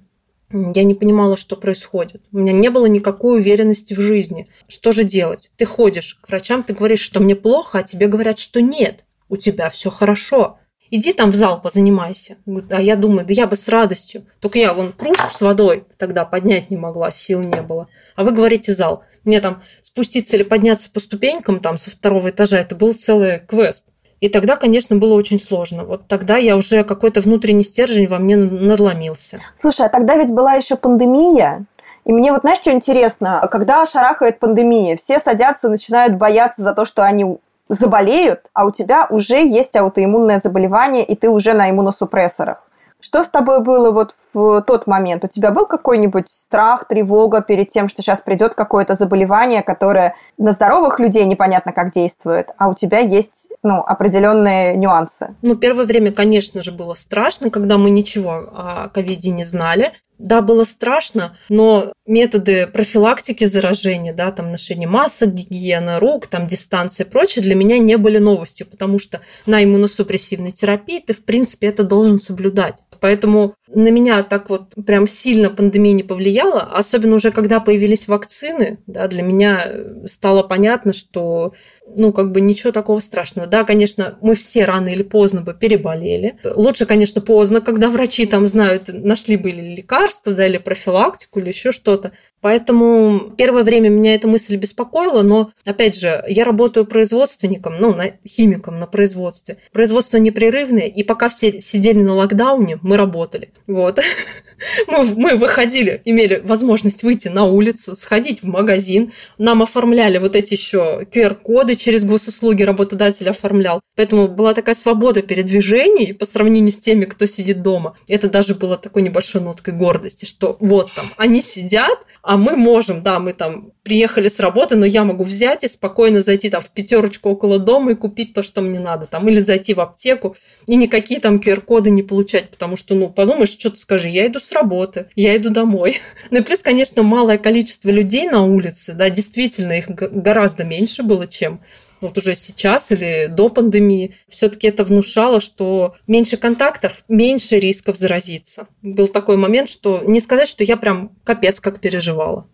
Я 0.49 0.83
не 0.83 0.93
понимала, 0.93 1.35
что 1.35 1.57
происходит. 1.57 2.21
У 2.31 2.37
меня 2.37 2.53
не 2.53 2.69
было 2.69 2.85
никакой 2.85 3.39
уверенности 3.39 3.93
в 3.93 3.99
жизни. 3.99 4.47
Что 4.69 4.93
же 4.93 5.03
делать? 5.03 5.51
Ты 5.57 5.65
ходишь 5.65 6.15
к 6.21 6.29
врачам, 6.29 6.63
ты 6.63 6.73
говоришь, 6.73 7.01
что 7.01 7.19
мне 7.19 7.35
плохо, 7.35 7.79
а 7.79 7.83
тебе 7.83 8.07
говорят, 8.07 8.39
что 8.39 8.61
нет, 8.61 9.03
у 9.27 9.35
тебя 9.35 9.69
все 9.69 9.89
хорошо. 9.89 10.59
Иди 10.89 11.11
там 11.11 11.31
в 11.31 11.35
зал 11.35 11.61
позанимайся. 11.61 12.37
А 12.69 12.81
я 12.81 12.95
думаю, 12.95 13.25
да 13.25 13.33
я 13.33 13.45
бы 13.45 13.57
с 13.57 13.67
радостью. 13.67 14.25
Только 14.39 14.59
я 14.59 14.73
вон 14.73 14.93
кружку 14.93 15.29
с 15.29 15.41
водой 15.41 15.83
тогда 15.97 16.23
поднять 16.23 16.71
не 16.71 16.77
могла, 16.77 17.11
сил 17.11 17.41
не 17.41 17.61
было. 17.61 17.89
А 18.15 18.23
вы 18.23 18.31
говорите 18.31 18.71
зал. 18.71 19.03
Мне 19.25 19.41
там 19.41 19.61
спуститься 19.81 20.37
или 20.37 20.43
подняться 20.43 20.89
по 20.89 21.01
ступенькам 21.01 21.59
там 21.59 21.77
со 21.77 21.91
второго 21.91 22.29
этажа, 22.29 22.59
это 22.59 22.75
был 22.75 22.93
целый 22.93 23.39
квест. 23.39 23.85
И 24.23 24.29
тогда, 24.29 24.55
конечно, 24.55 24.95
было 24.95 25.15
очень 25.15 25.37
сложно. 25.37 25.83
Вот 25.83 26.07
тогда 26.07 26.37
я 26.37 26.55
уже 26.55 26.85
какой-то 26.85 27.19
внутренний 27.19 27.61
стержень 27.61 28.07
во 28.07 28.19
мне 28.19 28.37
надломился. 28.37 29.41
Слушай, 29.59 29.87
а 29.87 29.89
тогда 29.89 30.15
ведь 30.15 30.29
была 30.29 30.53
еще 30.53 30.77
пандемия. 30.77 31.65
И 32.05 32.13
мне 32.13 32.31
вот, 32.31 32.39
знаешь, 32.39 32.59
что 32.59 32.71
интересно? 32.71 33.45
Когда 33.51 33.85
шарахает 33.85 34.39
пандемия, 34.39 34.95
все 34.95 35.19
садятся, 35.19 35.67
начинают 35.67 36.15
бояться 36.15 36.61
за 36.61 36.73
то, 36.73 36.85
что 36.85 37.03
они 37.03 37.37
заболеют, 37.67 38.49
а 38.53 38.63
у 38.63 38.71
тебя 38.71 39.07
уже 39.09 39.45
есть 39.45 39.75
аутоиммунное 39.75 40.39
заболевание, 40.39 41.03
и 41.03 41.17
ты 41.17 41.27
уже 41.27 41.51
на 41.51 41.69
иммуносупрессорах. 41.69 42.63
Что 43.03 43.21
с 43.21 43.27
тобой 43.27 43.59
было 43.59 43.91
вот 43.91 44.15
в 44.33 44.61
тот 44.61 44.87
момент? 44.87 45.25
У 45.25 45.27
тебя 45.27 45.51
был 45.51 45.65
какой-нибудь 45.65 46.29
страх, 46.29 46.87
тревога 46.87 47.41
перед 47.41 47.69
тем, 47.69 47.89
что 47.89 48.01
сейчас 48.01 48.21
придет 48.21 48.55
какое-то 48.55 48.95
заболевание, 48.95 49.61
которое 49.61 50.15
на 50.37 50.53
здоровых 50.53 51.01
людей 51.01 51.25
непонятно 51.25 51.73
как 51.73 51.91
действует, 51.91 52.51
а 52.57 52.69
у 52.69 52.75
тебя 52.75 52.99
есть 52.99 53.49
ну, 53.61 53.81
определенные 53.81 54.77
нюансы? 54.77 55.35
Ну, 55.41 55.57
первое 55.57 55.83
время, 55.83 56.13
конечно 56.13 56.61
же, 56.61 56.71
было 56.71 56.93
страшно, 56.93 57.49
когда 57.49 57.77
мы 57.77 57.89
ничего 57.89 58.31
о 58.31 58.87
ковиде 58.87 59.31
не 59.31 59.43
знали. 59.43 59.91
Да, 60.19 60.41
было 60.41 60.63
страшно, 60.63 61.35
но 61.49 61.91
методы 62.05 62.67
профилактики 62.67 63.45
заражения, 63.45 64.13
да, 64.13 64.31
там 64.31 64.51
ношение 64.51 64.87
масок, 64.87 65.33
гигиена 65.33 65.99
рук, 65.99 66.27
там 66.27 66.47
дистанция 66.47 67.05
и 67.05 67.09
прочее 67.09 67.43
для 67.43 67.55
меня 67.55 67.79
не 67.79 67.97
были 67.97 68.19
новостью, 68.19 68.67
потому 68.67 68.99
что 68.99 69.19
на 69.45 69.61
иммуносупрессивной 69.61 70.51
терапии 70.51 71.03
ты, 71.05 71.13
в 71.13 71.25
принципе, 71.25 71.67
это 71.67 71.83
должен 71.83 72.19
соблюдать. 72.19 72.83
Поэтому 73.03 73.55
на 73.75 73.89
меня 73.89 74.23
так 74.23 74.49
вот 74.49 74.73
прям 74.85 75.07
сильно 75.07 75.49
пандемия 75.49 75.93
не 75.93 76.03
повлияла, 76.03 76.61
особенно 76.61 77.15
уже 77.15 77.31
когда 77.31 77.59
появились 77.59 78.07
вакцины, 78.07 78.79
да, 78.87 79.07
для 79.07 79.23
меня 79.23 79.73
стало 80.05 80.43
понятно, 80.43 80.93
что 80.93 81.53
ну, 81.85 82.13
как 82.13 82.31
бы 82.31 82.41
ничего 82.41 82.71
такого 82.71 82.99
страшного. 82.99 83.47
Да, 83.47 83.63
конечно, 83.63 84.17
мы 84.21 84.35
все 84.35 84.65
рано 84.65 84.87
или 84.87 85.03
поздно 85.03 85.41
бы 85.41 85.53
переболели. 85.53 86.37
Лучше, 86.55 86.85
конечно, 86.85 87.21
поздно, 87.21 87.61
когда 87.61 87.89
врачи 87.89 88.25
там 88.25 88.45
знают, 88.45 88.83
нашли 88.87 89.37
были 89.37 89.75
лекарства, 89.75 90.33
да, 90.33 90.47
или 90.47 90.57
профилактику, 90.57 91.39
или 91.39 91.49
еще 91.49 91.71
что-то. 91.71 92.13
Поэтому 92.41 93.33
первое 93.37 93.63
время 93.63 93.89
меня 93.89 94.15
эта 94.15 94.27
мысль 94.27 94.55
беспокоила, 94.55 95.21
но, 95.21 95.51
опять 95.65 95.99
же, 95.99 96.23
я 96.27 96.45
работаю 96.45 96.85
производственником, 96.85 97.75
ну, 97.79 97.93
на, 97.93 98.11
химиком 98.27 98.79
на 98.79 98.87
производстве. 98.87 99.57
Производство 99.71 100.17
непрерывное, 100.17 100.87
и 100.87 101.03
пока 101.03 101.29
все 101.29 101.61
сидели 101.61 102.01
на 102.01 102.13
локдауне, 102.15 102.79
мы 102.81 102.97
работали. 102.97 103.51
Вот. 103.67 103.99
Мы, 104.87 105.03
мы 105.03 105.37
выходили, 105.37 106.01
имели 106.05 106.41
возможность 106.43 107.03
выйти 107.03 107.27
на 107.27 107.45
улицу, 107.45 107.95
сходить 107.95 108.43
в 108.43 108.47
магазин. 108.47 109.11
Нам 109.37 109.61
оформляли 109.61 110.17
вот 110.17 110.35
эти 110.35 110.53
еще 110.53 111.05
QR-коды 111.11 111.75
через 111.75 112.05
госуслуги, 112.05 112.63
работодатель 112.63 113.29
оформлял. 113.29 113.81
Поэтому 113.95 114.27
была 114.27 114.53
такая 114.53 114.75
свобода 114.75 115.21
передвижений 115.21 116.13
по 116.13 116.25
сравнению 116.25 116.71
с 116.71 116.77
теми, 116.77 117.05
кто 117.05 117.25
сидит 117.25 117.61
дома. 117.61 117.95
Это 118.07 118.29
даже 118.29 118.55
было 118.55 118.77
такой 118.77 119.01
небольшой 119.01 119.41
ноткой 119.41 119.73
гордости, 119.73 120.25
что 120.25 120.57
вот 120.59 120.93
там, 120.95 121.11
они 121.17 121.41
сидят, 121.41 121.99
а 122.21 122.37
мы 122.37 122.55
можем, 122.55 123.03
да, 123.03 123.19
мы 123.19 123.33
там 123.33 123.71
приехали 123.83 124.29
с 124.29 124.39
работы, 124.39 124.75
но 124.75 124.85
я 124.85 125.03
могу 125.03 125.23
взять 125.23 125.63
и 125.63 125.67
спокойно 125.67 126.21
зайти 126.21 126.49
там 126.49 126.61
в 126.61 126.69
пятерочку 126.69 127.29
около 127.29 127.59
дома 127.59 127.91
и 127.91 127.95
купить 127.95 128.33
то, 128.33 128.41
что 128.41 128.61
мне 128.61 128.79
надо, 128.79 129.05
там, 129.07 129.27
или 129.27 129.39
зайти 129.41 129.73
в 129.73 129.81
аптеку 129.81 130.35
и 130.67 130.75
никакие 130.75 131.19
там 131.19 131.37
QR-коды 131.37 131.89
не 131.89 132.01
получать, 132.01 132.49
потому 132.49 132.77
что, 132.77 132.95
ну, 132.95 133.09
подумаешь, 133.09 133.49
что 133.49 133.69
ты 133.69 133.77
скажи, 133.77 134.07
я 134.07 134.25
иду 134.27 134.39
с 134.43 134.51
работы, 134.51 135.07
я 135.15 135.35
иду 135.35 135.49
домой. 135.49 135.99
Ну 136.31 136.39
и 136.39 136.41
плюс, 136.41 136.61
конечно, 136.61 137.03
малое 137.03 137.37
количество 137.37 137.89
людей 137.89 138.29
на 138.29 138.43
улице, 138.43 138.93
да, 138.93 139.09
действительно 139.09 139.73
их 139.73 139.87
гораздо 139.89 140.63
меньше 140.63 141.03
было, 141.03 141.27
чем 141.27 141.59
вот 142.03 142.17
уже 142.17 142.35
сейчас 142.35 142.91
или 142.91 143.27
до 143.27 143.49
пандемии, 143.49 144.15
все-таки 144.29 144.67
это 144.67 144.83
внушало, 144.83 145.41
что 145.41 145.95
меньше 146.07 146.37
контактов, 146.37 147.03
меньше 147.07 147.59
рисков 147.59 147.97
заразиться. 147.97 148.67
Был 148.81 149.07
такой 149.07 149.37
момент, 149.37 149.69
что 149.69 150.01
не 150.05 150.19
сказать, 150.19 150.47
что 150.47 150.63
я 150.63 150.77
прям 150.77 151.11
капец 151.23 151.59
как 151.59 151.79
переживала. 151.79 152.45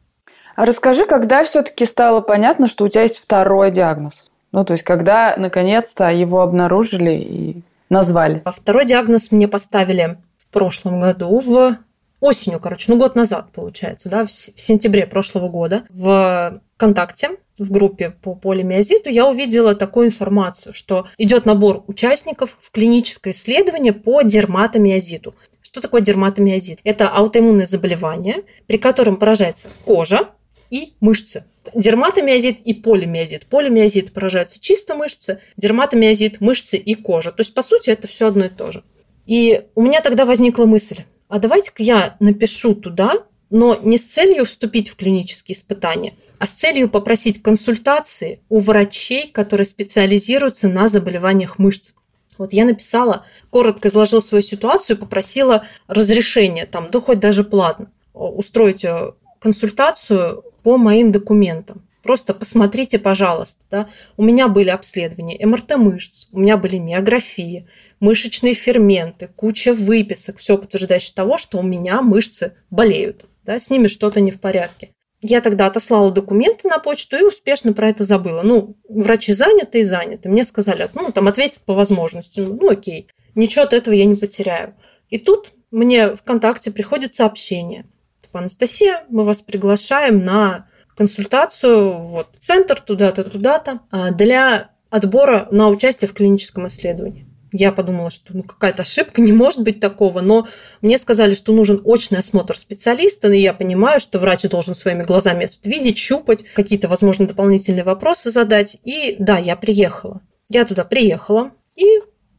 А 0.56 0.66
расскажи, 0.66 1.06
когда 1.06 1.44
все-таки 1.44 1.86
стало 1.86 2.22
понятно, 2.22 2.68
что 2.68 2.86
у 2.86 2.90
тебя 2.90 3.04
есть 3.04 3.18
второй 3.18 3.72
диагноз? 3.72 4.30
Ну, 4.52 4.66
то 4.66 4.74
есть, 4.74 4.84
когда 4.84 5.36
наконец-то 5.38 6.10
его 6.10 6.42
обнаружили 6.42 7.12
и 7.12 7.62
назвали? 7.90 8.42
А 8.46 8.52
второй 8.52 8.86
диагноз 8.86 9.32
мне 9.32 9.48
поставили 9.48 10.18
прошлом 10.52 11.00
году, 11.00 11.40
в 11.40 11.78
осенью, 12.20 12.60
короче, 12.60 12.92
ну, 12.92 12.98
год 12.98 13.16
назад, 13.16 13.52
получается, 13.52 14.10
да, 14.10 14.26
в 14.26 14.32
сентябре 14.32 15.08
прошлого 15.08 15.50
года 15.50 15.86
в 15.90 16.62
ВКонтакте 16.76 17.32
в 17.58 17.72
группе 17.72 18.12
по 18.12 18.36
полимиозиту 18.36 19.10
я 19.10 19.28
увидела 19.28 19.76
такую 19.76 20.08
информацию, 20.08 20.74
что 20.74 21.08
идет 21.18 21.46
набор 21.46 21.84
участников 21.88 22.58
в 22.60 22.72
клиническое 22.72 23.34
исследование 23.34 23.94
по 23.94 24.22
дерматомиозиту. 24.22 25.36
Что 25.62 25.82
такое 25.82 26.02
дерматомиозит? 26.02 26.80
Это 26.84 27.10
аутоиммунное 27.10 27.66
заболевание, 27.66 28.44
при 28.66 28.78
котором 28.78 29.18
поражается 29.18 29.68
кожа, 29.86 30.30
и 30.70 30.94
мышцы. 31.00 31.46
Дерматомиозит 31.74 32.60
и 32.62 32.74
полимиозит. 32.74 33.46
Полимиозит 33.48 34.14
поражаются 34.14 34.60
чисто 34.60 34.96
мышцы, 34.96 35.40
дерматомиозит– 35.58 36.40
мышцы 36.42 36.78
и 36.78 36.96
кожа. 36.96 37.32
То 37.32 37.42
есть, 37.42 37.54
по 37.54 37.62
сути, 37.62 37.90
это 37.90 38.08
все 38.08 38.28
одно 38.28 38.46
и 38.46 38.50
то 38.50 38.72
же. 38.72 38.84
И 39.30 39.68
у 39.76 39.84
меня 39.84 40.02
тогда 40.02 40.26
возникла 40.26 40.66
мысль, 40.66 41.04
а 41.28 41.38
давайте-ка 41.38 41.84
я 41.84 42.18
напишу 42.20 42.74
туда, 42.74 43.14
но 43.52 43.78
не 43.84 44.00
с 44.00 44.06
целью 44.06 44.44
вступить 44.44 44.90
в 44.90 44.96
клинические 44.96 45.56
испытания, 45.56 46.16
а 46.40 46.48
с 46.48 46.52
целью 46.52 46.90
попросить 46.90 47.44
консультации 47.44 48.42
у 48.50 48.58
врачей, 48.58 49.30
которые 49.30 49.66
специализируются 49.66 50.68
на 50.68 50.88
заболеваниях 50.88 51.60
мышц. 51.60 51.94
Вот 52.40 52.54
я 52.54 52.66
написала, 52.66 53.24
коротко 53.52 53.90
изложила 53.90 54.20
свою 54.20 54.42
ситуацию, 54.42 54.98
попросила 54.98 55.64
разрешения, 55.86 56.66
там, 56.66 56.88
да 56.90 57.00
хоть 57.00 57.20
даже 57.20 57.44
платно, 57.44 57.92
устроить 58.16 58.84
э, 58.84 59.12
консультацию 59.38 60.44
по 60.64 60.80
моим 60.80 61.12
документам. 61.12 61.88
Просто 62.04 62.34
посмотрите, 62.34 62.98
пожалуйста, 62.98 63.66
да, 63.70 63.90
у 64.16 64.24
меня 64.24 64.48
были 64.48 64.70
обследования 64.70 65.46
МРТ 65.46 65.76
мышц, 65.76 66.28
у 66.32 66.40
меня 66.40 66.58
были 66.58 66.78
миографии, 66.78 67.68
мышечные 68.00 68.54
ферменты, 68.54 69.30
куча 69.36 69.74
выписок, 69.74 70.38
все 70.38 70.58
подтверждающее 70.58 71.14
того, 71.14 71.38
что 71.38 71.60
у 71.60 71.64
меня 71.64 72.02
мышцы 72.02 72.54
болеют, 72.70 73.26
да, 73.44 73.60
с 73.60 73.70
ними 73.70 73.88
что-то 73.88 74.22
не 74.22 74.32
в 74.32 74.40
порядке. 74.40 74.92
Я 75.22 75.42
тогда 75.42 75.66
отослала 75.66 76.12
документы 76.12 76.70
на 76.70 76.80
почту 76.80 77.18
и 77.18 77.24
успешно 77.24 77.74
про 77.74 77.90
это 77.90 78.06
забыла. 78.06 78.42
Ну, 78.42 78.78
врачи 78.88 79.34
заняты 79.34 79.82
и 79.82 79.84
заняты. 79.84 80.30
Мне 80.30 80.46
сказали, 80.46 80.88
ну, 80.94 81.12
там, 81.12 81.28
ответить 81.28 81.60
по 81.66 81.74
возможности. 81.74 82.40
Ну, 82.40 82.70
окей. 82.70 83.10
Ничего 83.36 83.66
от 83.66 83.74
этого 83.74 83.94
я 83.94 84.06
не 84.06 84.16
потеряю. 84.16 84.76
И 85.10 85.18
тут 85.18 85.50
мне 85.72 86.16
ВКонтакте 86.16 86.72
приходит 86.72 87.14
сообщение– 87.14 87.86
типа, 88.30 88.40
Анастасия, 88.40 89.06
мы 89.10 89.24
вас 89.24 89.42
приглашаем 89.42 90.24
на 90.24 90.68
консультацию, 91.00 91.98
вот, 91.98 92.28
центр 92.40 92.82
туда-то, 92.82 93.24
туда-то, 93.24 93.80
а, 93.90 94.12
для 94.12 94.72
отбора 94.90 95.48
на 95.50 95.70
участие 95.70 96.10
в 96.10 96.14
клиническом 96.14 96.68
исследовании. 96.68 97.26
Я 97.54 97.72
подумала, 97.72 98.12
что 98.12 98.36
ну, 98.36 98.44
какая-то 98.44 98.82
ошибка, 98.82 99.22
не 99.22 99.32
может 99.32 99.64
быть 99.64 99.80
такого, 99.80 100.20
но 100.20 100.50
мне 100.82 100.98
сказали, 100.98 101.36
что 101.36 101.54
нужен 101.54 101.82
очный 101.86 102.20
осмотр 102.20 102.58
специалиста, 102.58 103.32
и 103.32 103.40
я 103.40 103.54
понимаю, 103.54 104.02
что 104.02 104.20
врач 104.20 104.44
должен 104.50 104.76
своими 104.76 105.04
глазами 105.04 105.46
это 105.46 105.54
видеть, 105.64 105.98
щупать, 105.98 106.44
какие-то, 106.54 106.90
возможно, 106.90 107.26
дополнительные 107.26 107.86
вопросы 107.86 108.30
задать. 108.30 108.76
И 108.84 109.16
да, 109.20 109.38
я 109.38 109.56
приехала. 109.56 110.20
Я 110.50 110.66
туда 110.66 110.84
приехала, 110.84 111.52
и 111.78 111.86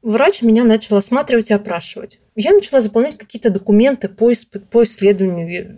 врач 0.03 0.43
меня 0.43 0.65
начал 0.65 0.97
осматривать 0.97 1.51
и 1.51 1.55
опрашивать. 1.55 2.21
Я 2.37 2.53
начала 2.53 2.81
заполнять 2.81 3.19
какие-то 3.19 3.51
документы 3.51 4.09
по, 4.09 4.33
по 4.71 4.83
исследованию. 4.85 5.77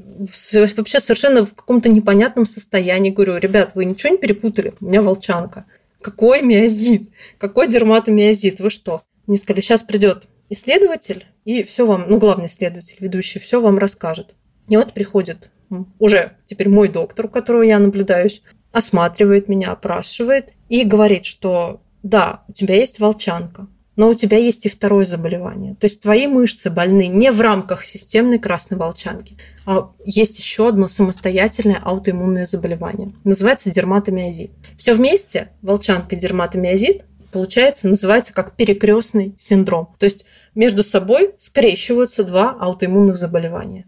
Вообще 0.76 1.00
совершенно 1.00 1.44
в 1.44 1.54
каком-то 1.54 1.88
непонятном 1.88 2.46
состоянии. 2.46 3.10
Говорю, 3.10 3.38
ребят, 3.38 3.72
вы 3.74 3.84
ничего 3.84 4.12
не 4.12 4.18
перепутали? 4.18 4.74
У 4.80 4.86
меня 4.86 5.02
волчанка. 5.02 5.64
Какой 6.00 6.42
миозит? 6.42 7.10
Какой 7.38 7.68
дерматомиозит? 7.68 8.60
Вы 8.60 8.70
что? 8.70 9.02
Мне 9.26 9.36
сказали, 9.36 9.60
сейчас 9.60 9.82
придет 9.82 10.24
исследователь 10.48 11.24
и 11.44 11.62
все 11.62 11.86
вам, 11.86 12.06
ну, 12.08 12.18
главный 12.18 12.46
исследователь, 12.46 12.96
ведущий, 13.00 13.38
все 13.38 13.60
вам 13.60 13.78
расскажет. 13.78 14.34
И 14.68 14.76
вот 14.76 14.92
приходит 14.92 15.50
уже 15.98 16.32
теперь 16.46 16.68
мой 16.68 16.88
доктор, 16.88 17.26
у 17.26 17.28
которого 17.28 17.62
я 17.62 17.78
наблюдаюсь, 17.78 18.42
осматривает 18.72 19.48
меня, 19.48 19.72
опрашивает 19.72 20.50
и 20.68 20.84
говорит, 20.84 21.24
что 21.24 21.80
да, 22.02 22.44
у 22.48 22.52
тебя 22.52 22.74
есть 22.74 23.00
волчанка, 23.00 23.68
но 23.96 24.08
у 24.08 24.14
тебя 24.14 24.38
есть 24.38 24.66
и 24.66 24.68
второе 24.68 25.04
заболевание. 25.04 25.74
То 25.74 25.84
есть 25.84 26.00
твои 26.00 26.26
мышцы 26.26 26.70
больны 26.70 27.08
не 27.08 27.30
в 27.30 27.40
рамках 27.40 27.84
системной 27.84 28.38
красной 28.38 28.78
волчанки, 28.78 29.36
а 29.66 29.90
есть 30.04 30.38
еще 30.38 30.68
одно 30.68 30.88
самостоятельное 30.88 31.80
аутоиммунное 31.82 32.46
заболевание. 32.46 33.12
Называется 33.24 33.70
дерматомиозит. 33.70 34.50
Все 34.78 34.94
вместе, 34.94 35.50
волчанка, 35.60 36.16
дерматомиозит, 36.16 37.04
получается, 37.32 37.88
называется 37.88 38.32
как 38.32 38.56
перекрестный 38.56 39.34
синдром. 39.38 39.94
То 39.98 40.04
есть 40.04 40.26
между 40.54 40.82
собой 40.82 41.34
скрещиваются 41.38 42.24
два 42.24 42.50
аутоиммунных 42.50 43.16
заболевания 43.16 43.86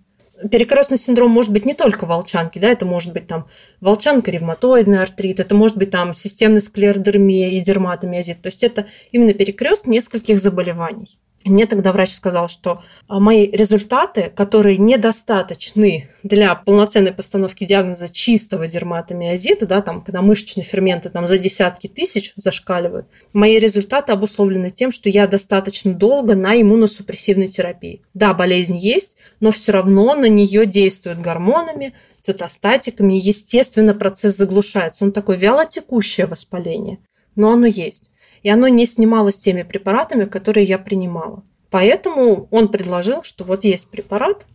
перекрестный 0.51 0.99
синдром 0.99 1.31
может 1.31 1.53
быть 1.53 1.65
не 1.65 1.75
только 1.75 2.07
волчанки, 2.07 2.59
да, 2.59 2.69
это 2.69 2.87
может 2.87 3.13
быть 3.13 3.27
там 3.27 3.47
волчанка, 3.81 4.31
ревматоидный 4.31 5.01
артрит, 5.03 5.41
это 5.41 5.55
может 5.55 5.77
быть 5.77 5.91
там 5.91 6.15
системный 6.15 6.61
склеродермия 6.61 7.51
и 7.51 7.61
дерматомиозит. 7.61 8.43
То 8.43 8.49
есть 8.49 8.63
это 8.63 8.87
именно 9.13 9.35
перекрест 9.35 9.87
нескольких 9.87 10.39
заболеваний. 10.39 11.19
И 11.45 11.51
мне 11.51 11.67
тогда 11.67 11.93
врач 11.93 12.11
сказал, 12.13 12.49
что 12.49 12.83
а, 13.07 13.21
мои 13.21 13.51
результаты, 13.51 14.33
которые 14.35 14.79
недостаточны 14.79 16.09
для 16.23 16.55
полноценной 16.55 17.13
постановки 17.13 17.67
диагноза 17.67 18.09
чистого 18.09 18.67
дерматомиозита, 18.67 19.67
да, 19.67 19.83
там, 19.83 20.01
когда 20.01 20.23
мышечные 20.23 20.65
ферменты 20.65 21.11
там, 21.11 21.27
за 21.27 21.37
десятки 21.37 21.87
тысяч 21.87 22.33
зашкаливают, 22.37 23.07
мои 23.35 23.59
результаты 23.59 24.13
обусловлены 24.13 24.71
тем, 24.71 24.91
что 24.91 25.11
я 25.11 25.27
достаточно 25.27 25.93
долго 25.93 26.35
на 26.35 26.59
иммуносупрессивной 26.59 27.49
терапии. 27.49 28.01
Да, 28.15 28.33
болезнь 28.33 28.79
есть, 28.79 29.19
но 29.41 29.53
все 29.53 29.73
равно 29.73 30.15
на 30.15 30.31
нее 30.31 30.65
действуют 30.65 31.19
гормонами, 31.19 31.93
цитостатиками, 32.23 33.13
естественно, 33.13 33.93
процесс 33.93 34.35
заглушается. 34.35 35.05
Он 35.05 35.13
такое 35.13 35.37
вялотекущее 35.37 36.25
воспаление, 36.25 37.01
но 37.37 37.53
оно 37.53 37.67
есть 37.67 38.11
и 38.45 38.51
оно 38.51 38.69
не 38.69 38.87
снималось 38.87 39.39
теми 39.39 39.63
препаратами, 39.63 40.25
которые 40.25 40.65
я 40.67 40.79
принимала. 40.79 41.43
Поэтому 41.71 42.47
он 42.53 42.69
предложил, 42.69 43.25
что 43.25 43.43
вот 43.43 43.65
есть 43.65 43.91
препарат, 43.91 44.47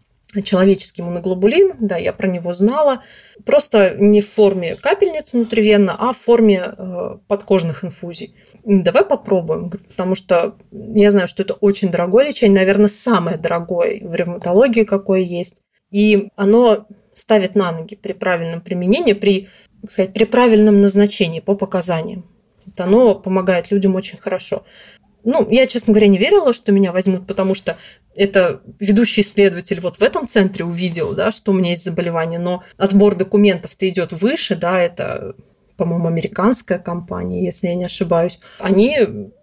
человеческий 0.43 1.01
моноглобулин, 1.01 1.73
да, 1.79 1.97
я 1.97 2.13
про 2.13 2.27
него 2.27 2.53
знала, 2.53 3.01
просто 3.45 3.95
не 3.97 4.21
в 4.21 4.29
форме 4.29 4.75
капельниц 4.75 5.33
внутривенно, 5.33 5.95
а 5.97 6.13
в 6.13 6.17
форме 6.17 6.61
э, 6.65 7.17
подкожных 7.27 7.83
инфузий. 7.83 8.35
Давай 8.63 9.03
попробуем, 9.03 9.71
потому 9.71 10.13
что 10.13 10.55
я 10.71 11.09
знаю, 11.09 11.27
что 11.27 11.41
это 11.41 11.55
очень 11.55 11.89
дорогое 11.89 12.27
лечение, 12.27 12.59
наверное, 12.59 12.89
самое 12.89 13.37
дорогое 13.37 13.99
в 14.03 14.13
ревматологии, 14.13 14.83
какое 14.83 15.21
есть. 15.21 15.63
И 15.89 16.29
оно 16.35 16.85
ставит 17.13 17.55
на 17.55 17.71
ноги 17.71 17.95
при 17.95 18.13
правильном 18.13 18.61
применении, 18.61 19.13
при, 19.13 19.47
так 19.81 19.89
сказать, 19.89 20.13
при 20.13 20.25
правильном 20.25 20.79
назначении 20.79 21.39
по 21.39 21.55
показаниям 21.55 22.23
вот 22.69 22.81
оно 22.81 23.15
помогает 23.15 23.71
людям 23.71 23.95
очень 23.95 24.17
хорошо. 24.17 24.63
Ну, 25.23 25.47
я, 25.49 25.67
честно 25.67 25.93
говоря, 25.93 26.07
не 26.07 26.17
верила, 26.17 26.53
что 26.53 26.71
меня 26.71 26.91
возьмут, 26.91 27.27
потому 27.27 27.53
что 27.53 27.77
это 28.15 28.61
ведущий 28.79 29.21
исследователь 29.21 29.81
вот 29.81 29.97
в 29.97 30.01
этом 30.01 30.27
центре 30.27 30.63
увидел, 30.63 31.13
да, 31.13 31.31
что 31.31 31.51
у 31.51 31.55
меня 31.55 31.71
есть 31.71 31.83
заболевание, 31.83 32.39
но 32.39 32.63
отбор 32.77 33.15
документов-то 33.15 33.87
идет 33.89 34.13
выше, 34.13 34.55
да, 34.55 34.79
это, 34.79 35.35
по-моему, 35.75 36.07
американская 36.07 36.79
компания, 36.79 37.43
если 37.43 37.67
я 37.67 37.75
не 37.75 37.85
ошибаюсь. 37.85 38.39
Они 38.59 38.97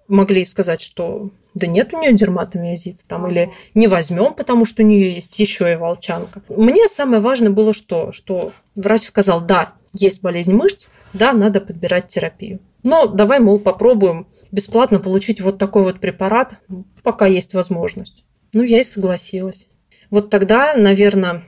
могли 0.08 0.44
сказать, 0.44 0.80
что 0.80 1.30
да 1.54 1.66
нет 1.66 1.92
у 1.92 2.00
нее 2.00 2.12
дерматомиозита, 2.12 3.02
там, 3.06 3.26
или 3.28 3.50
не 3.74 3.86
возьмем, 3.86 4.34
потому 4.34 4.64
что 4.64 4.82
у 4.82 4.86
нее 4.86 5.14
есть 5.14 5.38
еще 5.38 5.70
и 5.72 5.76
волчанка. 5.76 6.42
Мне 6.48 6.88
самое 6.88 7.20
важное 7.20 7.50
было 7.50 7.72
что? 7.72 8.12
Что 8.12 8.52
врач 8.76 9.04
сказал, 9.04 9.40
да, 9.40 9.72
есть 9.92 10.20
болезнь 10.20 10.52
мышц, 10.52 10.88
да, 11.12 11.32
надо 11.32 11.60
подбирать 11.60 12.08
терапию. 12.08 12.60
Но 12.82 13.06
давай, 13.06 13.40
мол, 13.40 13.58
попробуем 13.58 14.28
бесплатно 14.52 15.00
получить 15.00 15.40
вот 15.40 15.58
такой 15.58 15.82
вот 15.82 16.00
препарат, 16.00 16.58
пока 17.02 17.26
есть 17.26 17.54
возможность. 17.54 18.24
Ну, 18.52 18.62
я 18.62 18.80
и 18.80 18.84
согласилась. 18.84 19.68
Вот 20.10 20.30
тогда, 20.30 20.74
наверное, 20.74 21.42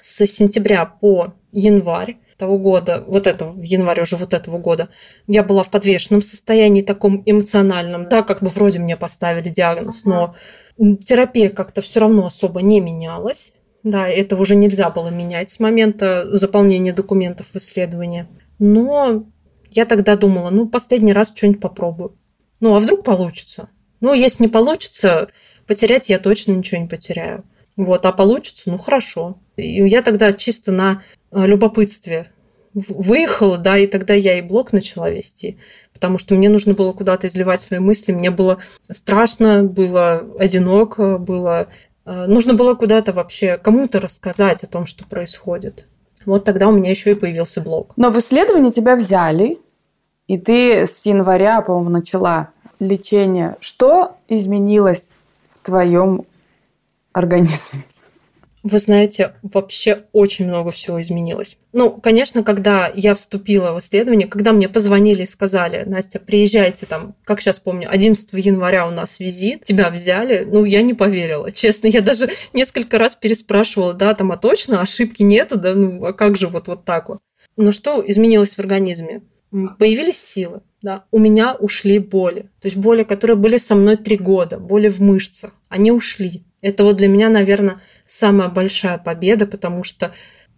с 0.00 0.26
сентября 0.26 0.84
по 0.84 1.34
январь 1.52 2.18
того 2.36 2.58
года, 2.58 3.04
вот 3.06 3.26
этого, 3.26 3.52
в 3.52 3.62
январе 3.62 4.02
уже 4.02 4.16
вот 4.16 4.34
этого 4.34 4.58
года, 4.58 4.88
я 5.26 5.42
была 5.42 5.62
в 5.62 5.70
подвешенном 5.70 6.20
состоянии, 6.20 6.82
таком 6.82 7.22
эмоциональном, 7.24 8.08
да, 8.08 8.22
как 8.22 8.42
бы 8.42 8.48
вроде 8.48 8.78
мне 8.80 8.96
поставили 8.96 9.48
диагноз, 9.48 10.04
но 10.04 10.34
терапия 10.76 11.48
как-то 11.48 11.80
все 11.80 12.00
равно 12.00 12.26
особо 12.26 12.60
не 12.60 12.80
менялась. 12.80 13.52
Да, 13.84 14.08
это 14.08 14.36
уже 14.36 14.56
нельзя 14.56 14.90
было 14.90 15.10
менять 15.10 15.50
с 15.50 15.60
момента 15.60 16.26
заполнения 16.36 16.92
документов 16.92 17.48
в 17.52 17.56
исследование. 17.56 18.26
Но 18.58 19.26
я 19.70 19.84
тогда 19.84 20.16
думала, 20.16 20.50
ну, 20.50 20.66
последний 20.66 21.12
раз 21.12 21.32
что-нибудь 21.34 21.60
попробую. 21.60 22.16
Ну, 22.60 22.74
а 22.74 22.78
вдруг 22.78 23.04
получится? 23.04 23.68
Ну, 24.00 24.14
если 24.14 24.44
не 24.44 24.48
получится, 24.48 25.28
потерять 25.66 26.08
я 26.08 26.18
точно 26.18 26.52
ничего 26.52 26.80
не 26.80 26.88
потеряю. 26.88 27.44
Вот, 27.76 28.06
а 28.06 28.12
получится, 28.12 28.70
ну 28.70 28.78
хорошо. 28.78 29.36
И 29.56 29.86
я 29.86 30.02
тогда 30.02 30.32
чисто 30.32 30.72
на 30.72 31.02
э, 31.32 31.46
любопытстве 31.46 32.28
выехала, 32.72 33.58
да, 33.58 33.78
и 33.78 33.86
тогда 33.86 34.14
я 34.14 34.38
и 34.38 34.42
блог 34.42 34.72
начала 34.72 35.10
вести, 35.10 35.58
потому 35.92 36.18
что 36.18 36.34
мне 36.34 36.48
нужно 36.48 36.74
было 36.74 36.92
куда-то 36.92 37.26
изливать 37.26 37.60
свои 37.60 37.78
мысли, 37.78 38.12
мне 38.12 38.30
было 38.30 38.58
страшно, 38.90 39.62
было 39.62 40.26
одиноко, 40.38 41.18
было 41.18 41.68
нужно 42.04 42.54
было 42.54 42.74
куда-то 42.74 43.12
вообще 43.12 43.56
кому-то 43.58 44.00
рассказать 44.00 44.62
о 44.64 44.66
том, 44.66 44.86
что 44.86 45.04
происходит. 45.04 45.86
Вот 46.26 46.44
тогда 46.44 46.68
у 46.68 46.72
меня 46.72 46.90
еще 46.90 47.12
и 47.12 47.14
появился 47.14 47.60
блог. 47.60 47.92
Но 47.96 48.10
в 48.10 48.18
исследовании 48.18 48.70
тебя 48.70 48.96
взяли, 48.96 49.58
и 50.26 50.38
ты 50.38 50.86
с 50.86 51.04
января, 51.04 51.60
по-моему, 51.60 51.90
начала 51.90 52.50
лечение. 52.80 53.56
Что 53.60 54.16
изменилось 54.28 55.08
в 55.54 55.66
твоем 55.66 56.24
организме? 57.12 57.84
Вы 58.64 58.78
знаете, 58.78 59.34
вообще 59.42 59.98
очень 60.12 60.46
много 60.46 60.72
всего 60.72 61.00
изменилось. 61.02 61.58
Ну, 61.74 61.90
конечно, 61.90 62.42
когда 62.42 62.90
я 62.94 63.14
вступила 63.14 63.74
в 63.74 63.78
исследование, 63.78 64.26
когда 64.26 64.54
мне 64.54 64.70
позвонили 64.70 65.22
и 65.22 65.26
сказали, 65.26 65.84
Настя, 65.84 66.18
приезжайте 66.18 66.86
там, 66.86 67.14
как 67.24 67.42
сейчас 67.42 67.60
помню, 67.60 67.88
11 67.90 68.26
января 68.32 68.86
у 68.86 68.90
нас 68.90 69.20
визит, 69.20 69.64
тебя 69.64 69.90
взяли, 69.90 70.48
ну, 70.50 70.64
я 70.64 70.80
не 70.80 70.94
поверила, 70.94 71.52
честно. 71.52 71.88
Я 71.88 72.00
даже 72.00 72.30
несколько 72.54 72.98
раз 72.98 73.16
переспрашивала, 73.16 73.92
да, 73.92 74.14
там, 74.14 74.32
а 74.32 74.38
точно, 74.38 74.80
ошибки 74.80 75.22
нету, 75.22 75.58
да, 75.58 75.74
ну, 75.74 76.02
а 76.02 76.14
как 76.14 76.38
же 76.38 76.48
вот, 76.48 76.66
вот 76.66 76.86
так 76.86 77.10
вот? 77.10 77.18
Но 77.58 77.70
что 77.70 78.02
изменилось 78.04 78.54
в 78.54 78.58
организме? 78.60 79.24
Появились 79.78 80.18
силы, 80.18 80.62
да, 80.80 81.04
у 81.10 81.18
меня 81.18 81.54
ушли 81.54 81.98
боли. 81.98 82.48
То 82.62 82.66
есть 82.66 82.78
боли, 82.78 83.02
которые 83.02 83.36
были 83.36 83.58
со 83.58 83.74
мной 83.74 83.98
три 83.98 84.16
года, 84.16 84.58
боли 84.58 84.88
в 84.88 85.00
мышцах, 85.00 85.52
они 85.68 85.92
ушли. 85.92 86.44
Это 86.62 86.82
вот 86.82 86.96
для 86.96 87.08
меня, 87.08 87.28
наверное, 87.28 87.82
самая 88.06 88.48
большая 88.48 88.98
победа, 88.98 89.46
потому 89.46 89.84
что 89.84 90.12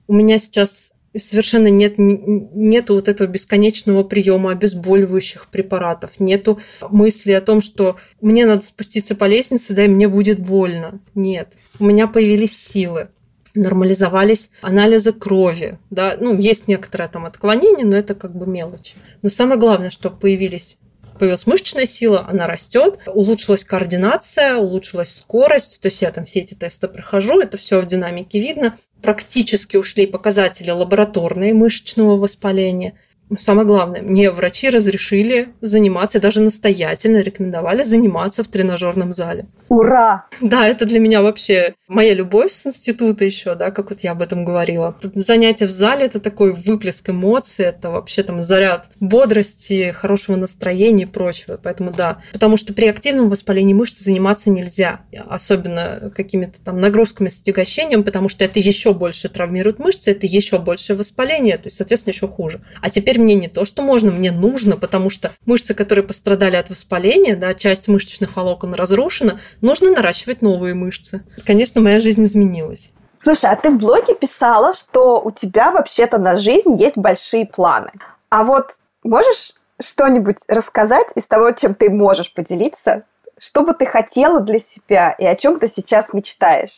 у 0.08 0.14
меня 0.14 0.38
сейчас 0.38 0.92
совершенно 1.16 1.68
нет 1.68 1.94
нету 1.96 2.94
вот 2.94 3.08
этого 3.08 3.26
бесконечного 3.26 4.04
приема 4.04 4.52
обезболивающих 4.52 5.48
препаратов, 5.48 6.18
нету 6.18 6.60
мысли 6.90 7.32
о 7.32 7.40
том, 7.40 7.62
что 7.62 7.96
мне 8.20 8.44
надо 8.46 8.62
спуститься 8.62 9.14
по 9.14 9.24
лестнице, 9.24 9.74
да, 9.74 9.84
и 9.84 9.88
мне 9.88 10.08
будет 10.08 10.38
больно. 10.38 11.00
Нет, 11.14 11.48
у 11.78 11.84
меня 11.84 12.06
появились 12.06 12.56
силы 12.56 13.08
нормализовались 13.56 14.50
анализы 14.60 15.12
крови. 15.12 15.78
Да? 15.88 16.16
Ну, 16.20 16.38
есть 16.38 16.68
некоторое 16.68 17.08
там 17.08 17.24
отклонение, 17.24 17.86
но 17.86 17.96
это 17.96 18.14
как 18.14 18.36
бы 18.36 18.46
мелочи. 18.46 18.96
Но 19.22 19.30
самое 19.30 19.58
главное, 19.58 19.88
что 19.88 20.10
появились 20.10 20.78
появилась 21.18 21.46
мышечная 21.46 21.86
сила, 21.86 22.26
она 22.28 22.46
растет, 22.46 23.00
улучшилась 23.06 23.64
координация, 23.64 24.56
улучшилась 24.56 25.14
скорость, 25.14 25.80
то 25.80 25.86
есть 25.86 26.02
я 26.02 26.10
там 26.10 26.24
все 26.24 26.40
эти 26.40 26.54
тесты 26.54 26.88
прохожу, 26.88 27.40
это 27.40 27.58
все 27.58 27.80
в 27.80 27.86
динамике 27.86 28.40
видно. 28.40 28.76
Практически 29.02 29.76
ушли 29.76 30.06
показатели 30.06 30.70
лабораторные 30.70 31.54
мышечного 31.54 32.16
воспаления. 32.16 32.94
Самое 33.36 33.66
главное, 33.66 34.02
мне 34.02 34.30
врачи 34.30 34.70
разрешили 34.70 35.48
заниматься, 35.60 36.20
даже 36.20 36.40
настоятельно 36.40 37.22
рекомендовали 37.22 37.82
заниматься 37.82 38.44
в 38.44 38.48
тренажерном 38.48 39.12
зале. 39.12 39.46
Ура! 39.68 40.26
Да, 40.40 40.66
это 40.66 40.86
для 40.86 41.00
меня 41.00 41.22
вообще 41.22 41.74
моя 41.88 42.14
любовь 42.14 42.52
с 42.52 42.66
института 42.66 43.24
еще, 43.24 43.56
да, 43.56 43.72
как 43.72 43.90
вот 43.90 44.00
я 44.00 44.12
об 44.12 44.22
этом 44.22 44.44
говорила. 44.44 44.96
Занятие 45.14 45.66
в 45.66 45.70
зале– 45.70 46.04
это 46.06 46.20
такой 46.20 46.52
выплеск 46.52 47.10
эмоций, 47.10 47.64
это 47.64 47.90
вообще 47.90 48.22
там 48.22 48.42
заряд 48.42 48.88
бодрости, 49.00 49.90
хорошего 49.90 50.36
настроения 50.36 51.04
и 51.04 51.06
прочего. 51.06 51.58
Поэтому 51.60 51.92
да, 51.92 52.22
потому 52.32 52.56
что 52.56 52.74
при 52.74 52.86
активном 52.86 53.28
воспалении 53.28 53.74
мышц 53.74 53.98
заниматься 53.98 54.50
нельзя, 54.50 55.00
особенно 55.28 56.12
какими-то 56.14 56.60
там 56.64 56.78
нагрузками 56.78 57.28
с 57.28 57.40
отягощением, 57.40 58.04
потому 58.04 58.28
что 58.28 58.44
это 58.44 58.60
еще 58.60 58.92
больше 58.94 59.28
травмирует 59.28 59.80
мышцы, 59.80 60.12
это 60.12 60.26
еще 60.26 60.58
больше 60.58 60.94
воспаление, 60.94 61.58
то 61.58 61.66
есть, 61.66 61.78
соответственно, 61.78 62.12
еще 62.12 62.28
хуже. 62.28 62.60
А 62.80 62.88
теперь 62.90 63.15
мне 63.18 63.34
не 63.34 63.48
то, 63.48 63.64
что 63.64 63.82
можно, 63.82 64.10
мне 64.10 64.32
нужно, 64.32 64.76
потому 64.76 65.10
что 65.10 65.32
мышцы, 65.44 65.74
которые 65.74 66.04
пострадали 66.04 66.56
от 66.56 66.70
воспаления, 66.70 67.36
да, 67.36 67.54
часть 67.54 67.88
мышечных 67.88 68.36
волокон 68.36 68.74
разрушена, 68.74 69.40
нужно 69.60 69.90
наращивать 69.90 70.42
новые 70.42 70.74
мышцы. 70.74 71.22
Конечно, 71.46 71.80
моя 71.80 71.98
жизнь 71.98 72.24
изменилась. 72.24 72.92
Слушай, 73.22 73.50
а 73.50 73.56
ты 73.56 73.70
в 73.70 73.78
блоге 73.78 74.14
писала, 74.14 74.72
что 74.72 75.20
у 75.20 75.32
тебя 75.32 75.72
вообще-то 75.72 76.18
на 76.18 76.38
жизнь 76.38 76.74
есть 76.76 76.96
большие 76.96 77.46
планы. 77.46 77.90
А 78.28 78.44
вот 78.44 78.70
можешь 79.02 79.52
что-нибудь 79.80 80.36
рассказать 80.48 81.08
из 81.14 81.24
того, 81.24 81.50
чем 81.52 81.74
ты 81.74 81.90
можешь 81.90 82.32
поделиться? 82.32 83.02
Что 83.38 83.62
бы 83.62 83.74
ты 83.74 83.84
хотела 83.86 84.40
для 84.40 84.58
себя 84.58 85.10
и 85.18 85.26
о 85.26 85.34
чем 85.36 85.58
ты 85.58 85.68
сейчас 85.68 86.12
мечтаешь? 86.12 86.70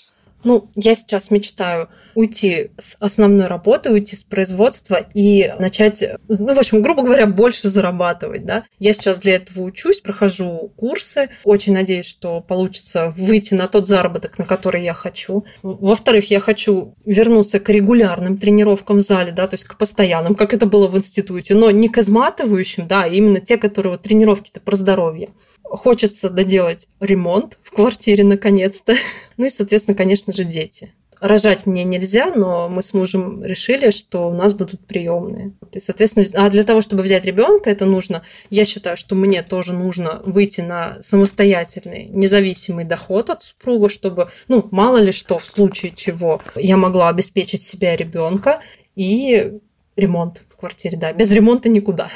Ну, 0.44 0.68
я 0.74 0.94
сейчас 0.94 1.30
мечтаю 1.30 1.88
уйти 2.18 2.72
с 2.78 2.96
основной 2.98 3.46
работы, 3.46 3.92
уйти 3.92 4.16
с 4.16 4.24
производства 4.24 5.06
и 5.14 5.54
начать, 5.60 6.02
ну, 6.26 6.52
в 6.52 6.58
общем, 6.58 6.82
грубо 6.82 7.02
говоря, 7.02 7.28
больше 7.28 7.68
зарабатывать, 7.68 8.44
да. 8.44 8.64
Я 8.80 8.92
сейчас 8.92 9.20
для 9.20 9.36
этого 9.36 9.62
учусь, 9.62 10.00
прохожу 10.00 10.72
курсы, 10.74 11.30
очень 11.44 11.74
надеюсь, 11.74 12.06
что 12.06 12.40
получится 12.40 13.14
выйти 13.16 13.54
на 13.54 13.68
тот 13.68 13.86
заработок, 13.86 14.36
на 14.36 14.44
который 14.44 14.82
я 14.82 14.94
хочу. 14.94 15.44
Во-вторых, 15.62 16.28
я 16.28 16.40
хочу 16.40 16.96
вернуться 17.04 17.60
к 17.60 17.68
регулярным 17.68 18.36
тренировкам 18.36 18.96
в 18.96 19.02
зале, 19.02 19.30
да, 19.30 19.46
то 19.46 19.54
есть 19.54 19.64
к 19.64 19.78
постоянным, 19.78 20.34
как 20.34 20.52
это 20.52 20.66
было 20.66 20.88
в 20.88 20.96
институте, 20.96 21.54
но 21.54 21.70
не 21.70 21.88
к 21.88 21.98
изматывающим, 21.98 22.88
да, 22.88 23.04
а 23.04 23.06
именно 23.06 23.40
те, 23.40 23.58
которые 23.58 23.92
вот 23.92 24.02
тренировки-то 24.02 24.58
про 24.58 24.74
здоровье. 24.74 25.28
Хочется 25.62 26.30
доделать 26.30 26.88
ремонт 26.98 27.58
в 27.62 27.70
квартире 27.70 28.24
наконец-то. 28.24 28.96
Ну 29.36 29.46
и, 29.46 29.50
соответственно, 29.50 29.96
конечно 29.96 30.32
же, 30.32 30.42
дети. 30.42 30.92
Рожать 31.20 31.66
мне 31.66 31.82
нельзя, 31.84 32.32
но 32.34 32.68
мы 32.68 32.82
с 32.82 32.94
мужем 32.94 33.44
решили, 33.44 33.90
что 33.90 34.28
у 34.28 34.34
нас 34.34 34.54
будут 34.54 34.86
приемные. 34.86 35.52
И, 35.72 35.80
соответственно, 35.80 36.26
а 36.34 36.48
для 36.48 36.62
того, 36.62 36.80
чтобы 36.80 37.02
взять 37.02 37.24
ребенка, 37.24 37.70
это 37.70 37.86
нужно, 37.86 38.22
я 38.50 38.64
считаю, 38.64 38.96
что 38.96 39.14
мне 39.14 39.42
тоже 39.42 39.72
нужно 39.72 40.22
выйти 40.24 40.60
на 40.60 41.02
самостоятельный, 41.02 42.06
независимый 42.06 42.84
доход 42.84 43.30
от 43.30 43.42
супруга, 43.42 43.88
чтобы, 43.88 44.28
ну, 44.46 44.68
мало 44.70 44.98
ли 44.98 45.10
что, 45.10 45.38
в 45.38 45.46
случае 45.46 45.92
чего, 45.94 46.40
я 46.54 46.76
могла 46.76 47.08
обеспечить 47.08 47.62
себя 47.62 47.96
ребенка 47.96 48.60
и 48.94 49.58
ремонт 49.96 50.44
в 50.48 50.56
квартире, 50.56 50.96
да, 50.96 51.12
без 51.12 51.30
ремонта 51.32 51.68
никуда. 51.68 52.08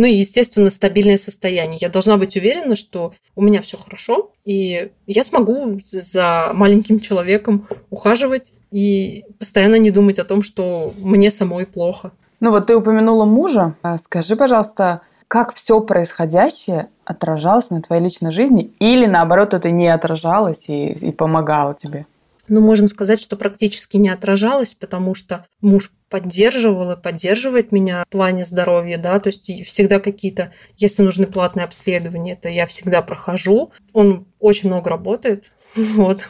Ну 0.00 0.06
и, 0.06 0.14
естественно, 0.14 0.70
стабильное 0.70 1.18
состояние. 1.18 1.76
Я 1.78 1.90
должна 1.90 2.16
быть 2.16 2.34
уверена, 2.34 2.74
что 2.74 3.12
у 3.36 3.42
меня 3.42 3.60
все 3.60 3.76
хорошо, 3.76 4.32
и 4.46 4.92
я 5.06 5.24
смогу 5.24 5.78
за 5.82 6.52
маленьким 6.54 7.00
человеком 7.00 7.68
ухаживать 7.90 8.54
и 8.70 9.26
постоянно 9.38 9.74
не 9.74 9.90
думать 9.90 10.18
о 10.18 10.24
том, 10.24 10.42
что 10.42 10.94
мне 10.96 11.30
самой 11.30 11.66
плохо. 11.66 12.12
Ну 12.40 12.50
вот 12.50 12.68
ты 12.68 12.76
упомянула 12.76 13.26
мужа. 13.26 13.74
А 13.82 13.98
скажи, 13.98 14.36
пожалуйста, 14.36 15.02
как 15.28 15.52
все 15.52 15.82
происходящее 15.82 16.88
отражалось 17.04 17.68
на 17.68 17.82
твоей 17.82 18.02
личной 18.02 18.30
жизни, 18.30 18.72
или 18.78 19.04
наоборот 19.04 19.52
это 19.52 19.70
не 19.70 19.88
отражалось 19.88 20.64
и, 20.68 20.92
и 20.92 21.12
помогало 21.12 21.74
тебе? 21.74 22.06
Ну, 22.48 22.62
можно 22.62 22.88
сказать, 22.88 23.20
что 23.20 23.36
практически 23.36 23.98
не 23.98 24.08
отражалось, 24.08 24.72
потому 24.72 25.14
что 25.14 25.44
муж 25.60 25.92
поддерживал 26.10 26.92
и 26.92 27.00
поддерживает 27.00 27.72
меня 27.72 28.04
в 28.06 28.12
плане 28.12 28.44
здоровья, 28.44 28.98
да, 28.98 29.18
то 29.20 29.28
есть 29.28 29.50
всегда 29.66 30.00
какие-то, 30.00 30.52
если 30.76 31.02
нужны 31.02 31.26
платные 31.26 31.64
обследования, 31.64 32.32
это 32.32 32.48
я 32.48 32.66
всегда 32.66 33.00
прохожу. 33.00 33.72
Он 33.92 34.26
очень 34.38 34.68
много 34.68 34.90
работает, 34.90 35.52
вот, 35.76 36.28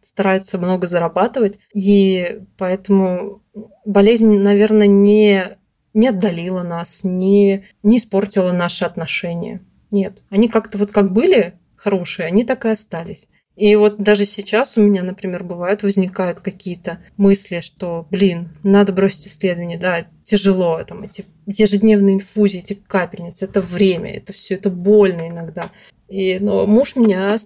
старается 0.00 0.58
много 0.58 0.86
зарабатывать, 0.86 1.58
и 1.74 2.40
поэтому 2.56 3.42
болезнь, 3.84 4.38
наверное, 4.38 4.86
не, 4.86 5.58
не 5.92 6.08
отдалила 6.08 6.62
нас, 6.62 7.04
не, 7.04 7.64
не 7.82 7.98
испортила 7.98 8.52
наши 8.52 8.84
отношения. 8.84 9.60
Нет. 9.90 10.22
Они 10.30 10.48
как-то 10.48 10.78
вот 10.78 10.90
как 10.90 11.12
были 11.12 11.54
хорошие, 11.76 12.26
они 12.26 12.44
так 12.44 12.64
и 12.64 12.70
остались. 12.70 13.28
И 13.58 13.74
вот 13.74 13.98
даже 13.98 14.24
сейчас 14.24 14.76
у 14.76 14.82
меня, 14.82 15.02
например, 15.02 15.42
бывают, 15.42 15.82
возникают 15.82 16.38
какие-то 16.38 17.00
мысли, 17.16 17.58
что, 17.60 18.06
блин, 18.08 18.50
надо 18.62 18.92
бросить 18.92 19.26
исследование, 19.26 19.76
да, 19.76 20.06
тяжело, 20.22 20.80
там, 20.84 21.02
эти 21.02 21.24
ежедневные 21.46 22.14
инфузии, 22.14 22.60
эти 22.60 22.74
капельницы, 22.74 23.46
это 23.46 23.60
время, 23.60 24.14
это 24.16 24.32
все, 24.32 24.54
это 24.54 24.70
больно 24.70 25.26
иногда. 25.26 25.72
И, 26.08 26.38
но 26.38 26.66
муж 26.66 26.94
меня 26.94 27.36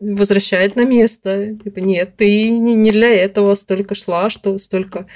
возвращает 0.00 0.74
на 0.74 0.84
место. 0.84 1.54
Типа, 1.62 1.78
нет, 1.78 2.16
ты 2.16 2.50
не 2.50 2.90
для 2.90 3.10
этого 3.10 3.54
столько 3.54 3.94
шла, 3.94 4.28
что 4.28 4.58
столько 4.58 5.06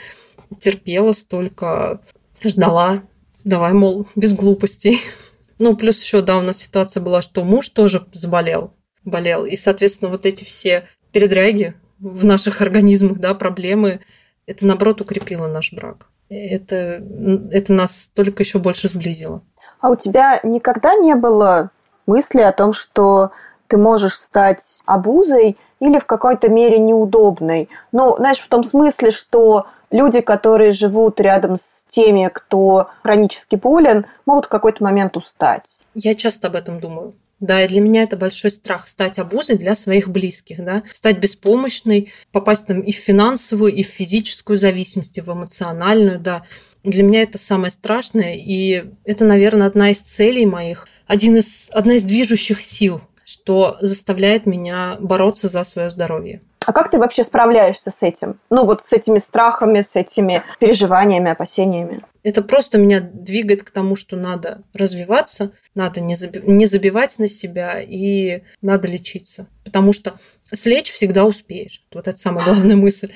терпела, 0.60 1.10
столько 1.10 2.00
ждала. 2.44 3.02
Давай, 3.42 3.72
мол, 3.72 4.06
без 4.14 4.34
глупостей. 4.34 5.00
Ну, 5.58 5.76
плюс 5.76 6.00
еще, 6.00 6.20
да, 6.22 6.38
у 6.38 6.42
нас 6.42 6.58
ситуация 6.58 7.02
была, 7.02 7.22
что 7.22 7.42
муж 7.42 7.70
тоже 7.70 8.06
заболел 8.12 8.72
болел. 9.04 9.44
И, 9.44 9.56
соответственно, 9.56 10.10
вот 10.10 10.26
эти 10.26 10.44
все 10.44 10.88
передряги 11.12 11.74
в 11.98 12.24
наших 12.24 12.60
организмах, 12.60 13.18
да, 13.18 13.34
проблемы, 13.34 14.00
это, 14.46 14.66
наоборот, 14.66 15.00
укрепило 15.00 15.46
наш 15.46 15.72
брак. 15.72 16.06
Это, 16.28 17.02
это 17.52 17.72
нас 17.72 18.10
только 18.12 18.42
еще 18.42 18.58
больше 18.58 18.88
сблизило. 18.88 19.42
А 19.80 19.90
у 19.90 19.96
тебя 19.96 20.40
никогда 20.42 20.94
не 20.94 21.14
было 21.14 21.70
мысли 22.06 22.40
о 22.40 22.52
том, 22.52 22.72
что 22.72 23.32
ты 23.68 23.76
можешь 23.76 24.14
стать 24.14 24.62
обузой 24.86 25.56
или 25.80 25.98
в 25.98 26.06
какой-то 26.06 26.48
мере 26.48 26.78
неудобной? 26.78 27.68
Ну, 27.92 28.16
знаешь, 28.16 28.40
в 28.40 28.48
том 28.48 28.64
смысле, 28.64 29.10
что 29.10 29.66
люди, 29.90 30.20
которые 30.20 30.72
живут 30.72 31.20
рядом 31.20 31.56
с 31.56 31.84
теми, 31.88 32.30
кто 32.32 32.88
хронически 33.02 33.56
болен, 33.56 34.06
могут 34.26 34.46
в 34.46 34.48
какой-то 34.48 34.82
момент 34.82 35.16
устать. 35.16 35.78
Я 35.94 36.14
часто 36.14 36.48
об 36.48 36.56
этом 36.56 36.80
думаю. 36.80 37.14
Да, 37.44 37.62
и 37.62 37.68
для 37.68 37.82
меня 37.82 38.04
это 38.04 38.16
большой 38.16 38.50
страх 38.50 38.88
стать 38.88 39.18
обузой 39.18 39.58
для 39.58 39.74
своих 39.74 40.08
близких, 40.08 40.64
да, 40.64 40.82
стать 40.90 41.18
беспомощной, 41.18 42.10
попасть 42.32 42.66
там 42.66 42.80
и 42.80 42.90
в 42.90 42.96
финансовую, 42.96 43.70
и 43.74 43.82
в 43.82 43.88
физическую 43.88 44.56
зависимость, 44.56 45.18
и 45.18 45.20
в 45.20 45.28
эмоциональную, 45.28 46.18
да. 46.18 46.44
Для 46.84 47.02
меня 47.02 47.20
это 47.20 47.36
самое 47.36 47.70
страшное, 47.70 48.34
и 48.34 48.84
это, 49.04 49.26
наверное, 49.26 49.66
одна 49.66 49.90
из 49.90 50.00
целей 50.00 50.46
моих, 50.46 50.88
один 51.06 51.36
из, 51.36 51.68
одна 51.74 51.96
из 51.96 52.02
движущих 52.02 52.62
сил, 52.62 53.02
что 53.26 53.76
заставляет 53.82 54.46
меня 54.46 54.96
бороться 54.98 55.48
за 55.48 55.64
свое 55.64 55.90
здоровье. 55.90 56.40
А 56.66 56.72
как 56.72 56.90
ты 56.90 56.98
вообще 56.98 57.24
справляешься 57.24 57.90
с 57.90 58.02
этим? 58.02 58.40
Ну, 58.50 58.64
вот 58.64 58.84
с 58.84 58.92
этими 58.92 59.18
страхами, 59.18 59.80
с 59.80 59.94
этими 59.94 60.42
переживаниями, 60.58 61.30
опасениями? 61.30 62.02
Это 62.22 62.42
просто 62.42 62.78
меня 62.78 63.00
двигает 63.00 63.62
к 63.62 63.70
тому, 63.70 63.96
что 63.96 64.16
надо 64.16 64.62
развиваться, 64.72 65.52
надо 65.74 66.00
не, 66.00 66.14
заби- 66.14 66.42
не 66.46 66.66
забивать 66.66 67.18
на 67.18 67.28
себя 67.28 67.80
и 67.80 68.42
надо 68.62 68.88
лечиться. 68.88 69.46
Потому 69.64 69.92
что 69.92 70.14
слечь 70.52 70.90
всегда 70.90 71.24
успеешь. 71.24 71.82
Вот 71.92 72.08
это 72.08 72.16
самая 72.16 72.44
главная 72.46 72.76
мысль. 72.76 73.12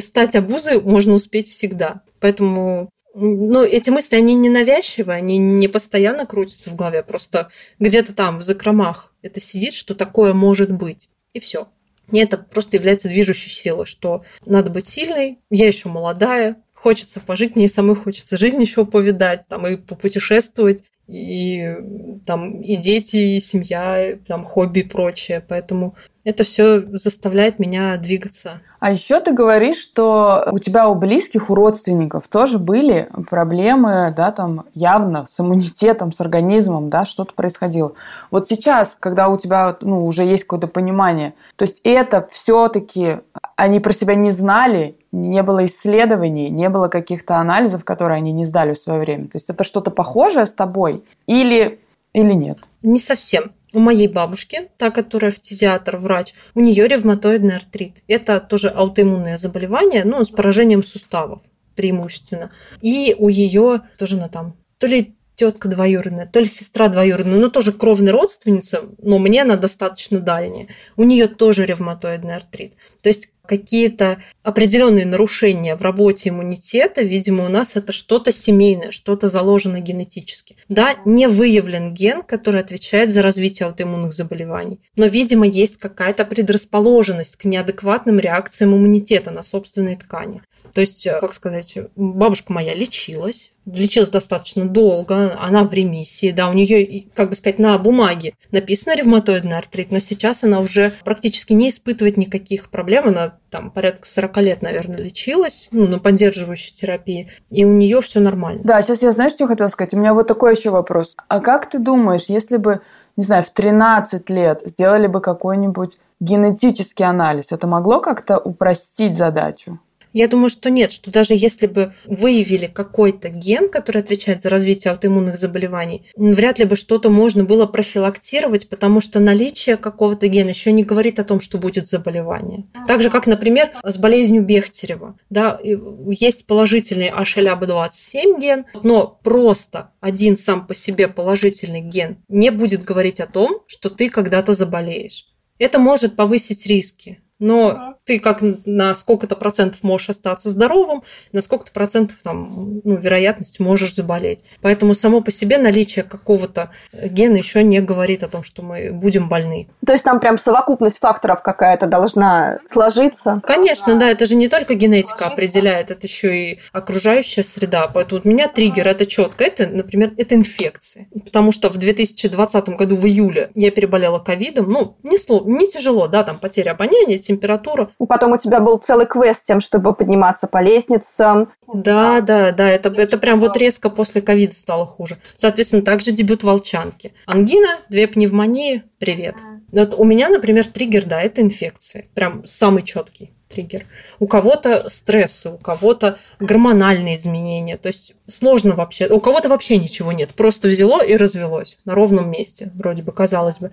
Стать 0.00 0.36
обузой 0.36 0.82
можно 0.82 1.14
успеть 1.14 1.48
всегда. 1.48 2.02
Поэтому 2.20 2.90
ну, 3.14 3.64
эти 3.64 3.90
мысли, 3.90 4.16
они 4.16 4.34
не 4.34 4.48
навязчивые, 4.48 5.16
они 5.16 5.38
не 5.38 5.68
постоянно 5.68 6.26
крутятся 6.26 6.70
в 6.70 6.76
голове, 6.76 7.02
просто 7.02 7.50
где-то 7.78 8.14
там, 8.14 8.38
в 8.38 8.42
закромах, 8.42 9.12
это 9.22 9.40
сидит, 9.40 9.74
что 9.74 9.94
такое 9.94 10.32
может 10.32 10.70
быть. 10.70 11.08
И 11.32 11.40
все. 11.40 11.68
И 12.12 12.18
это 12.18 12.38
просто 12.38 12.76
является 12.76 13.08
движущей 13.08 13.50
силой, 13.50 13.86
что 13.86 14.24
надо 14.44 14.70
быть 14.70 14.86
сильной, 14.86 15.38
я 15.50 15.66
еще 15.66 15.88
молодая, 15.88 16.56
хочется 16.74 17.20
пожить, 17.20 17.56
мне 17.56 17.68
самой 17.68 17.96
хочется 17.96 18.38
жизнь 18.38 18.60
еще 18.60 18.86
повидать, 18.86 19.46
там, 19.48 19.66
и 19.66 19.76
попутешествовать, 19.76 20.84
и 21.10 22.20
там 22.26 22.60
и 22.60 22.76
дети, 22.76 23.16
и 23.16 23.40
семья, 23.40 24.16
там 24.26 24.44
хобби 24.44 24.80
и 24.80 24.88
прочее. 24.88 25.44
Поэтому 25.46 25.94
это 26.24 26.44
все 26.44 26.82
заставляет 26.96 27.58
меня 27.58 27.96
двигаться. 27.96 28.60
А 28.78 28.92
еще 28.92 29.20
ты 29.20 29.32
говоришь, 29.32 29.78
что 29.78 30.48
у 30.52 30.58
тебя 30.58 30.88
у 30.88 30.94
близких, 30.94 31.50
у 31.50 31.54
родственников 31.54 32.28
тоже 32.28 32.58
были 32.58 33.08
проблемы, 33.28 34.12
да, 34.16 34.30
там 34.30 34.64
явно 34.74 35.26
с 35.28 35.40
иммунитетом, 35.40 36.12
с 36.12 36.20
организмом, 36.20 36.88
да, 36.88 37.04
что-то 37.04 37.34
происходило. 37.34 37.92
Вот 38.30 38.48
сейчас, 38.48 38.96
когда 38.98 39.28
у 39.28 39.38
тебя, 39.38 39.76
ну, 39.80 40.06
уже 40.06 40.24
есть 40.24 40.44
какое-то 40.44 40.66
понимание, 40.66 41.34
то 41.56 41.64
есть 41.64 41.80
это 41.84 42.26
все-таки 42.30 43.18
они 43.56 43.80
про 43.80 43.92
себя 43.92 44.14
не 44.14 44.30
знали, 44.30 44.96
не 45.12 45.42
было 45.42 45.66
исследований, 45.66 46.50
не 46.50 46.68
было 46.68 46.88
каких-то 46.88 47.36
анализов, 47.36 47.84
которые 47.84 48.18
они 48.18 48.32
не 48.32 48.44
сдали 48.44 48.74
в 48.74 48.78
свое 48.78 49.00
время. 49.00 49.24
То 49.28 49.36
есть 49.36 49.48
это 49.48 49.64
что-то 49.64 49.90
похожее 49.90 50.46
с 50.46 50.52
тобой 50.52 51.04
или, 51.26 51.80
или 52.12 52.32
нет? 52.32 52.58
Не 52.82 53.00
совсем 53.00 53.52
у 53.72 53.78
моей 53.78 54.08
бабушки, 54.08 54.70
та, 54.76 54.90
которая 54.90 55.30
фтизиатр, 55.30 55.96
врач, 55.96 56.34
у 56.54 56.60
нее 56.60 56.86
ревматоидный 56.88 57.56
артрит. 57.56 58.02
Это 58.08 58.40
тоже 58.40 58.68
аутоиммунное 58.68 59.36
заболевание, 59.36 60.04
но 60.04 60.24
с 60.24 60.30
поражением 60.30 60.82
суставов 60.82 61.42
преимущественно. 61.76 62.50
И 62.80 63.14
у 63.18 63.28
ее 63.28 63.82
тоже 63.98 64.16
она 64.16 64.28
там 64.28 64.54
то 64.78 64.86
ли 64.86 65.16
тетка 65.40 65.68
двоюродная, 65.68 66.26
то 66.26 66.38
ли 66.38 66.44
сестра 66.44 66.88
двоюродная, 66.88 67.38
но 67.38 67.48
тоже 67.48 67.72
кровная 67.72 68.12
родственница, 68.12 68.82
но 69.00 69.18
мне 69.18 69.40
она 69.40 69.56
достаточно 69.56 70.20
дальняя. 70.20 70.66
У 70.98 71.04
нее 71.04 71.28
тоже 71.28 71.64
ревматоидный 71.64 72.36
артрит. 72.36 72.74
То 73.00 73.08
есть 73.08 73.30
какие-то 73.46 74.22
определенные 74.42 75.06
нарушения 75.06 75.76
в 75.76 75.82
работе 75.82 76.28
иммунитета, 76.28 77.00
видимо, 77.00 77.46
у 77.46 77.48
нас 77.48 77.74
это 77.74 77.90
что-то 77.90 78.32
семейное, 78.32 78.90
что-то 78.90 79.28
заложено 79.28 79.80
генетически. 79.80 80.56
Да, 80.68 80.96
не 81.06 81.26
выявлен 81.26 81.94
ген, 81.94 82.20
который 82.20 82.60
отвечает 82.60 83.10
за 83.10 83.22
развитие 83.22 83.66
аутоиммунных 83.66 84.12
заболеваний, 84.12 84.78
но, 84.96 85.06
видимо, 85.06 85.46
есть 85.46 85.78
какая-то 85.78 86.26
предрасположенность 86.26 87.36
к 87.36 87.46
неадекватным 87.46 88.20
реакциям 88.20 88.76
иммунитета 88.76 89.30
на 89.30 89.42
собственные 89.42 89.96
ткани. 89.96 90.42
То 90.74 90.80
есть, 90.82 91.06
э, 91.06 91.18
как 91.18 91.34
сказать, 91.34 91.78
бабушка 91.96 92.52
моя 92.52 92.74
лечилась, 92.74 93.52
лечилась 93.74 94.10
достаточно 94.10 94.68
долго, 94.68 95.36
она 95.40 95.64
в 95.64 95.72
ремиссии, 95.72 96.30
да, 96.30 96.48
у 96.48 96.52
нее, 96.52 97.04
как 97.14 97.30
бы 97.30 97.36
сказать, 97.36 97.58
на 97.58 97.76
бумаге 97.78 98.34
написано 98.50 98.96
ревматоидный 98.96 99.58
артрит, 99.58 99.90
но 99.90 99.98
сейчас 99.98 100.44
она 100.44 100.60
уже 100.60 100.92
практически 101.04 101.52
не 101.52 101.70
испытывает 101.70 102.16
никаких 102.16 102.70
проблем, 102.70 103.08
она 103.08 103.34
там 103.50 103.70
порядка 103.70 104.06
40 104.06 104.36
лет, 104.38 104.62
наверное, 104.62 104.98
лечилась, 104.98 105.68
ну, 105.72 105.86
на 105.86 105.98
поддерживающей 105.98 106.74
терапии, 106.74 107.28
и 107.50 107.64
у 107.64 107.72
нее 107.72 108.00
все 108.00 108.20
нормально. 108.20 108.60
Да, 108.64 108.80
сейчас 108.82 109.02
я, 109.02 109.12
знаешь, 109.12 109.32
что 109.32 109.46
хотела 109.46 109.68
сказать? 109.68 109.94
У 109.94 109.98
меня 109.98 110.14
вот 110.14 110.28
такой 110.28 110.54
еще 110.54 110.70
вопрос. 110.70 111.14
А 111.28 111.40
как 111.40 111.68
ты 111.70 111.78
думаешь, 111.78 112.24
если 112.28 112.56
бы, 112.56 112.80
не 113.16 113.24
знаю, 113.24 113.42
в 113.42 113.50
13 113.50 114.30
лет 114.30 114.62
сделали 114.64 115.06
бы 115.06 115.20
какой-нибудь 115.20 115.98
генетический 116.20 117.04
анализ, 117.04 117.46
это 117.50 117.66
могло 117.66 118.00
как-то 118.00 118.38
упростить 118.38 119.16
задачу? 119.16 119.80
Я 120.12 120.28
думаю, 120.28 120.50
что 120.50 120.70
нет, 120.70 120.90
что 120.92 121.10
даже 121.10 121.34
если 121.34 121.66
бы 121.66 121.94
выявили 122.04 122.66
какой-то 122.66 123.28
ген, 123.28 123.68
который 123.68 124.02
отвечает 124.02 124.42
за 124.42 124.50
развитие 124.50 124.92
аутоиммунных 124.92 125.38
заболеваний, 125.38 126.06
вряд 126.16 126.58
ли 126.58 126.64
бы 126.64 126.76
что-то 126.76 127.10
можно 127.10 127.44
было 127.44 127.66
профилактировать, 127.66 128.68
потому 128.68 129.00
что 129.00 129.20
наличие 129.20 129.76
какого-то 129.76 130.26
гена 130.28 130.50
еще 130.50 130.72
не 130.72 130.84
говорит 130.84 131.18
о 131.18 131.24
том, 131.24 131.40
что 131.40 131.58
будет 131.58 131.86
заболевание. 131.86 132.64
Так 132.86 133.02
же, 133.02 133.10
как, 133.10 133.26
например, 133.26 133.70
с 133.82 133.96
болезнью 133.96 134.42
Бехтерева. 134.42 135.16
Да, 135.30 135.60
есть 135.62 136.46
положительный 136.46 137.10
HLA-B27 137.10 138.40
ген, 138.40 138.66
но 138.82 139.18
просто 139.22 139.92
один 140.00 140.36
сам 140.36 140.66
по 140.66 140.74
себе 140.74 141.08
положительный 141.08 141.80
ген 141.80 142.18
не 142.28 142.50
будет 142.50 142.82
говорить 142.82 143.20
о 143.20 143.26
том, 143.26 143.62
что 143.66 143.90
ты 143.90 144.08
когда-то 144.08 144.54
заболеешь. 144.54 145.26
Это 145.58 145.78
может 145.78 146.16
повысить 146.16 146.66
риски 146.66 147.20
но 147.40 147.68
ага. 147.70 147.94
ты 148.04 148.20
как 148.20 148.38
на 148.64 148.94
сколько-то 148.94 149.34
процентов 149.34 149.82
можешь 149.82 150.10
остаться 150.10 150.48
здоровым, 150.48 151.02
на 151.32 151.42
сколько-то 151.42 151.72
процентов 151.72 152.18
там, 152.22 152.80
ну, 152.84 152.96
вероятность 152.96 153.58
можешь 153.58 153.94
заболеть. 153.94 154.44
Поэтому 154.60 154.94
само 154.94 155.20
по 155.20 155.32
себе 155.32 155.58
наличие 155.58 156.04
какого-то 156.04 156.70
гена 156.92 157.36
еще 157.36 157.62
не 157.62 157.80
говорит 157.80 158.22
о 158.22 158.28
том, 158.28 158.44
что 158.44 158.62
мы 158.62 158.92
будем 158.92 159.28
больны. 159.28 159.68
То 159.84 159.92
есть 159.92 160.04
там 160.04 160.20
прям 160.20 160.38
совокупность 160.38 160.98
факторов 160.98 161.42
какая-то 161.42 161.86
должна 161.86 162.58
сложиться? 162.70 163.40
Конечно, 163.44 163.96
да, 163.96 164.10
это 164.10 164.26
же 164.26 164.36
не 164.36 164.48
только 164.48 164.74
генетика 164.74 165.26
определяет, 165.26 165.90
это 165.90 166.06
еще 166.06 166.36
и 166.36 166.60
окружающая 166.72 167.42
среда. 167.42 167.88
Поэтому 167.92 168.20
у 168.24 168.28
меня 168.28 168.48
триггер 168.48 168.86
это 168.86 169.06
четко. 169.06 169.44
Это, 169.44 169.66
например, 169.66 170.12
это 170.16 170.34
инфекции. 170.34 171.08
Потому 171.24 171.52
что 171.52 171.68
в 171.68 171.78
2020 171.78 172.68
году 172.70 172.96
в 172.96 173.06
июле 173.06 173.50
я 173.54 173.70
переболела 173.70 174.18
ковидом. 174.18 174.70
Ну, 174.70 174.98
не, 175.02 175.18
сло, 175.18 175.42
не 175.46 175.66
тяжело, 175.66 176.06
да, 176.06 176.22
там 176.22 176.38
потеря 176.38 176.72
обоняния, 176.72 177.18
температура. 177.30 177.90
Потом 178.08 178.32
у 178.32 178.38
тебя 178.38 178.60
был 178.60 178.78
целый 178.78 179.06
квест 179.06 179.40
с 179.40 179.42
тем, 179.44 179.60
чтобы 179.60 179.94
подниматься 179.94 180.46
по 180.46 180.60
лестницам. 180.60 181.52
Да, 181.72 182.20
да, 182.20 182.52
да, 182.52 182.68
это, 182.68 182.88
это 182.90 183.18
прям 183.18 183.40
вот 183.40 183.56
резко 183.56 183.90
после 183.90 184.20
ковида 184.20 184.54
стало 184.54 184.86
хуже. 184.86 185.18
Соответственно, 185.36 185.82
также 185.82 186.12
дебют 186.12 186.42
волчанки. 186.42 187.12
Ангина, 187.26 187.78
две 187.88 188.08
пневмонии, 188.08 188.82
привет. 188.98 189.36
Вот 189.72 189.94
у 189.96 190.04
меня, 190.04 190.28
например, 190.28 190.66
триггер, 190.66 191.04
да, 191.06 191.22
это 191.22 191.40
инфекции. 191.40 192.08
Прям 192.14 192.44
самый 192.44 192.82
четкий. 192.82 193.32
Триггер. 193.50 193.84
У 194.18 194.26
кого-то 194.26 194.88
стрессы, 194.88 195.50
у 195.50 195.58
кого-то 195.58 196.18
гормональные 196.38 197.16
изменения. 197.16 197.76
То 197.76 197.88
есть 197.88 198.14
сложно 198.26 198.74
вообще. 198.74 199.08
У 199.08 199.20
кого-то 199.20 199.48
вообще 199.48 199.76
ничего 199.76 200.12
нет. 200.12 200.34
Просто 200.34 200.68
взяло 200.68 201.04
и 201.04 201.16
развелось 201.16 201.78
на 201.84 201.94
ровном 201.94 202.30
месте, 202.30 202.70
вроде 202.74 203.02
бы, 203.02 203.12
казалось 203.12 203.58
бы. 203.58 203.72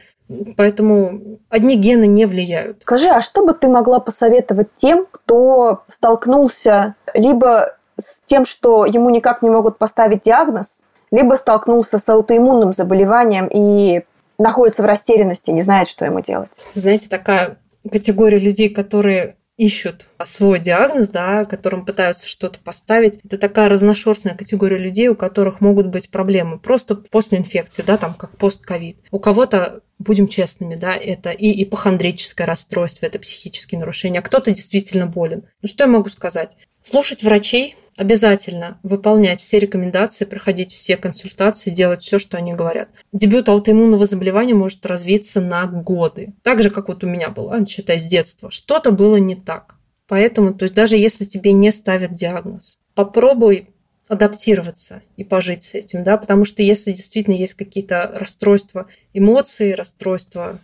Поэтому 0.57 1.39
одни 1.49 1.75
гены 1.75 2.07
не 2.07 2.25
влияют. 2.25 2.81
Скажи, 2.81 3.07
а 3.07 3.21
что 3.21 3.45
бы 3.45 3.53
ты 3.53 3.67
могла 3.67 3.99
посоветовать 3.99 4.67
тем, 4.75 5.05
кто 5.09 5.83
столкнулся 5.87 6.95
либо 7.13 7.77
с 7.97 8.19
тем, 8.25 8.45
что 8.45 8.85
ему 8.85 9.09
никак 9.09 9.41
не 9.41 9.49
могут 9.49 9.77
поставить 9.77 10.23
диагноз, 10.23 10.81
либо 11.11 11.35
столкнулся 11.35 11.99
с 11.99 12.09
аутоиммунным 12.09 12.73
заболеванием 12.73 13.47
и 13.51 14.03
находится 14.37 14.83
в 14.83 14.85
растерянности, 14.85 15.51
не 15.51 15.61
знает, 15.61 15.87
что 15.87 16.05
ему 16.05 16.21
делать. 16.21 16.49
Знаете, 16.75 17.07
такая 17.09 17.57
категория 17.91 18.39
людей, 18.39 18.69
которые 18.69 19.37
ищут 19.57 20.05
свой 20.23 20.59
диагноз, 20.59 21.09
да, 21.09 21.45
которым 21.45 21.85
пытаются 21.85 22.27
что-то 22.27 22.59
поставить. 22.59 23.19
Это 23.23 23.37
такая 23.37 23.69
разношерстная 23.69 24.35
категория 24.35 24.77
людей, 24.77 25.07
у 25.07 25.15
которых 25.15 25.61
могут 25.61 25.87
быть 25.87 26.09
проблемы 26.09 26.59
просто 26.59 26.95
после 26.95 27.39
инфекции, 27.39 27.83
да, 27.85 27.97
там 27.97 28.13
как 28.13 28.37
постковид. 28.37 28.97
У 29.11 29.19
кого-то 29.19 29.81
будем 29.99 30.27
честными, 30.27 30.75
да, 30.75 30.93
это 30.95 31.31
и 31.31 31.63
ипохондрическое 31.63 32.45
расстройство, 32.45 33.07
это 33.07 33.17
психические 33.17 33.79
нарушения, 33.79 34.19
а 34.19 34.23
кто-то 34.23 34.51
действительно 34.51 35.07
болен. 35.07 35.45
Ну 35.61 35.67
что 35.67 35.85
я 35.85 35.89
могу 35.89 36.09
сказать? 36.09 36.55
Слушать 36.83 37.23
врачей, 37.23 37.75
обязательно 37.97 38.79
выполнять 38.83 39.41
все 39.41 39.59
рекомендации, 39.59 40.25
проходить 40.25 40.71
все 40.71 40.95
консультации, 40.95 41.71
делать 41.71 42.03
все, 42.03 42.19
что 42.19 42.37
они 42.37 42.53
говорят. 42.53 42.89
Дебют 43.11 43.49
аутоиммунного 43.49 44.05
заболевания 44.05 44.53
может 44.53 44.85
развиться 44.85 45.41
на 45.41 45.65
годы. 45.65 46.33
Так 46.43 46.61
же, 46.61 46.69
как 46.69 46.87
вот 46.87 47.03
у 47.03 47.07
меня 47.07 47.29
было, 47.29 47.65
считай, 47.65 47.99
с 47.99 48.05
детства. 48.05 48.51
Что-то 48.51 48.91
было 48.91 49.17
не 49.17 49.35
так. 49.35 49.75
Поэтому, 50.07 50.53
то 50.53 50.63
есть 50.63 50.75
даже 50.75 50.95
если 50.95 51.25
тебе 51.25 51.51
не 51.51 51.71
ставят 51.71 52.13
диагноз, 52.13 52.79
попробуй 52.95 53.67
адаптироваться 54.07 55.01
и 55.17 55.25
пожить 55.25 55.63
с 55.63 55.73
этим, 55.73 56.03
да, 56.03 56.17
потому 56.17 56.45
что 56.45 56.63
если 56.63 56.93
действительно 56.93 57.35
есть 57.35 57.55
какие-то 57.55 58.13
расстройства 58.15 58.87
эмоций, 59.13 59.75
расстройства 59.75 60.59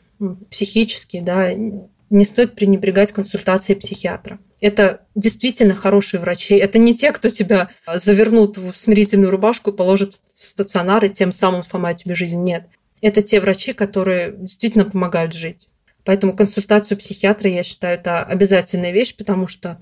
психические, 0.49 1.23
да, 1.23 1.49
не 2.13 2.25
стоит 2.25 2.55
пренебрегать 2.55 3.11
консультацией 3.11 3.79
психиатра. 3.79 4.39
Это 4.61 5.01
действительно 5.15 5.75
хорошие 5.75 6.21
врачи. 6.21 6.55
Это 6.55 6.77
не 6.77 6.95
те, 6.95 7.11
кто 7.11 7.29
тебя 7.29 7.69
завернут 7.91 8.57
в 8.57 8.77
смирительную 8.77 9.31
рубашку 9.31 9.71
и 9.71 9.75
положат 9.75 10.21
в 10.39 10.45
стационар 10.45 11.03
и 11.05 11.09
тем 11.09 11.31
самым 11.31 11.63
сломают 11.63 11.99
тебе 11.99 12.13
жизнь. 12.13 12.39
Нет. 12.41 12.67
Это 13.01 13.23
те 13.23 13.41
врачи, 13.41 13.73
которые 13.73 14.31
действительно 14.37 14.85
помогают 14.85 15.33
жить. 15.33 15.67
Поэтому 16.05 16.35
консультацию 16.35 16.97
психиатра, 16.97 17.49
я 17.49 17.63
считаю, 17.63 17.97
это 17.97 18.23
обязательная 18.23 18.91
вещь, 18.91 19.15
потому 19.15 19.47
что 19.47 19.81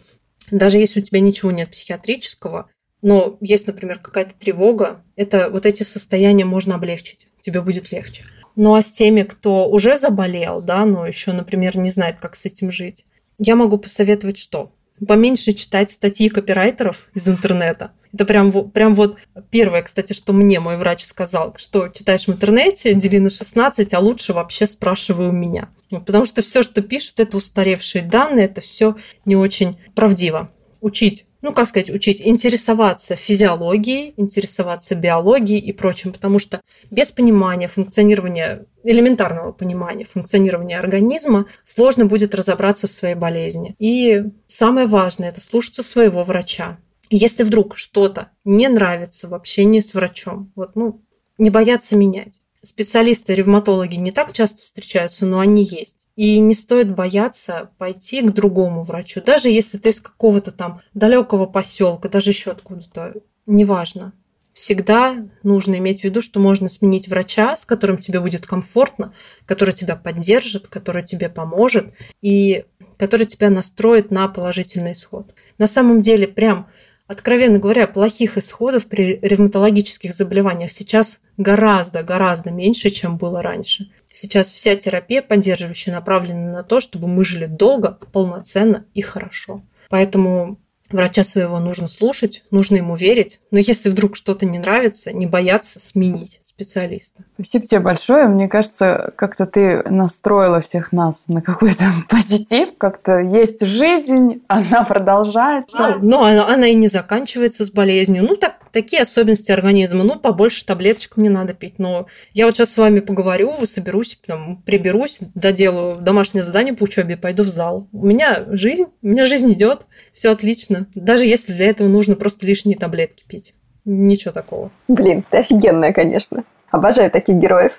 даже 0.52 0.78
если 0.78 1.02
у 1.02 1.04
тебя 1.04 1.20
ничего 1.20 1.52
нет 1.52 1.70
психиатрического, 1.72 2.70
но 3.02 3.38
есть, 3.42 3.68
например, 3.68 4.00
какая-то 4.00 4.36
тревога, 4.40 5.04
это 5.16 5.50
вот 5.50 5.66
эти 5.66 5.84
состояния 5.84 6.46
можно 6.46 6.76
облегчить, 6.76 7.28
тебе 7.42 7.62
будет 7.62 7.92
легче. 7.92 8.24
Ну 8.56 8.76
а 8.76 8.82
с 8.82 8.92
теми, 8.92 9.24
кто 9.24 9.68
уже 9.68 9.98
заболел, 9.98 10.62
да, 10.62 10.86
но 10.86 11.06
еще, 11.06 11.32
например, 11.32 11.78
не 11.78 11.90
знает, 11.90 12.18
как 12.20 12.36
с 12.36 12.46
этим 12.46 12.72
жить, 12.72 13.06
я 13.38 13.56
могу 13.56 13.78
посоветовать 13.78 14.38
что? 14.38 14.72
Поменьше 15.08 15.54
читать 15.54 15.90
статьи 15.90 16.30
копирайтеров 16.30 17.08
из 17.16 17.28
интернета. 17.28 17.92
Это 18.14 18.26
прям, 18.26 18.52
прям 18.70 18.94
вот 18.94 19.18
первое, 19.50 19.82
кстати, 19.82 20.14
что 20.14 20.34
мне 20.34 20.60
мой 20.60 20.78
врач 20.78 21.04
сказал, 21.04 21.56
что 21.58 21.88
читаешь 21.88 22.28
в 22.28 22.32
интернете, 22.32 22.94
дели 22.94 23.18
на 23.18 23.30
16, 23.30 23.94
а 23.94 24.00
лучше 24.00 24.34
вообще 24.34 24.68
спрашивай 24.68 25.30
у 25.30 25.32
меня. 25.32 25.70
Потому 25.90 26.26
что 26.26 26.42
все, 26.42 26.62
что 26.62 26.82
пишут, 26.82 27.20
это 27.20 27.38
устаревшие 27.38 28.04
данные, 28.04 28.46
это 28.46 28.62
все 28.62 28.96
не 29.26 29.36
очень 29.36 29.80
правдиво. 29.96 30.52
Учить 30.82 31.26
ну, 31.42 31.54
как 31.54 31.68
сказать, 31.68 31.90
учить, 31.90 32.22
интересоваться 32.24 33.16
физиологией, 33.16 34.14
интересоваться 34.18 34.96
биологией 34.96 35.60
и 35.60 35.72
прочим, 35.72 36.14
потому 36.14 36.40
что 36.40 36.62
без 36.90 37.12
понимания 37.12 37.68
функционирования, 37.68 38.66
элементарного 38.84 39.52
понимания 39.52 40.06
функционирования 40.06 40.80
организма 40.80 41.48
сложно 41.64 42.06
будет 42.06 42.36
разобраться 42.36 42.88
в 42.88 42.92
своей 42.92 43.16
болезни. 43.16 43.76
И 43.80 44.24
самое 44.48 44.88
важное– 44.88 45.30
это 45.32 45.42
слушаться 45.42 45.84
своего 45.84 46.24
врача. 46.24 46.78
Если 47.10 47.44
вдруг 47.44 47.76
что-то 47.76 48.30
не 48.46 48.70
нравится 48.70 49.28
в 49.28 49.34
общении 49.34 49.80
с 49.80 49.94
врачом, 49.94 50.52
вот, 50.56 50.76
ну, 50.76 51.02
не 51.38 51.50
бояться 51.50 51.96
менять 51.96 52.40
специалисты, 52.64 53.34
ревматологи 53.34 53.96
не 53.96 54.12
так 54.12 54.34
часто 54.34 54.62
встречаются, 54.62 55.26
но 55.26 55.40
они 55.40 55.64
есть. 55.64 56.08
И 56.16 56.40
не 56.40 56.54
стоит 56.54 56.94
бояться 56.94 57.72
пойти 57.78 58.22
к 58.22 58.32
другому 58.32 58.84
врачу, 58.84 59.22
даже 59.22 59.50
если 59.50 59.78
ты 59.78 59.90
из 59.90 60.00
какого-то 60.00 60.52
там 60.52 60.82
далекого 60.94 61.46
поселка, 61.46 62.10
даже 62.10 62.32
еще 62.32 62.52
откуда-то, 62.52 63.16
неважно. 63.46 64.14
Всегда 64.54 65.16
нужно 65.44 65.76
иметь 65.76 66.02
в 66.02 66.04
виду, 66.04 66.22
что 66.22 66.40
можно 66.42 66.68
сменить 66.68 67.08
врача, 67.08 67.56
с 67.56 67.66
которым 67.66 67.98
тебе 67.98 68.20
будет 68.20 68.46
комфортно, 68.46 69.14
который 69.46 69.74
тебя 69.74 69.96
поддержит, 69.96 70.68
который 70.68 71.04
тебе 71.04 71.30
поможет 71.30 71.94
и 72.22 72.66
который 72.98 73.26
тебя 73.26 73.50
настроит 73.50 74.12
на 74.12 74.28
положительный 74.28 74.92
исход. 74.92 75.34
На 75.58 75.68
самом 75.68 76.02
деле, 76.02 76.28
прям 76.28 76.68
откровенно 77.12 77.60
говоря, 77.60 77.88
плохих 77.88 78.38
исходов 78.38 78.86
при 78.86 79.20
ревматологических 79.22 80.16
заболеваниях 80.16 80.72
сейчас 80.72 81.20
гораздо-гораздо 81.38 82.52
меньше, 82.52 82.90
чем 82.90 83.18
было 83.18 83.42
раньше. 83.42 83.92
Сейчас 84.14 84.52
вся 84.52 84.76
терапия 84.76 85.22
поддерживающая 85.22 85.94
направлена 85.94 86.52
на 86.52 86.64
то, 86.64 86.80
чтобы 86.80 87.08
мы 87.08 87.26
жили 87.26 87.46
долго, 87.46 87.98
полноценно 88.12 88.86
и 88.94 89.02
хорошо. 89.02 89.62
Поэтому 89.90 90.58
Врача 90.92 91.24
своего 91.24 91.60
нужно 91.60 91.88
слушать, 91.88 92.44
нужно 92.52 92.78
ему 92.78 92.96
верить. 92.96 93.40
Но 93.52 93.60
если 93.60 93.90
вдруг 93.90 94.16
что-то 94.16 94.46
не 94.46 94.60
нравится, 94.60 95.12
не 95.14 95.26
бояться 95.26 95.80
сменить 95.80 96.40
специалиста. 96.42 97.24
Спасибо 97.36 97.68
тебе 97.68 97.80
большое. 97.80 98.28
Мне 98.28 98.48
кажется, 98.48 99.14
как-то 99.16 99.46
ты 99.46 99.84
настроила 99.90 100.62
всех 100.62 100.92
нас 100.92 101.28
на 101.28 101.42
какой-то 101.42 101.86
позитив. 102.10 102.78
Как-то 102.78 103.20
есть 103.20 103.66
жизнь, 103.66 104.42
она 104.48 104.84
продолжается. 104.84 105.98
Но 106.02 106.24
она, 106.24 106.48
она 106.48 106.68
и 106.68 106.76
не 106.76 106.88
заканчивается 106.88 107.66
с 107.66 107.72
болезнью. 107.72 108.24
Ну, 108.24 108.36
так, 108.36 108.58
такие 108.72 109.02
особенности 109.02 109.52
организма. 109.52 110.04
Ну, 110.04 110.20
побольше 110.20 110.66
таблеточек 110.66 111.18
мне 111.18 111.30
надо 111.30 111.54
пить. 111.54 111.80
Но 111.80 112.08
я 112.34 112.46
вот 112.46 112.56
сейчас 112.56 112.74
с 112.74 112.78
вами 112.78 113.00
поговорю, 113.00 113.66
соберусь, 113.66 114.20
там, 114.26 114.62
приберусь, 114.64 115.20
доделаю 115.36 116.02
домашнее 116.02 116.44
задание 116.44 116.74
по 116.74 116.84
учебе, 116.84 117.18
пойду 117.18 117.44
в 117.44 117.50
зал. 117.50 117.88
У 117.92 118.06
меня 118.06 118.44
жизнь, 118.50 118.86
у 119.02 119.08
меня 119.08 119.26
жизнь 119.26 119.52
идет, 119.54 119.86
все 120.14 120.32
отлично. 120.32 120.81
Даже 120.96 121.26
если 121.26 121.54
для 121.54 121.70
этого 121.70 121.88
нужно 121.88 122.16
просто 122.16 122.46
лишние 122.46 122.78
таблетки 122.78 123.24
пить. 123.28 123.54
Ничего 123.86 124.32
такого. 124.32 124.72
Блин, 124.88 125.24
ты 125.30 125.38
офигенная, 125.38 125.94
конечно. 125.94 126.44
Обожаю 126.70 127.10
таких 127.12 127.36
героев. 127.36 127.74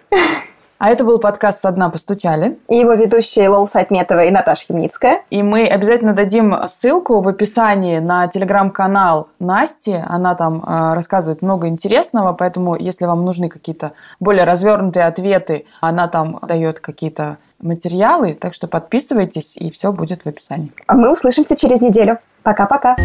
А 0.82 0.90
это 0.90 1.04
был 1.04 1.20
подкаст 1.20 1.60
«Со 1.62 1.70
дна 1.70 1.90
постучали». 1.90 2.58
И 2.68 2.74
его 2.74 2.94
ведущие 2.94 3.48
Лол 3.48 3.68
Сайтметова 3.68 4.24
и 4.24 4.32
Наташа 4.32 4.64
Химницкая. 4.66 5.22
И 5.30 5.40
мы 5.44 5.64
обязательно 5.64 6.12
дадим 6.12 6.52
ссылку 6.66 7.20
в 7.20 7.28
описании 7.28 8.00
на 8.00 8.26
телеграм-канал 8.26 9.28
Насти. 9.38 9.96
Она 10.04 10.34
там 10.34 10.60
э, 10.60 10.94
рассказывает 10.94 11.40
много 11.40 11.68
интересного, 11.68 12.32
поэтому 12.32 12.74
если 12.74 13.04
вам 13.04 13.24
нужны 13.24 13.48
какие-то 13.48 13.92
более 14.18 14.42
развернутые 14.42 15.04
ответы, 15.06 15.66
она 15.80 16.08
там 16.08 16.40
дает 16.42 16.80
какие-то 16.80 17.38
материалы. 17.62 18.34
Так 18.34 18.54
что 18.54 18.66
подписывайтесь, 18.68 19.56
и 19.56 19.70
все 19.70 19.92
будет 19.92 20.22
в 20.22 20.26
описании. 20.28 20.72
А 20.86 20.94
мы 20.94 21.10
услышимся 21.10 21.56
через 21.56 21.80
неделю. 21.80 22.18
Пока-пока. 22.42 22.96